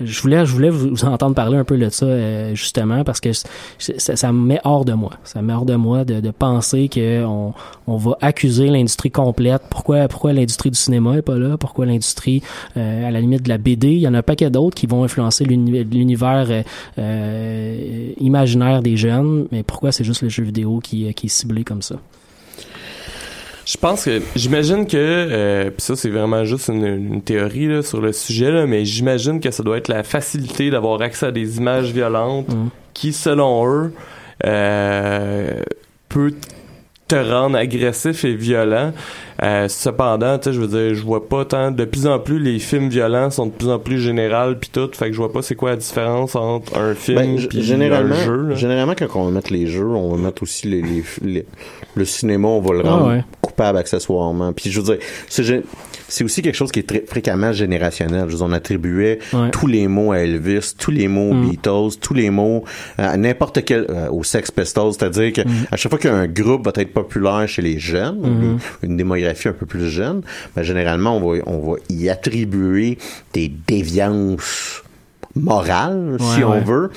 [0.01, 3.30] je voulais, je voulais vous entendre parler un peu de ça euh, justement parce que
[3.32, 5.12] ça, ça me met hors de moi.
[5.24, 9.62] Ça me met hors de moi de, de penser que on, va accuser l'industrie complète.
[9.70, 11.57] Pourquoi, pourquoi l'industrie du cinéma est pas là?
[11.57, 12.43] Pourquoi l'industrie,
[12.76, 14.87] euh, à la limite de la BD, il y en a un paquet d'autres qui
[14.87, 16.62] vont influencer l'uni- l'univers euh,
[16.99, 19.47] euh, imaginaire des jeunes.
[19.53, 21.97] Mais pourquoi c'est juste le jeu vidéo qui, euh, qui est ciblé comme ça?
[23.66, 27.82] Je pense que j'imagine que euh, puis ça c'est vraiment juste une, une théorie là,
[27.82, 31.32] sur le sujet là, mais j'imagine que ça doit être la facilité d'avoir accès à
[31.32, 32.70] des images violentes Mhm.
[32.94, 33.92] qui selon eux
[34.44, 35.60] euh,
[36.08, 36.32] peut
[37.08, 38.92] te rendre agressif et violent.
[39.42, 41.70] Euh, cependant, tu sais, je veux dire, je vois pas tant.
[41.70, 44.88] De plus en plus, les films violents sont de plus en plus générales puis tout.
[44.92, 48.16] Fait que je vois pas c'est quoi la différence entre un film Ben, puis généralement,
[48.16, 48.42] un jeu.
[48.48, 48.54] là.
[48.56, 51.46] généralement, quand on va mettre les jeux, on va mettre aussi les, les- les-
[51.94, 53.24] le cinéma, on va le Ah rendre ouais.
[53.57, 54.52] Coupable accessoirement.
[54.52, 55.62] Puis je veux dire,
[56.09, 58.24] c'est aussi quelque chose qui est très fréquemment générationnel.
[58.26, 59.50] Je veux dire, on attribuait Ouais.
[59.50, 61.48] tous les mots à Elvis, tous les mots aux Mm.
[61.50, 62.64] Beatles, tous les mots
[62.98, 65.40] à n'importe quel euh, au Sex Pistols, c'est-à-dire que
[65.72, 68.59] à chaque fois qu'un groupe va être populaire chez les jeunes, Mhm.
[68.82, 70.20] une, une démographie un peu plus jeune,
[70.54, 72.98] ben, généralement on va on va y attribuer
[73.32, 74.82] des déviances
[75.37, 76.61] morales, si Ouais, on ouais.
[76.61, 76.91] veut,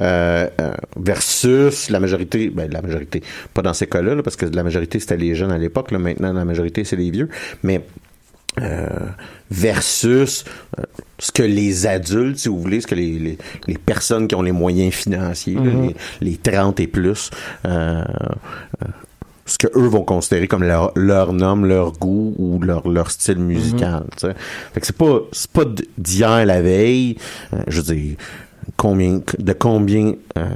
[0.00, 3.22] euh, euh, versus la majorité, ben la majorité,
[3.52, 5.98] pas dans ces cas-là, là, parce que la majorité c'était les jeunes à l'époque, là,
[5.98, 7.28] maintenant la majorité c'est les vieux,
[7.62, 7.82] mais
[8.60, 8.88] euh,
[9.50, 10.44] versus
[10.78, 10.82] euh,
[11.18, 14.42] ce que les adultes, si vous voulez, ce que les, les, les personnes qui ont
[14.42, 15.88] les moyens financiers, là, Mhm.
[16.20, 17.30] les, les 30 et plus,
[17.66, 18.02] euh,
[19.46, 23.38] ce que eux vont considérer comme leur, leur nom, leur goût ou leur, leur style
[23.38, 24.04] musical.
[24.16, 24.34] tu sais.
[24.72, 25.64] Fait que c'est pas c'est pas
[25.98, 27.16] d'hier la veille.
[27.52, 28.16] euh, je veux dire
[28.78, 30.46] combien de combien euh,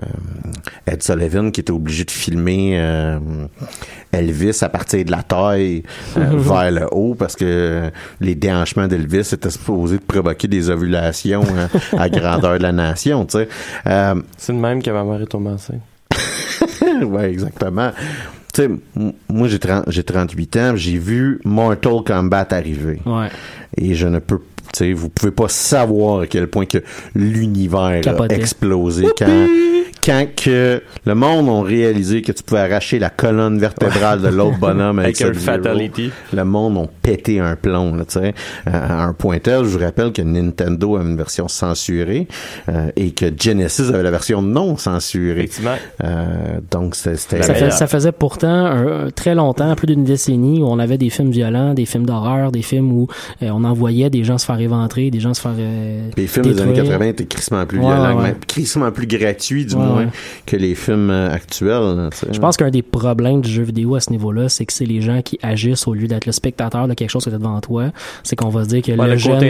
[0.86, 3.18] Ed Sullivan qui était obligé de filmer euh,
[4.12, 5.82] Elvis à partir de la taille
[6.16, 11.42] euh, vers le haut parce que les déhanchements d'Elvis étaient supposés de provoquer des ovulations
[11.56, 11.68] hein,
[11.98, 13.48] à grandeur de la nation, tu sais.
[13.86, 15.82] Euh, C'est le même que ma mère est tombée enceinte.
[17.02, 17.92] ouais, exactement.
[18.58, 18.68] Sais,
[19.28, 22.98] moi j'ai 30 j'ai 38 ans, j'ai vu Mortal Kombat arriver.
[23.06, 23.28] Ouais.
[23.76, 24.40] Et je ne peux
[24.72, 26.78] tu sais, vous pouvez pas savoir à quel point que
[27.14, 29.46] l'univers a explosé quand
[30.08, 34.56] quand que le monde ont réalisé que tu pouvais arracher la colonne vertébrale de l'autre
[34.58, 36.10] bonhomme avec, Avec un fatality.
[36.32, 38.34] Le monde ont pété un plomb, là, tu sais.
[38.64, 42.26] À un point tel, je vous rappelle que Nintendo a une version censurée
[42.70, 45.32] euh, et que Genesis avait la version non censurée.
[45.40, 45.74] Effectivement.
[46.04, 46.24] Euh,
[46.70, 50.78] donc c'était Ça, fait- ça faisait pourtant un- très longtemps, plus d'une décennie, où on
[50.78, 53.08] avait des films violents, des films d'horreur, des films où
[53.42, 56.46] euh, on envoyait des gens se faire éventrer, des gens se faire euh, Les films
[56.46, 56.92] des années détruire.
[56.98, 60.08] 80 étaient crissement plus Ouais, violents, ouais, crissement plus gratuits du Ouais, moins ouais.
[60.46, 61.96] que les films euh, actuels.
[61.96, 62.26] là, tu sais.
[62.32, 65.00] Je pense qu'un des problèmes du jeu vidéo à ce niveau-là, c'est que c'est les
[65.00, 67.86] gens qui agissent au lieu d'être le spectateur de quelque chose qui est devant toi.
[68.22, 69.40] C'est qu'on va se dire que Ouais, le, jeune,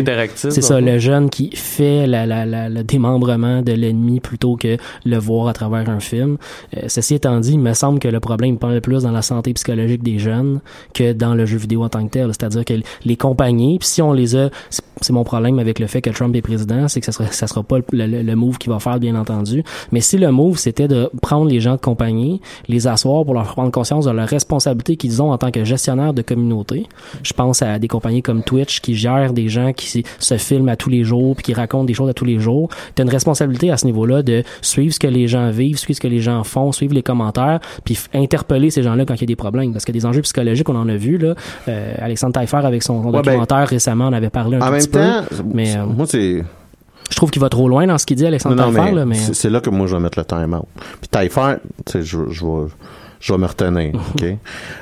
[0.50, 4.76] c'est ça, le jeune qui fait la, la, la- le démembrement de l'ennemi plutôt que
[5.04, 6.36] le voir à travers un film.
[6.76, 9.52] Euh, ceci étant dit, il me semble que le problème parle plus dans la santé
[9.54, 10.60] psychologique des jeunes
[10.94, 12.26] que dans le jeu vidéo en tant que tel.
[12.28, 15.86] C'est-à-dire que les compagnies, puis si on les a, c'est- c'est mon problème avec le
[15.86, 18.34] fait que Trump est président, c'est que ça sera, ça sera pas le, le- le
[18.36, 19.62] move qu'il va faire, bien entendu.
[19.92, 23.46] Mais si le move, c'était de prendre les gens de compagnie, les asseoir pour leur
[23.46, 26.86] prendre conscience de leur responsabilité qu'ils ont en tant que gestionnaire de communauté.
[27.22, 30.76] Je pense à des compagnies comme Twitch qui gèrent des gens qui se filment à
[30.76, 32.68] tous les jours puis qui racontent des choses à tous les jours.
[32.94, 35.96] Tu as une responsabilité à ce niveau-là de suivre ce que les gens vivent, suivre
[35.96, 39.24] ce que les gens font, suivre les commentaires, puis interpeller ces gens-là quand il y
[39.24, 39.72] a des problèmes.
[39.72, 41.18] Parce que des enjeux psychologiques, on en a vu.
[41.18, 41.34] Là.
[41.68, 44.70] Euh, Alexandre Taillefer, avec son, son Ouais, ben, documentaire récemment, on avait parlé un en
[44.70, 45.36] même petit temps, peu.
[45.52, 46.44] Mais euh, moi c'est
[47.10, 49.04] je trouve qu'il va trop loin dans ce qu'il dit, Alexandre Taillefer.
[49.04, 50.66] mais, c'est là que moi je vais mettre le time out.
[51.00, 51.56] Puis Taillefer,
[51.86, 52.68] tu sais, je, je vais
[53.20, 54.24] je vais me retenir, OK?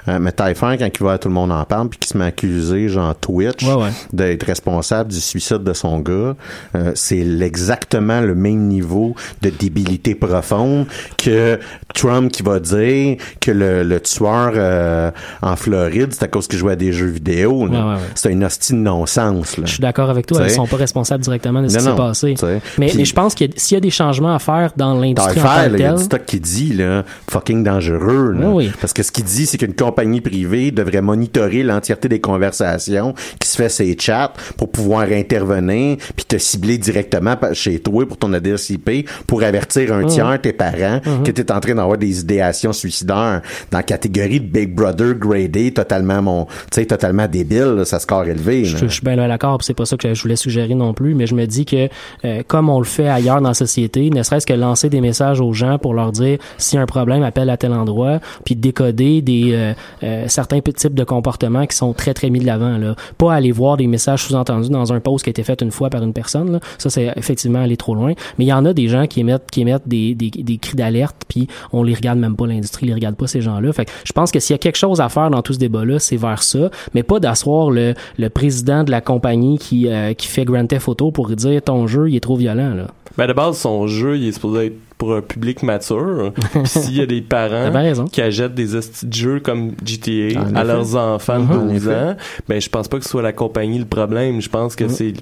[0.08, 2.26] Euh, mais Typhon, quand il va tout le monde en parle, puis qu'il se met
[2.26, 3.90] accusé, genre Twitch, Ouais, ouais.
[4.12, 6.34] d'être responsable du suicide de son gars,
[6.74, 10.86] euh, c'est exactement le même niveau de débilité profonde
[11.22, 11.58] que
[11.94, 15.10] Trump qui va dire que le, le tueur euh,
[15.42, 17.66] en Floride, c'est à cause qu'il jouait à des jeux vidéo.
[17.66, 17.96] Ouais.
[18.14, 19.56] C'est une hostie de non-sens.
[19.62, 20.48] Je suis d'accord avec toi, T'sais.
[20.48, 22.34] ils sont pas responsables directement de ce Non, qui s'est passé.
[22.34, 22.60] t'sais.
[22.78, 25.74] Mais, je pense que s'il y a des changements à faire dans l'industrie en tant
[25.74, 28.25] il y a du stock qui dit là, fucking dangereux.
[28.32, 28.48] Là.
[28.50, 28.70] Oui.
[28.80, 33.48] Parce que ce qu'il dit, c'est qu'une compagnie privée devrait monitorer l'entièreté des conversations qui
[33.48, 38.32] se fait ces chats pour pouvoir intervenir puis te cibler directement chez toi pour ton
[38.32, 40.08] adresse IP pour avertir un Mhm.
[40.08, 41.22] tiers, tes parents, Mhm.
[41.24, 45.14] que tu es en train d'avoir des idéations suicidaires dans la catégorie de Big Brother
[45.14, 48.64] gradé totalement mon, tu sais, totalement débile, là, ça score élevé.
[48.64, 51.26] Je, suis bien là d'accord, c'est pas ça que je voulais suggérer non plus, mais
[51.26, 51.88] je me dis que
[52.24, 55.40] euh, comme on le fait ailleurs dans la société, ne serait-ce que lancer des messages
[55.40, 56.38] aux gens pour leur dire
[56.74, 59.72] a un problème, appelle à tel endroit, puis décoder des euh,
[60.02, 62.94] euh, certains types de comportements qui sont très très mis de l'avant là.
[63.18, 65.90] Pas aller voir des messages sous-entendus dans un post qui a été fait une fois
[65.90, 66.60] par une personne là.
[66.78, 69.50] Ça c'est effectivement aller trop loin, mais il y en a des gens qui émettent
[69.50, 72.94] qui émettent des, des, des cris d'alerte puis on les regarde même pas l'industrie les
[72.94, 73.72] regarde pas ces gens-là.
[73.72, 75.58] Fait que je pense que s'il y a quelque chose à faire dans tout ce
[75.58, 80.14] débat-là, c'est vers ça, mais pas d'asseoir le, le président de la compagnie qui, euh,
[80.14, 82.86] qui fait Grand Theft Auto pour dire ton jeu il est trop violent là.
[83.18, 86.32] Ben de base, son jeu, il est supposé être pour un public mature.
[86.52, 87.70] Puis s'il y a des parents
[88.12, 88.68] qui achètent des
[89.10, 90.64] jeux comme GTA En à effet.
[90.64, 91.94] leurs enfants de En 12 effet.
[91.94, 92.16] ans,
[92.48, 94.40] ben je pense pas que ce soit la compagnie le problème.
[94.40, 94.90] Je pense que Mhm.
[94.90, 95.14] c'est les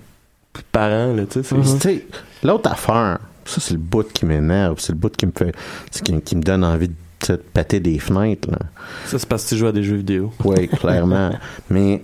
[0.72, 1.56] parents, là, tu sais.
[1.64, 2.06] c'est- Tu sais,
[2.42, 5.54] L'autre affaire, ça c'est le bout qui m'énerve, c'est le bout qui me fait,
[5.90, 8.50] c'est qui, qui me donne envie de sais, de péter des fenêtres.
[8.50, 8.58] Là.
[9.06, 10.32] Ça, c'est parce que tu joues à des jeux vidéo.
[10.44, 11.30] Oui, clairement.
[11.70, 12.02] Mais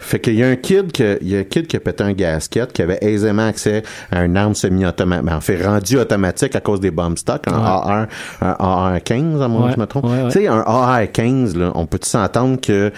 [0.00, 2.02] fait qu'il y a un kid que il y a un kid qui a pété
[2.04, 6.56] un gasket qui avait aisément accès à une arme semi-automatique, ben, en fait rendu automatique
[6.56, 7.58] à cause des bomb stocks, un Ouais.
[7.64, 8.06] AR,
[8.40, 10.06] un AR-15, à moi Ouais, je me trompe.
[10.06, 10.24] ouais.
[10.26, 12.90] Tu sais, un AR-15, là, on peut-tu s'entendre que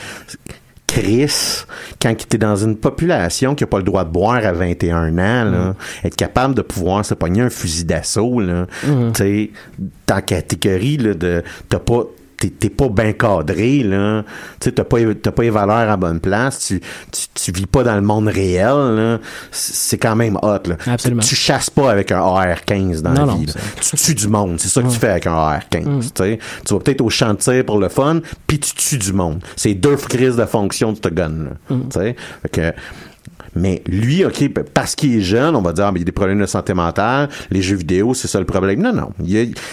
[0.87, 1.65] Chris,
[2.01, 5.19] quand tu es dans une population qui a pas le droit de boire à 21
[5.19, 5.75] ans, là,
[6.05, 9.13] être capable de pouvoir se pogner un fusil d'assaut, là, Mhm.
[9.13, 9.51] tu sais,
[10.07, 12.05] dans la catégorie là, de t'as pas
[12.39, 14.25] t'es t'es pas bien cadré là.
[14.61, 16.67] Tu t'as pas t'as pas les valeurs à bonne place.
[16.67, 19.19] Tu, tu tu vis pas dans le monde réel là.
[19.51, 20.77] C'est quand même hot là.
[20.87, 21.23] Absolument.
[21.23, 23.47] tu chasses pas avec un AR-15 dans Non, la vie
[23.81, 24.57] tu tues du monde.
[24.59, 26.01] C'est ça que tu fais avec un AR-15 Mm.
[26.67, 29.41] tu vas peut-être au tir pour le fun puis tu tues du monde.
[29.57, 31.91] C'est deux crises de fonction de ce gun là Mm.
[32.43, 32.73] Fait que
[33.57, 36.05] mais lui, OK, p- parce qu'il est jeune, on va dire, ah, mais il y
[36.05, 38.81] a des problèmes de santé mentale, les jeux vidéo, c'est ça le problème.
[38.83, 39.11] Non, non.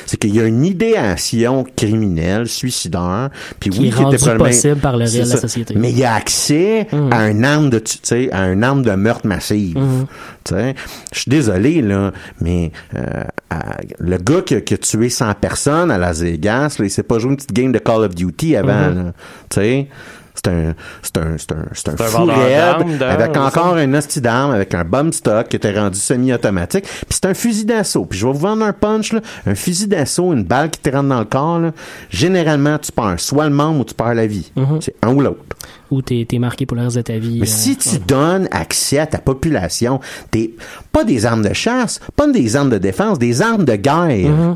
[0.05, 3.29] C'est qu'il y a une idéation criminelle, suicidaire,
[3.59, 5.75] puis Qui oui, est qui rendue probablement- possible par le réel de la société.
[5.77, 8.91] Mais il y a accès à une arme de, tu sais, à une arme de
[8.91, 9.77] meurtre massive.
[9.77, 10.05] Mhm.
[10.45, 10.75] Tu sais,
[11.13, 12.11] je suis désolé, là,
[12.41, 16.75] mais euh, à- le gars qui a, qui a tué 100 personnes à Las Vegas,
[16.79, 19.13] là, il s'est pas joué une petite game de Call of Duty avant, là.
[19.49, 19.87] Tu sais,
[20.35, 23.75] c'est un, c'est un, c'est un, c'est un C'est un fou raide avec c'est encore
[23.75, 26.85] un hostie d'arme, avec un bomb stock qui était rendu semi-automatique.
[26.85, 28.05] Puis c'est un fusil d'assaut.
[28.05, 29.21] Puis je vais vous vendre un punch, là.
[29.45, 31.71] Un fusil d'assaut, une balle qui te rentre dans le corps, là.
[32.09, 34.51] Généralement, tu perds soit le membre ou tu perds la vie.
[34.55, 34.79] Mhm.
[34.81, 35.43] C'est un ou l'autre.
[35.91, 37.39] Ou t'es es marqué pour le reste de ta vie.
[37.39, 39.99] Mais euh, si tu donnes accès à ta population,
[40.31, 40.55] des,
[40.91, 44.29] pas des armes de chasse, pas des armes de défense, des armes de guerre.
[44.29, 44.55] Mhm.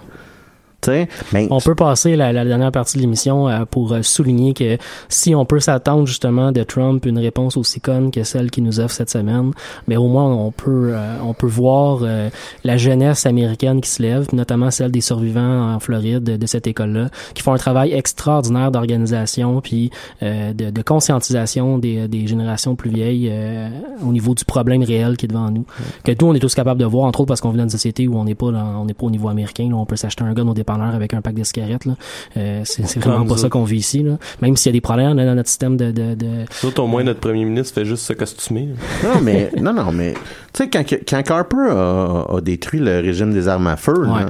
[1.33, 4.77] Mais On peut passer la, la dernière partie de l'émission euh, pour euh, souligner que
[5.09, 8.79] si on peut s'attendre justement de Trump une réponse aussi conne que celle qu'il nous
[8.79, 9.51] offre cette semaine,
[9.87, 12.29] mais au moins on peut euh, on peut voir euh,
[12.63, 16.67] la jeunesse américaine qui se lève, notamment celle des survivants en Floride de, de cette
[16.67, 19.89] école-là, qui font un travail extraordinaire d'organisation puis
[20.23, 23.69] euh, de, de conscientisation des, des générations plus vieilles euh,
[24.05, 25.65] au niveau du problème réel qui est devant nous,
[26.03, 27.69] que nous on est tous capables de voir, entre autres parce qu'on vit dans une
[27.69, 29.95] société où on n'est pas dans- on n'est pas au niveau américain, là, on peut
[29.95, 31.85] s'acheter un gun au dépanneur avec un pack de cigarettes.
[31.85, 31.93] Là.
[32.37, 34.03] Euh, c'est c'est vraiment pas ça qu'on vit ici.
[34.03, 34.17] Là.
[34.41, 35.91] Même s'il y a des problèmes là, dans notre système de...
[35.91, 36.25] de, de...
[36.63, 38.69] Nous autres, au moins, notre premier ministre fait juste se costumer.
[39.03, 39.09] là.
[39.15, 40.13] non, mais non, non, mais
[40.53, 44.13] tu sais quand, quand Harper a, a détruit le régime des armes à feu, là,
[44.13, 44.21] Ouais.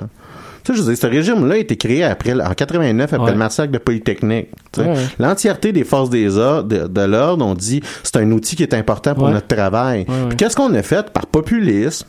[0.63, 3.31] tu sais, je veux dire, ce régime-là a été créé après, en 89 après Ouais.
[3.31, 4.47] le massacre de Polytechnique.
[4.71, 4.87] tu sais.
[4.87, 5.03] Ouais, ouais.
[5.19, 8.73] L'entièreté des forces des ordres, de, de l'ordre ont dit c'est un outil qui est
[8.73, 9.33] important pour Ouais.
[9.33, 10.05] notre travail.
[10.07, 10.27] Ouais, ouais.
[10.29, 12.05] Puis qu'est-ce qu'on a fait par populisme?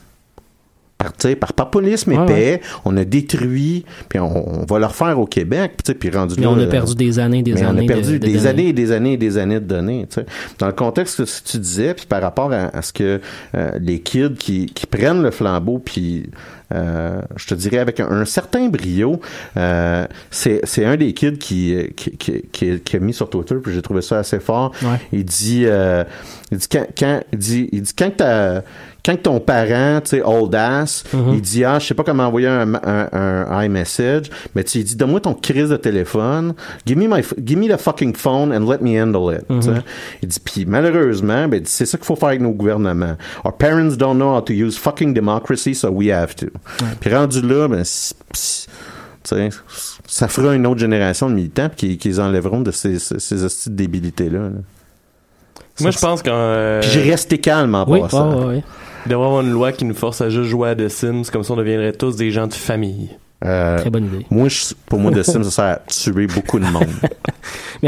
[0.99, 4.87] Par, tu sais, par populisme Ouais, épais, on a détruit, puis on, on va le
[4.87, 7.21] refaire au Québec, puis tu sais, puis rendu Mais là, on a euh, perdu des
[7.21, 7.83] années, des mais années.
[7.83, 8.49] on a perdu de- de des données.
[8.49, 10.07] années et des années et des années de données.
[10.11, 10.27] tu sais.
[10.59, 13.21] Dans le contexte que ce que tu disais, puis par rapport à, à ce que
[13.55, 16.31] euh, les kids qui, qui prennent le flambeau, puis
[16.75, 19.21] euh, je te dirais avec un, un certain brio.
[19.57, 23.55] Euh, c'est c'est un des kids qui qui, qui, qui, qui a mis sur Twitter,
[23.63, 24.73] puis j'ai trouvé ça assez fort.
[24.83, 24.99] Ouais.
[25.13, 26.03] Il dit, euh,
[26.51, 28.63] il dit quand, quand il dit, il dit quand t'as
[29.09, 31.35] quand ton parent, tu sais, old ass, Mhm.
[31.35, 34.97] il dit, ah, je sais pas comment envoyer un, un, un iMessage, mais tu dis,
[34.97, 36.55] donne-moi ton crise de téléphone,
[36.87, 39.49] give me my, give me the fucking phone and let me handle it.
[39.49, 39.83] Mhm.
[40.23, 43.17] Il dit, puis malheureusement, ben, c'est ça qu'il faut faire avec nos gouvernements.
[43.45, 46.47] Our parents don't know how to use fucking democracy, so we have to.
[47.01, 47.83] Puis rendu là, ben,
[50.07, 53.43] ça fera une autre génération de militants qui, qui les enlèveront de ces, ces, ces
[53.45, 54.39] hosties de débilité-là.
[54.39, 54.49] là.
[55.81, 56.31] Moi, je pense qu'en.
[56.33, 58.51] euh, Puis j'ai resté calme en Oui, passant.
[59.07, 61.43] Il devrait avoir une loi qui nous force à juste jouer à The Sims, comme
[61.45, 63.11] ça on deviendrait tous des gens de famille.
[63.45, 64.27] Euh, Très bonne idée.
[64.31, 66.89] Moi, je- pour moi, The Sims, ça sert à tuer beaucoup de monde.